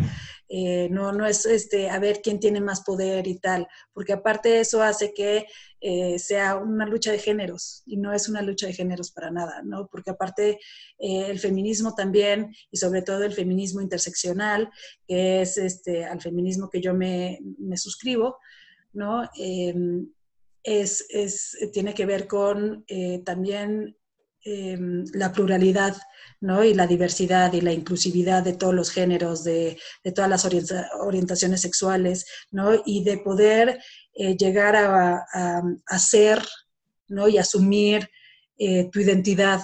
Eh, 0.49 0.89
no, 0.91 1.13
no 1.13 1.27
es 1.27 1.45
este, 1.47 1.91
a 1.91 1.99
ver 1.99 2.21
quién 2.23 2.41
tiene 2.41 2.61
más 2.61 2.83
poder 2.83 3.27
y 3.27 3.39
tal, 3.39 3.67
porque 3.93 4.13
aparte 4.13 4.61
eso 4.61 4.83
hace 4.83 5.13
que 5.13 5.47
eh, 5.81 6.19
sea 6.19 6.57
una 6.57 6.87
lucha 6.87 7.13
de 7.13 7.19
géneros 7.19 7.83
y 7.87 7.97
no 7.97 8.13
es 8.13 8.29
una 8.29 8.41
lucha 8.41 8.67
de 8.67 8.73
géneros 8.73 9.11
para 9.11 9.31
nada, 9.31 9.63
¿no? 9.63 9.87
Porque 9.89 10.11
aparte 10.11 10.59
eh, 10.99 11.27
el 11.29 11.41
feminismo 11.41 11.95
también 11.95 12.55
y 12.71 12.77
sobre 12.79 13.03
todo 13.03 13.25
el 13.25 13.33
feminismo 13.33 13.81
interseccional, 13.81 14.71
que 15.07 15.43
es 15.43 15.59
este, 15.59 16.05
al 16.05 16.21
feminismo 16.21 16.71
que 16.71 16.81
yo 16.81 16.95
me, 16.95 17.41
me 17.59 17.77
suscribo, 17.77 18.39
¿no? 18.93 19.29
Em, 20.65 20.87
es, 21.11 21.59
tiene 21.73 21.95
que 21.95 22.07
ver 22.07 22.27
con 22.27 22.85
eh, 22.89 23.23
también 23.25 23.97
em, 24.43 25.05
la 25.13 25.31
pluralidad 25.31 25.95
¿no? 26.41 26.65
y 26.65 26.75
la 26.75 26.87
diversidad 26.87 27.53
y 27.53 27.61
la 27.61 27.73
inclusividad 27.73 28.43
de 28.43 28.55
todos 28.55 28.75
los 28.75 28.91
géneros, 28.91 29.45
de, 29.45 29.79
todas 30.15 30.31
las 30.31 30.49
orientaciones 31.01 31.61
sexuales, 31.61 32.27
¿no? 32.51 32.71
y 32.85 33.05
de 33.05 33.19
poder 33.19 33.79
eh, 34.15 34.37
llegar 34.37 34.75
a, 34.77 35.25
a, 35.87 35.99
ser 35.99 36.43
¿no? 37.09 37.29
y 37.29 37.39
asumir 37.39 38.09
eh, 38.57 38.89
tu 38.91 39.01
identidad 39.01 39.61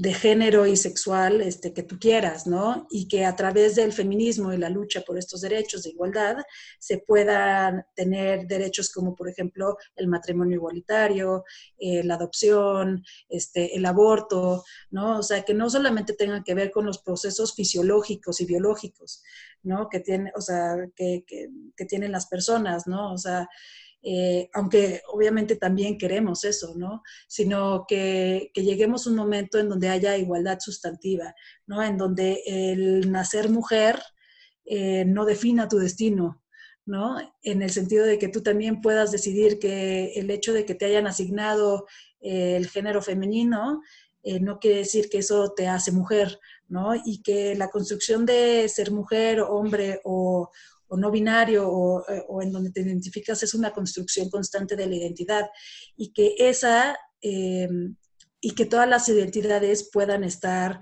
de 0.00 0.14
género 0.14 0.66
y 0.66 0.78
sexual 0.78 1.42
este, 1.42 1.74
que 1.74 1.82
tú 1.82 1.98
quieras, 1.98 2.46
¿no? 2.46 2.86
Y 2.90 3.06
que 3.06 3.26
a 3.26 3.36
través 3.36 3.74
del 3.74 3.92
feminismo 3.92 4.50
y 4.50 4.56
la 4.56 4.70
lucha 4.70 5.02
por 5.02 5.18
estos 5.18 5.42
derechos 5.42 5.82
de 5.82 5.90
igualdad 5.90 6.38
se 6.78 6.98
puedan 7.06 7.84
tener 7.94 8.46
derechos 8.46 8.90
como, 8.90 9.14
por 9.14 9.28
ejemplo, 9.28 9.76
el 9.96 10.08
matrimonio 10.08 10.56
igualitario, 10.56 11.44
eh, 11.78 12.02
la 12.02 12.14
adopción, 12.14 13.04
este, 13.28 13.76
el 13.76 13.84
aborto, 13.84 14.64
¿no? 14.90 15.18
O 15.18 15.22
sea, 15.22 15.42
que 15.42 15.52
no 15.52 15.68
solamente 15.68 16.14
tengan 16.14 16.44
que 16.44 16.54
ver 16.54 16.70
con 16.70 16.86
los 16.86 17.02
procesos 17.02 17.54
fisiológicos 17.54 18.40
y 18.40 18.46
biológicos, 18.46 19.22
¿no? 19.62 19.90
Que, 19.90 20.00
tiene, 20.00 20.32
o 20.34 20.40
sea, 20.40 20.76
que, 20.96 21.24
que, 21.26 21.50
que 21.76 21.84
tienen 21.84 22.12
las 22.12 22.26
personas, 22.26 22.86
¿no? 22.86 23.12
O 23.12 23.18
sea, 23.18 23.50
eh, 24.02 24.48
aunque 24.54 25.02
obviamente 25.12 25.56
también 25.56 25.98
queremos 25.98 26.44
eso, 26.44 26.74
¿no? 26.76 27.02
Sino 27.28 27.84
que, 27.86 28.50
lleguemos 28.54 29.06
a 29.06 29.10
un 29.10 29.16
momento 29.16 29.58
en 29.58 29.68
donde 29.68 29.90
haya 29.90 30.16
igualdad 30.16 30.58
sustantiva, 30.60 31.34
¿no? 31.66 31.82
En 31.82 31.98
donde 31.98 32.42
el 32.46 33.10
nacer 33.10 33.50
mujer 33.50 34.00
eh, 34.64 35.04
no 35.04 35.26
defina 35.26 35.68
tu 35.68 35.78
destino, 35.78 36.42
¿no? 36.86 37.18
En 37.42 37.62
el 37.62 37.70
sentido 37.70 38.06
de 38.06 38.18
que 38.18 38.28
tú 38.28 38.42
también 38.42 38.80
puedas 38.80 39.12
decidir 39.12 39.58
que 39.58 40.12
el 40.14 40.30
hecho 40.30 40.54
de 40.54 40.64
que 40.64 40.74
te 40.74 40.86
hayan 40.86 41.06
asignado 41.06 41.86
eh, 42.20 42.56
el 42.56 42.68
género 42.68 43.02
femenino 43.02 43.82
no 44.42 44.58
quiere 44.58 44.76
decir 44.80 45.08
que 45.08 45.16
eso 45.16 45.54
te 45.56 45.66
hace 45.66 45.92
mujer, 45.92 46.38
¿no? 46.68 46.92
Y 46.94 47.22
que 47.22 47.54
la 47.54 47.70
construcción 47.70 48.26
de 48.26 48.68
ser 48.68 48.90
mujer, 48.92 49.40
hombre 49.40 50.02
o, 50.04 50.50
o 50.90 50.96
no 50.96 51.10
binario 51.10 51.62
eh, 52.08 52.24
o, 52.28 52.42
en 52.42 52.52
donde 52.52 52.70
te 52.70 52.82
identificas 52.82 53.42
es 53.42 53.54
una 53.54 53.72
construcción 53.72 54.28
constante 54.28 54.76
de 54.76 54.86
la 54.86 54.96
identidad 54.96 55.48
y 55.96 56.12
que 56.12 56.34
esa 56.38 56.98
em, 57.20 57.96
y 58.40 58.54
que 58.54 58.66
todas 58.66 58.88
las 58.88 59.08
identidades 59.08 59.88
puedan 59.92 60.24
estar 60.24 60.80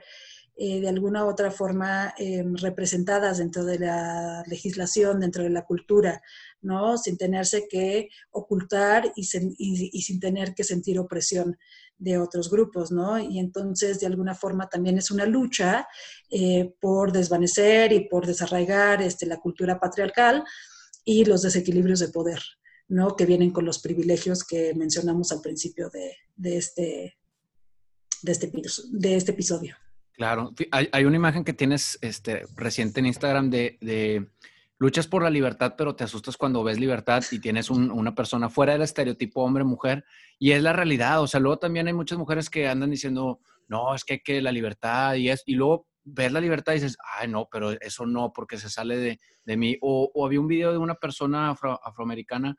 eh, 0.61 0.81
de 0.81 0.89
alguna 0.89 1.25
u 1.25 1.29
otra 1.29 1.53
forma 1.53 2.13
em, 2.19 2.57
representadas 2.57 3.39
dentro 3.39 3.65
de 3.65 3.79
la 3.79 4.43
legislación, 4.49 5.21
dentro 5.21 5.45
de 5.45 5.51
la 5.51 5.65
cultura, 5.65 6.21
¿no? 6.61 6.99
Sin 6.99 7.17
tenerse 7.17 7.69
que 7.69 8.09
ocultar 8.33 9.13
y 9.15 9.23
sin 9.23 10.21
tener 10.21 10.55
que 10.57 10.65
sentir 10.65 10.99
opresión 10.99 11.57
de 11.99 12.19
otros 12.19 12.51
grupos, 12.51 12.91
¿no? 12.91 13.19
Y 13.19 13.39
entonces, 13.39 14.01
de 14.01 14.07
alguna 14.07 14.35
forma, 14.35 14.69
también 14.69 14.99
es 14.99 15.11
una 15.11 15.27
lucha 15.27 15.87
eh, 16.31 16.75
por 16.81 17.13
desvanecer 17.13 17.93
y 17.93 18.09
por 18.09 18.27
desarraigar 18.27 19.03
este, 19.03 19.27
la 19.27 19.39
cultura 19.39 19.79
patriarcal 19.79 20.45
y 21.05 21.25
los 21.25 21.43
desequilibrios 21.43 21.99
de 22.01 22.09
poder, 22.09 22.41
¿no? 22.87 23.17
Que 23.17 23.27
vienen 23.27 23.51
con 23.51 23.65
los 23.65 23.81
privilegios 23.81 24.45
que 24.45 24.75
mencionamos 24.75 25.33
al 25.33 25.41
principio 25.41 25.91
de, 25.91 26.57
este, 26.57 27.17
de, 28.23 28.33
este, 28.33 28.53
de 28.93 29.17
este 29.17 29.33
episodio. 29.33 29.77
Claro, 30.19 30.53
hay, 30.73 31.05
una 31.05 31.17
imagen 31.17 31.45
que 31.45 31.53
tienes 31.55 31.97
este, 32.03 32.45
reciente 32.57 33.01
en 33.01 33.07
Instagram 33.07 33.51
de 33.51 34.29
luchas 34.79 35.09
por 35.09 35.23
la 35.23 35.31
libertad, 35.31 35.75
pero 35.77 35.95
te 35.95 36.05
asustas 36.05 36.37
cuando 36.37 36.63
ves 36.63 36.79
libertad 36.79 37.23
y 37.31 37.41
tienes 37.41 37.71
una 37.71 38.15
persona 38.15 38.49
fuera 38.49 38.73
del 38.73 38.83
estereotipo 38.83 39.43
hombre-mujer 39.43 40.05
y 40.39 40.53
es 40.53 40.63
la 40.63 40.73
realidad. 40.73 41.21
O 41.21 41.27
sea, 41.27 41.41
luego 41.41 41.59
también 41.59 41.89
hay 41.89 41.93
muchas 41.93 42.19
mujeres 42.19 42.49
que 42.49 42.69
andan 42.69 42.91
diciendo, 42.91 43.41
no, 43.67 43.95
es 43.95 44.05
que 44.05 44.21
que 44.21 44.41
la 44.41 44.53
libertad 44.53 45.15
y 45.15 45.31
es, 45.31 45.43
y 45.47 45.55
luego 45.55 45.89
ves 46.05 46.33
la 46.33 46.41
libertad 46.41 46.73
y 46.73 46.77
dices, 46.77 46.97
ay, 47.19 47.29
no, 47.29 47.49
pero 47.51 47.73
eso 47.73 48.07
no, 48.07 48.33
porque 48.33 48.57
se 48.57 48.71
sale 48.71 49.19
de, 49.45 49.57
mí. 49.57 49.77
O, 49.81 50.11
había 50.25 50.41
un 50.41 50.49
video 50.49 50.73
de 50.73 50.79
una 50.79 50.95
persona 50.95 51.51
afroamericana, 51.51 52.57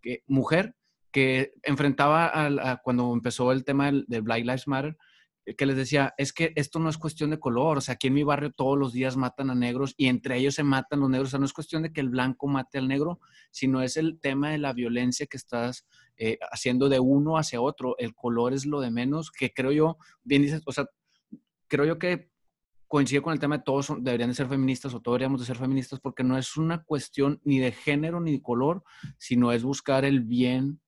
que, 0.00 0.22
mujer, 0.26 0.74
que 1.10 1.52
enfrentaba 1.62 2.30
a, 2.34 2.76
cuando 2.82 3.12
empezó 3.12 3.50
el 3.52 3.64
tema 3.64 3.86
del, 3.86 4.04
del 4.08 4.22
Black 4.22 4.40
Lives 4.40 4.68
Matter, 4.68 4.96
que 5.44 5.66
les 5.66 5.76
decía, 5.76 6.14
es 6.18 6.32
que 6.32 6.52
esto 6.54 6.78
no 6.78 6.88
es 6.88 6.98
cuestión 6.98 7.30
de 7.30 7.40
color, 7.40 7.78
o 7.78 7.80
sea, 7.80 7.94
aquí 7.94 8.06
en 8.06 8.14
mi 8.14 8.22
barrio 8.22 8.52
todos 8.52 8.78
los 8.78 8.92
días 8.92 9.16
matan 9.16 9.50
a 9.50 9.54
negros 9.54 9.94
y 9.96 10.06
entre 10.06 10.36
ellos 10.36 10.54
se 10.54 10.62
matan 10.62 11.00
los 11.00 11.10
negros, 11.10 11.28
o 11.28 11.30
sea, 11.30 11.40
no 11.40 11.46
es 11.46 11.52
cuestión 11.52 11.82
de 11.82 11.92
que 11.92 12.00
el 12.00 12.10
blanco 12.10 12.46
mate 12.46 12.78
al 12.78 12.86
negro, 12.86 13.18
sino 13.50 13.82
es 13.82 13.96
el 13.96 14.20
tema 14.20 14.50
de 14.50 14.58
la 14.58 14.72
violencia 14.72 15.26
que 15.26 15.36
estás 15.36 15.86
eh, 16.16 16.38
haciendo 16.52 16.88
de 16.88 17.00
uno 17.00 17.38
hacia 17.38 17.60
otro, 17.60 17.96
el 17.98 18.14
color 18.14 18.52
es 18.52 18.66
lo 18.66 18.80
de 18.80 18.92
menos, 18.92 19.32
que 19.32 19.52
creo 19.52 19.72
yo, 19.72 19.98
bien 20.22 20.42
dices, 20.42 20.62
o 20.64 20.72
sea, 20.72 20.86
creo 21.66 21.86
yo 21.86 21.98
que 21.98 22.30
coincide 22.86 23.22
con 23.22 23.32
el 23.32 23.40
tema 23.40 23.56
de 23.56 23.64
todos 23.64 23.88
deberían 24.00 24.28
de 24.28 24.36
ser 24.36 24.48
feministas 24.48 24.94
o 24.94 25.00
todos 25.00 25.14
deberíamos 25.14 25.40
de 25.40 25.46
ser 25.46 25.56
feministas 25.56 25.98
porque 25.98 26.22
no 26.22 26.36
es 26.36 26.56
una 26.56 26.84
cuestión 26.84 27.40
ni 27.42 27.58
de 27.58 27.72
género 27.72 28.20
ni 28.20 28.32
de 28.32 28.42
color, 28.42 28.84
sino 29.18 29.50
es 29.50 29.64
buscar 29.64 30.04
el 30.04 30.20
bien 30.20 30.80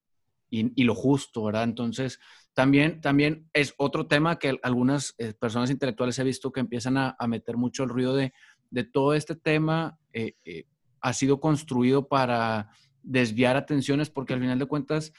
y, 0.50 0.70
y 0.80 0.84
lo 0.84 0.94
justo, 0.94 1.44
¿verdad? 1.44 1.64
Entonces, 1.64 2.20
También, 2.54 3.00
también 3.00 3.48
es 3.52 3.74
otro 3.76 4.06
tema 4.06 4.38
que 4.38 4.58
algunas 4.62 5.14
eh, 5.18 5.34
personas 5.34 5.70
intelectuales 5.70 6.18
he 6.18 6.24
visto 6.24 6.52
que 6.52 6.60
empiezan 6.60 6.96
a, 6.96 7.16
meter 7.26 7.56
mucho 7.56 7.82
el 7.82 7.88
ruido 7.88 8.14
de, 8.14 8.32
de 8.70 8.84
todo 8.84 9.12
este 9.14 9.34
tema. 9.34 9.98
Eh, 10.12 10.36
eh, 10.44 10.64
ha 11.00 11.12
sido 11.12 11.40
construido 11.40 12.08
para 12.08 12.70
desviar 13.02 13.56
atenciones 13.56 14.08
porque 14.08 14.34
al 14.34 14.40
final 14.40 14.58
de 14.58 14.66
cuentas, 14.66 15.12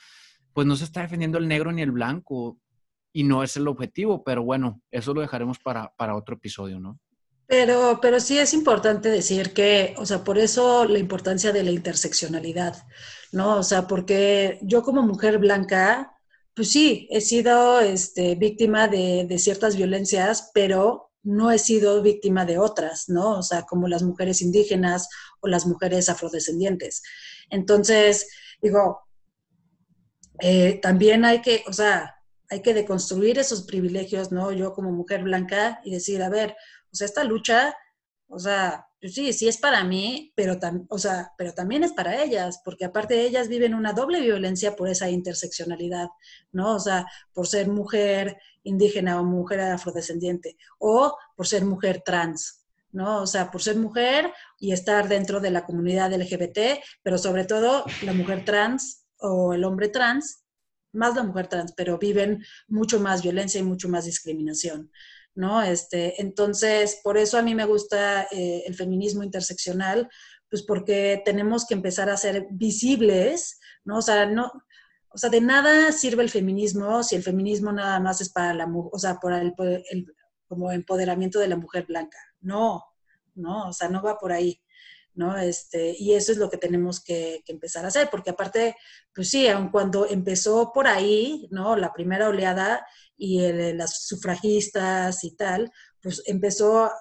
pues 0.53 0.65
no 0.65 0.75
se 0.75 0.85
está 0.85 1.01
defendiendo 1.01 1.37
el 1.37 1.47
negro 1.47 1.71
ni 1.71 1.81
el 1.81 1.91
blanco 1.91 2.57
y 3.13 3.23
no 3.23 3.43
es 3.43 3.55
el 3.55 3.67
objetivo, 3.67 4.23
pero 4.23 4.43
bueno, 4.43 4.81
eso 4.89 5.13
lo 5.13 5.21
dejaremos 5.21 5.59
para, 5.59 5.93
para 5.95 6.15
otro 6.15 6.35
episodio, 6.35 6.79
¿no? 6.79 6.99
Pero, 7.47 7.99
pero 8.01 8.19
sí 8.19 8.39
es 8.39 8.53
importante 8.53 9.09
decir 9.09 9.53
que, 9.53 9.93
o 9.97 10.05
sea, 10.05 10.23
por 10.23 10.37
eso 10.39 10.85
la 10.85 10.97
importancia 10.97 11.51
de 11.51 11.63
la 11.63 11.71
interseccionalidad, 11.71 12.87
¿no? 13.31 13.57
O 13.57 13.63
sea, 13.63 13.87
porque 13.87 14.57
yo 14.63 14.81
como 14.81 15.03
mujer 15.03 15.37
blanca, 15.37 16.14
pues 16.55 16.71
sí, 16.71 17.07
he 17.11 17.19
sido 17.19 17.81
este, 17.81 18.35
víctima 18.35 18.87
de, 18.87 19.27
ciertas 19.37 19.75
violencias, 19.75 20.51
pero 20.53 21.11
no 21.21 21.51
he 21.51 21.59
sido 21.59 22.01
víctima 22.01 22.45
de 22.45 22.57
otras, 22.57 23.09
¿no? 23.09 23.39
O 23.39 23.43
sea, 23.43 23.63
como 23.63 23.87
las 23.87 24.03
mujeres 24.03 24.41
indígenas 24.41 25.09
o 25.41 25.47
las 25.47 25.65
mujeres 25.65 26.07
afrodescendientes. 26.07 27.03
Entonces, 27.49 28.27
digo, 28.61 29.01
eh, 30.39 30.79
también 30.81 31.25
hay 31.25 31.41
que, 31.41 31.63
o 31.67 31.73
sea, 31.73 32.15
hay 32.49 32.61
que 32.61 32.73
deconstruir 32.73 33.37
esos 33.37 33.63
privilegios, 33.63 34.31
¿no? 34.31 34.51
Yo 34.51 34.73
como 34.73 34.91
mujer 34.91 35.23
blanca 35.23 35.81
y 35.83 35.91
decir, 35.91 36.23
a 36.23 36.29
ver, 36.29 36.55
o 36.91 36.95
sea, 36.95 37.05
esta 37.05 37.25
lucha, 37.25 37.75
o 38.27 38.39
sea, 38.39 38.87
sí, 39.09 39.33
sí 39.33 39.47
es 39.47 39.57
para 39.57 39.83
mí, 39.83 40.31
pero, 40.35 40.57
o 40.89 40.97
sea, 40.97 41.31
pero 41.37 41.53
también 41.53 41.83
es 41.83 41.93
para 41.93 42.23
ellas, 42.23 42.61
porque 42.63 42.85
aparte 42.85 43.21
ellas 43.21 43.47
viven 43.47 43.73
una 43.73 43.93
doble 43.93 44.21
violencia 44.21 44.75
por 44.75 44.89
esa 44.89 45.09
interseccionalidad, 45.09 46.07
¿no? 46.51 46.75
O 46.75 46.79
sea, 46.79 47.05
por 47.33 47.47
ser 47.47 47.67
mujer 47.67 48.37
indígena 48.63 49.19
o 49.19 49.23
mujer 49.23 49.61
afrodescendiente, 49.61 50.57
o 50.79 51.17
por 51.35 51.47
ser 51.47 51.65
mujer 51.65 52.01
trans, 52.05 52.65
¿no? 52.91 53.21
O 53.21 53.27
sea, 53.27 53.51
por 53.51 53.61
ser 53.61 53.77
mujer 53.77 54.31
y 54.59 54.71
estar 54.71 55.07
dentro 55.07 55.39
de 55.39 55.51
la 55.51 55.65
comunidad 55.65 56.13
LGBT, 56.13 56.81
pero 57.03 57.17
sobre 57.17 57.45
todo 57.45 57.85
la 58.03 58.13
mujer 58.13 58.45
trans 58.45 59.05
o 59.17 59.53
el 59.53 59.63
hombre 59.63 59.89
trans, 59.89 60.43
más 60.93 61.15
la 61.15 61.23
mujer 61.23 61.47
trans, 61.47 61.73
pero 61.73 61.97
viven 61.97 62.43
mucho 62.67 62.99
más 62.99 63.21
violencia 63.21 63.59
y 63.59 63.63
mucho 63.63 63.89
más 63.89 64.05
discriminación. 64.05 64.91
¿No? 65.35 65.61
Este, 65.61 66.21
entonces, 66.21 66.99
por 67.03 67.17
eso 67.17 67.37
a 67.37 67.41
mí 67.41 67.53
me 67.53 67.65
gusta 67.65 68.23
eh, 68.31 68.63
el 68.65 68.73
feminismo 68.73 69.23
interseccional, 69.23 70.09
pues 70.49 70.63
porque 70.63 71.21
tenemos 71.25 71.65
que 71.67 71.73
empezar 71.73 72.09
a 72.09 72.17
ser 72.17 72.47
visibles, 72.51 73.59
¿no? 73.83 73.97
O 73.97 74.01
sea, 74.01 74.25
no, 74.25 74.51
o 75.09 75.17
sea, 75.17 75.29
de 75.29 75.41
nada 75.41 75.91
sirve 75.91 76.23
el 76.23 76.29
feminismo 76.29 77.01
si 77.03 77.15
el 77.15 77.23
feminismo 77.23 77.71
nada 77.71 77.99
más 77.99 78.19
es 78.21 78.29
para 78.29 78.53
la 78.53 78.67
mujer, 78.67 78.91
o 78.93 78.99
sea, 78.99 79.15
por 79.15 79.33
el, 79.33 79.53
como 80.47 80.71
empoderamiento 80.71 81.39
de 81.39 81.47
la 81.47 81.55
mujer 81.55 81.85
blanca. 81.85 82.17
No, 82.41 82.83
no, 83.33 83.69
o 83.69 83.73
sea, 83.73 83.89
no 83.89 84.01
va 84.01 84.17
por 84.17 84.31
ahí. 84.31 84.61
¿No? 85.15 85.37
Este, 85.37 85.95
y 85.97 86.13
eso 86.13 86.31
es 86.31 86.37
lo 86.37 86.49
que 86.49 86.57
tenemos 86.57 87.03
que, 87.03 87.43
empezar 87.47 87.85
a 87.85 87.89
hacer, 87.89 88.09
porque 88.09 88.31
aparte, 88.31 88.75
pues 89.13 89.29
sí, 89.29 89.47
aun 89.47 89.69
cuando 89.69 90.05
empezó 90.07 90.71
por 90.73 90.87
ahí, 90.87 91.47
¿no? 91.51 91.75
La 91.75 91.93
primera 91.93 92.29
oleada, 92.29 92.85
y 93.17 93.39
las 93.73 94.05
sufragistas 94.05 95.23
y 95.23 95.35
tal, 95.35 95.71
pues 96.01 96.21
empezó 96.25 96.91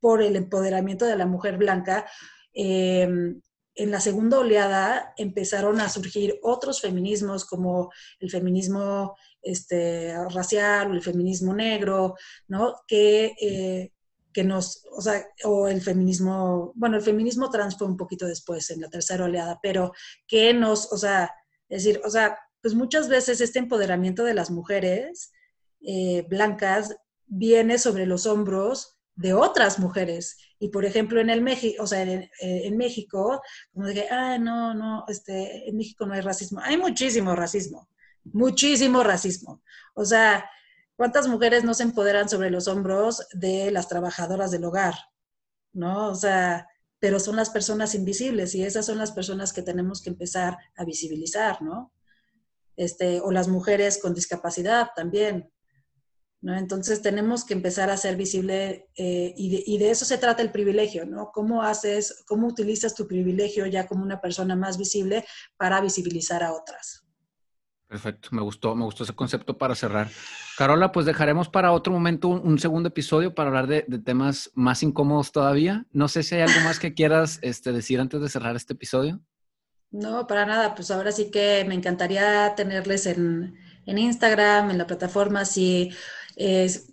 por 0.00 0.22
el 0.22 0.36
empoderamiento 0.36 1.04
de 1.04 1.16
la 1.16 1.26
mujer 1.26 1.56
blanca. 1.58 2.06
Em, 2.52 3.40
en 3.74 3.90
la 3.90 4.00
segunda 4.00 4.38
oleada 4.38 5.14
empezaron 5.16 5.80
a 5.80 5.88
surgir 5.88 6.38
otros 6.42 6.80
feminismos 6.80 7.44
como 7.44 7.90
el 8.18 8.30
feminismo 8.30 9.16
este, 9.42 10.12
racial 10.30 10.92
el 10.92 11.02
feminismo 11.02 11.54
negro, 11.54 12.14
¿no? 12.48 12.74
Que, 12.86 13.34
eh, 13.40 13.92
que 14.38 14.44
nos, 14.44 14.84
o 14.92 15.02
sea, 15.02 15.26
o 15.42 15.66
el 15.66 15.80
feminismo, 15.80 16.72
bueno, 16.76 16.96
el 16.96 17.02
feminismo 17.02 17.50
trans 17.50 17.76
fue 17.76 17.88
un 17.88 17.96
poquito 17.96 18.24
después, 18.24 18.70
en 18.70 18.80
la 18.80 18.88
tercera 18.88 19.24
oleada, 19.24 19.58
pero 19.60 19.90
que 20.28 20.54
nos, 20.54 20.92
o 20.92 20.96
sea, 20.96 21.28
es 21.68 21.82
decir, 21.82 22.00
o 22.04 22.08
sea, 22.08 22.38
pues 22.62 22.74
muchas 22.74 23.08
veces 23.08 23.40
este 23.40 23.58
empoderamiento 23.58 24.22
de 24.22 24.34
las 24.34 24.52
mujeres 24.52 25.32
eh, 25.80 26.24
blancas 26.28 26.94
viene 27.26 27.78
sobre 27.78 28.06
los 28.06 28.26
hombros 28.26 29.00
de 29.16 29.34
otras 29.34 29.80
mujeres. 29.80 30.36
Y 30.60 30.68
por 30.68 30.84
ejemplo, 30.84 31.20
en 31.20 31.30
el 31.30 31.42
México, 31.42 31.82
o 31.82 31.88
sea, 31.88 32.02
en, 32.02 32.30
eh, 32.40 32.70
México, 32.70 33.42
como 33.72 33.88
que, 33.88 34.06
ah, 34.08 34.38
no, 34.38 34.72
no, 34.72 35.04
este, 35.08 35.68
en 35.68 35.76
México 35.76 36.06
no 36.06 36.14
hay 36.14 36.20
racismo. 36.20 36.60
Hay 36.62 36.76
muchísimo 36.76 37.34
racismo, 37.34 37.88
muchísimo 38.22 39.02
racismo. 39.02 39.64
O 39.96 40.04
sea, 40.04 40.48
¿cuántas 40.98 41.28
mujeres 41.28 41.62
no 41.62 41.74
se 41.74 41.84
empoderan 41.84 42.28
sobre 42.28 42.50
los 42.50 42.66
hombros 42.66 43.26
de 43.32 43.70
las 43.70 43.88
trabajadoras 43.88 44.50
del 44.50 44.64
hogar? 44.64 44.94
¿No? 45.72 46.08
O 46.08 46.14
sea, 46.16 46.66
pero 46.98 47.20
son 47.20 47.36
las 47.36 47.50
personas 47.50 47.94
invisibles 47.94 48.54
y 48.56 48.64
esas 48.64 48.84
son 48.84 48.98
las 48.98 49.12
personas 49.12 49.52
que 49.52 49.62
tenemos 49.62 50.02
que 50.02 50.10
empezar 50.10 50.58
a 50.76 50.84
visibilizar, 50.84 51.62
¿no? 51.62 51.92
Este, 52.76 53.20
o 53.20 53.30
las 53.30 53.46
mujeres 53.46 53.98
con 54.02 54.12
discapacidad 54.12 54.88
también. 54.96 55.52
¿no? 56.40 56.56
Entonces 56.58 57.00
tenemos 57.00 57.44
que 57.44 57.54
empezar 57.54 57.90
a 57.90 57.96
ser 57.96 58.16
visible 58.16 58.88
eh, 58.96 59.34
y, 59.36 59.78
de, 59.78 59.90
eso 59.90 60.04
se 60.04 60.18
trata 60.18 60.42
el 60.42 60.50
privilegio, 60.50 61.06
¿no? 61.06 61.30
¿Cómo 61.32 61.62
haces, 61.62 62.24
cómo 62.26 62.48
utilizas 62.48 62.94
tu 62.94 63.06
privilegio 63.06 63.66
ya 63.66 63.86
como 63.86 64.02
una 64.02 64.20
persona 64.20 64.56
más 64.56 64.78
visible 64.78 65.24
para 65.56 65.80
visibilizar 65.80 66.42
a 66.42 66.52
otras? 66.52 67.07
Perfecto, 67.88 68.28
me 68.32 68.42
gustó, 68.42 68.74
me 68.74 68.84
gustó 68.84 69.04
ese 69.04 69.14
concepto 69.14 69.56
para 69.56 69.74
cerrar. 69.74 70.08
Carola, 70.58 70.92
pues 70.92 71.06
dejaremos 71.06 71.48
para 71.48 71.72
otro 71.72 71.90
momento 71.90 72.28
un, 72.28 72.58
segundo 72.58 72.90
episodio 72.90 73.34
para 73.34 73.48
hablar 73.48 73.66
de, 73.66 73.82
temas 74.04 74.50
más 74.54 74.82
incómodos 74.82 75.32
todavía. 75.32 75.86
No 75.90 76.06
sé 76.08 76.22
si 76.22 76.34
hay 76.34 76.42
algo 76.42 76.60
más 76.64 76.78
que 76.78 76.92
quieras 76.92 77.38
este, 77.40 77.72
decir 77.72 77.98
antes 77.98 78.20
de 78.20 78.28
cerrar 78.28 78.56
este 78.56 78.74
episodio. 78.74 79.20
No, 79.90 80.26
para 80.26 80.44
nada, 80.44 80.74
pues 80.74 80.90
ahora 80.90 81.12
sí 81.12 81.30
que 81.30 81.64
me 81.66 81.74
encantaría 81.74 82.54
tenerles 82.54 83.06
en, 83.06 83.56
en 83.86 83.96
Instagram, 83.96 84.70
en 84.70 84.76
la 84.76 84.86
plataforma, 84.86 85.46
si 85.46 85.90
es, 86.36 86.92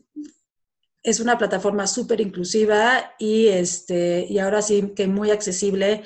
es 1.04 1.20
una 1.20 1.38
plataforma 1.38 1.88
súper 1.88 2.22
inclusiva 2.22 3.14
y, 3.20 3.48
este, 3.48 4.26
y 4.30 4.40
ahora 4.40 4.62
sí 4.62 4.94
que 4.96 5.08
muy 5.08 5.30
accesible. 5.30 6.04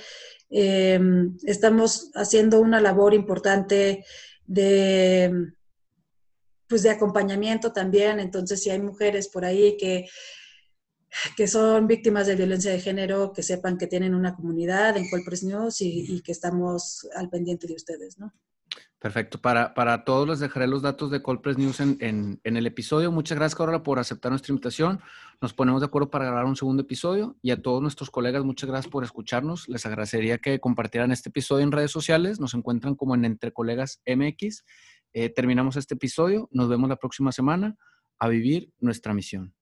Em, 0.50 1.38
estamos 1.44 2.10
haciendo 2.16 2.60
una 2.60 2.82
labor 2.82 3.14
importante 3.14 4.04
de, 4.50 5.54
pues 6.68 6.84
de 6.84 6.90
acompañamiento 6.90 7.72
también. 7.72 8.20
Entonces, 8.20 8.62
si 8.62 8.72
hay 8.72 8.82
mujeres 8.82 9.30
por 9.30 9.46
ahí 9.46 9.78
que, 9.78 10.08
que 11.38 11.48
son 11.48 11.88
víctimas 11.88 12.28
de 12.28 12.36
violencia 12.36 12.72
de 12.72 12.82
género, 12.82 13.32
que 13.32 13.44
sepan 13.44 13.78
que 13.78 13.88
tienen 13.88 14.16
una 14.16 14.36
comunidad 14.36 14.98
en 14.98 15.10
Colpress 15.10 15.44
News 15.44 15.82
y, 15.82 16.16
y 16.16 16.22
que 16.22 16.32
estamos 16.32 17.08
al 17.16 17.30
pendiente 17.30 17.68
de 17.68 17.76
ustedes, 17.76 18.18
¿no? 18.18 18.34
Perfecto. 19.00 19.40
Para, 19.40 19.74
para 19.74 20.04
todos 20.04 20.28
les 20.28 20.40
dejaré 20.40 20.68
los 20.68 20.82
datos 20.82 21.10
de 21.10 21.22
Cold 21.22 21.40
Press 21.40 21.58
News 21.58 21.80
en, 21.80 21.98
en, 22.02 22.58
el 22.58 22.68
episodio. 22.68 23.14
Muchas 23.14 23.38
gracias, 23.38 23.58
Carola, 23.58 23.82
por 23.82 23.98
aceptar 23.98 24.30
nuestra 24.30 24.52
invitación. 24.52 25.00
Nos 25.40 25.54
ponemos 25.54 25.80
de 25.80 25.86
acuerdo 25.86 26.10
para 26.10 26.26
grabar 26.26 26.44
un 26.44 26.58
segundo 26.58 26.84
episodio. 26.84 27.38
Y 27.42 27.52
a 27.52 27.62
todos 27.62 27.82
nuestros 27.82 28.12
colegas, 28.12 28.44
muchas 28.44 28.70
gracias 28.70 28.92
por 28.92 29.06
escucharnos. 29.06 29.70
Les 29.70 29.86
agradecería 29.86 30.40
que 30.40 30.60
compartieran 30.60 31.14
este 31.14 31.30
episodio 31.30 31.64
en 31.64 31.72
redes 31.72 31.92
sociales. 31.92 32.42
Nos 32.42 32.54
encuentran 32.54 32.96
como 32.96 33.16
en 33.16 33.24
Entre 33.24 33.54
Colegas 33.54 34.02
MX. 34.06 34.66
Eh, 35.14 35.30
terminamos 35.30 35.78
este 35.78 35.94
episodio. 35.94 36.50
Nos 36.52 36.68
vemos 36.68 36.90
la 36.90 36.98
próxima 36.98 37.32
semana 37.32 37.78
a 38.20 38.28
vivir 38.28 38.74
nuestra 38.80 39.14
misión. 39.14 39.56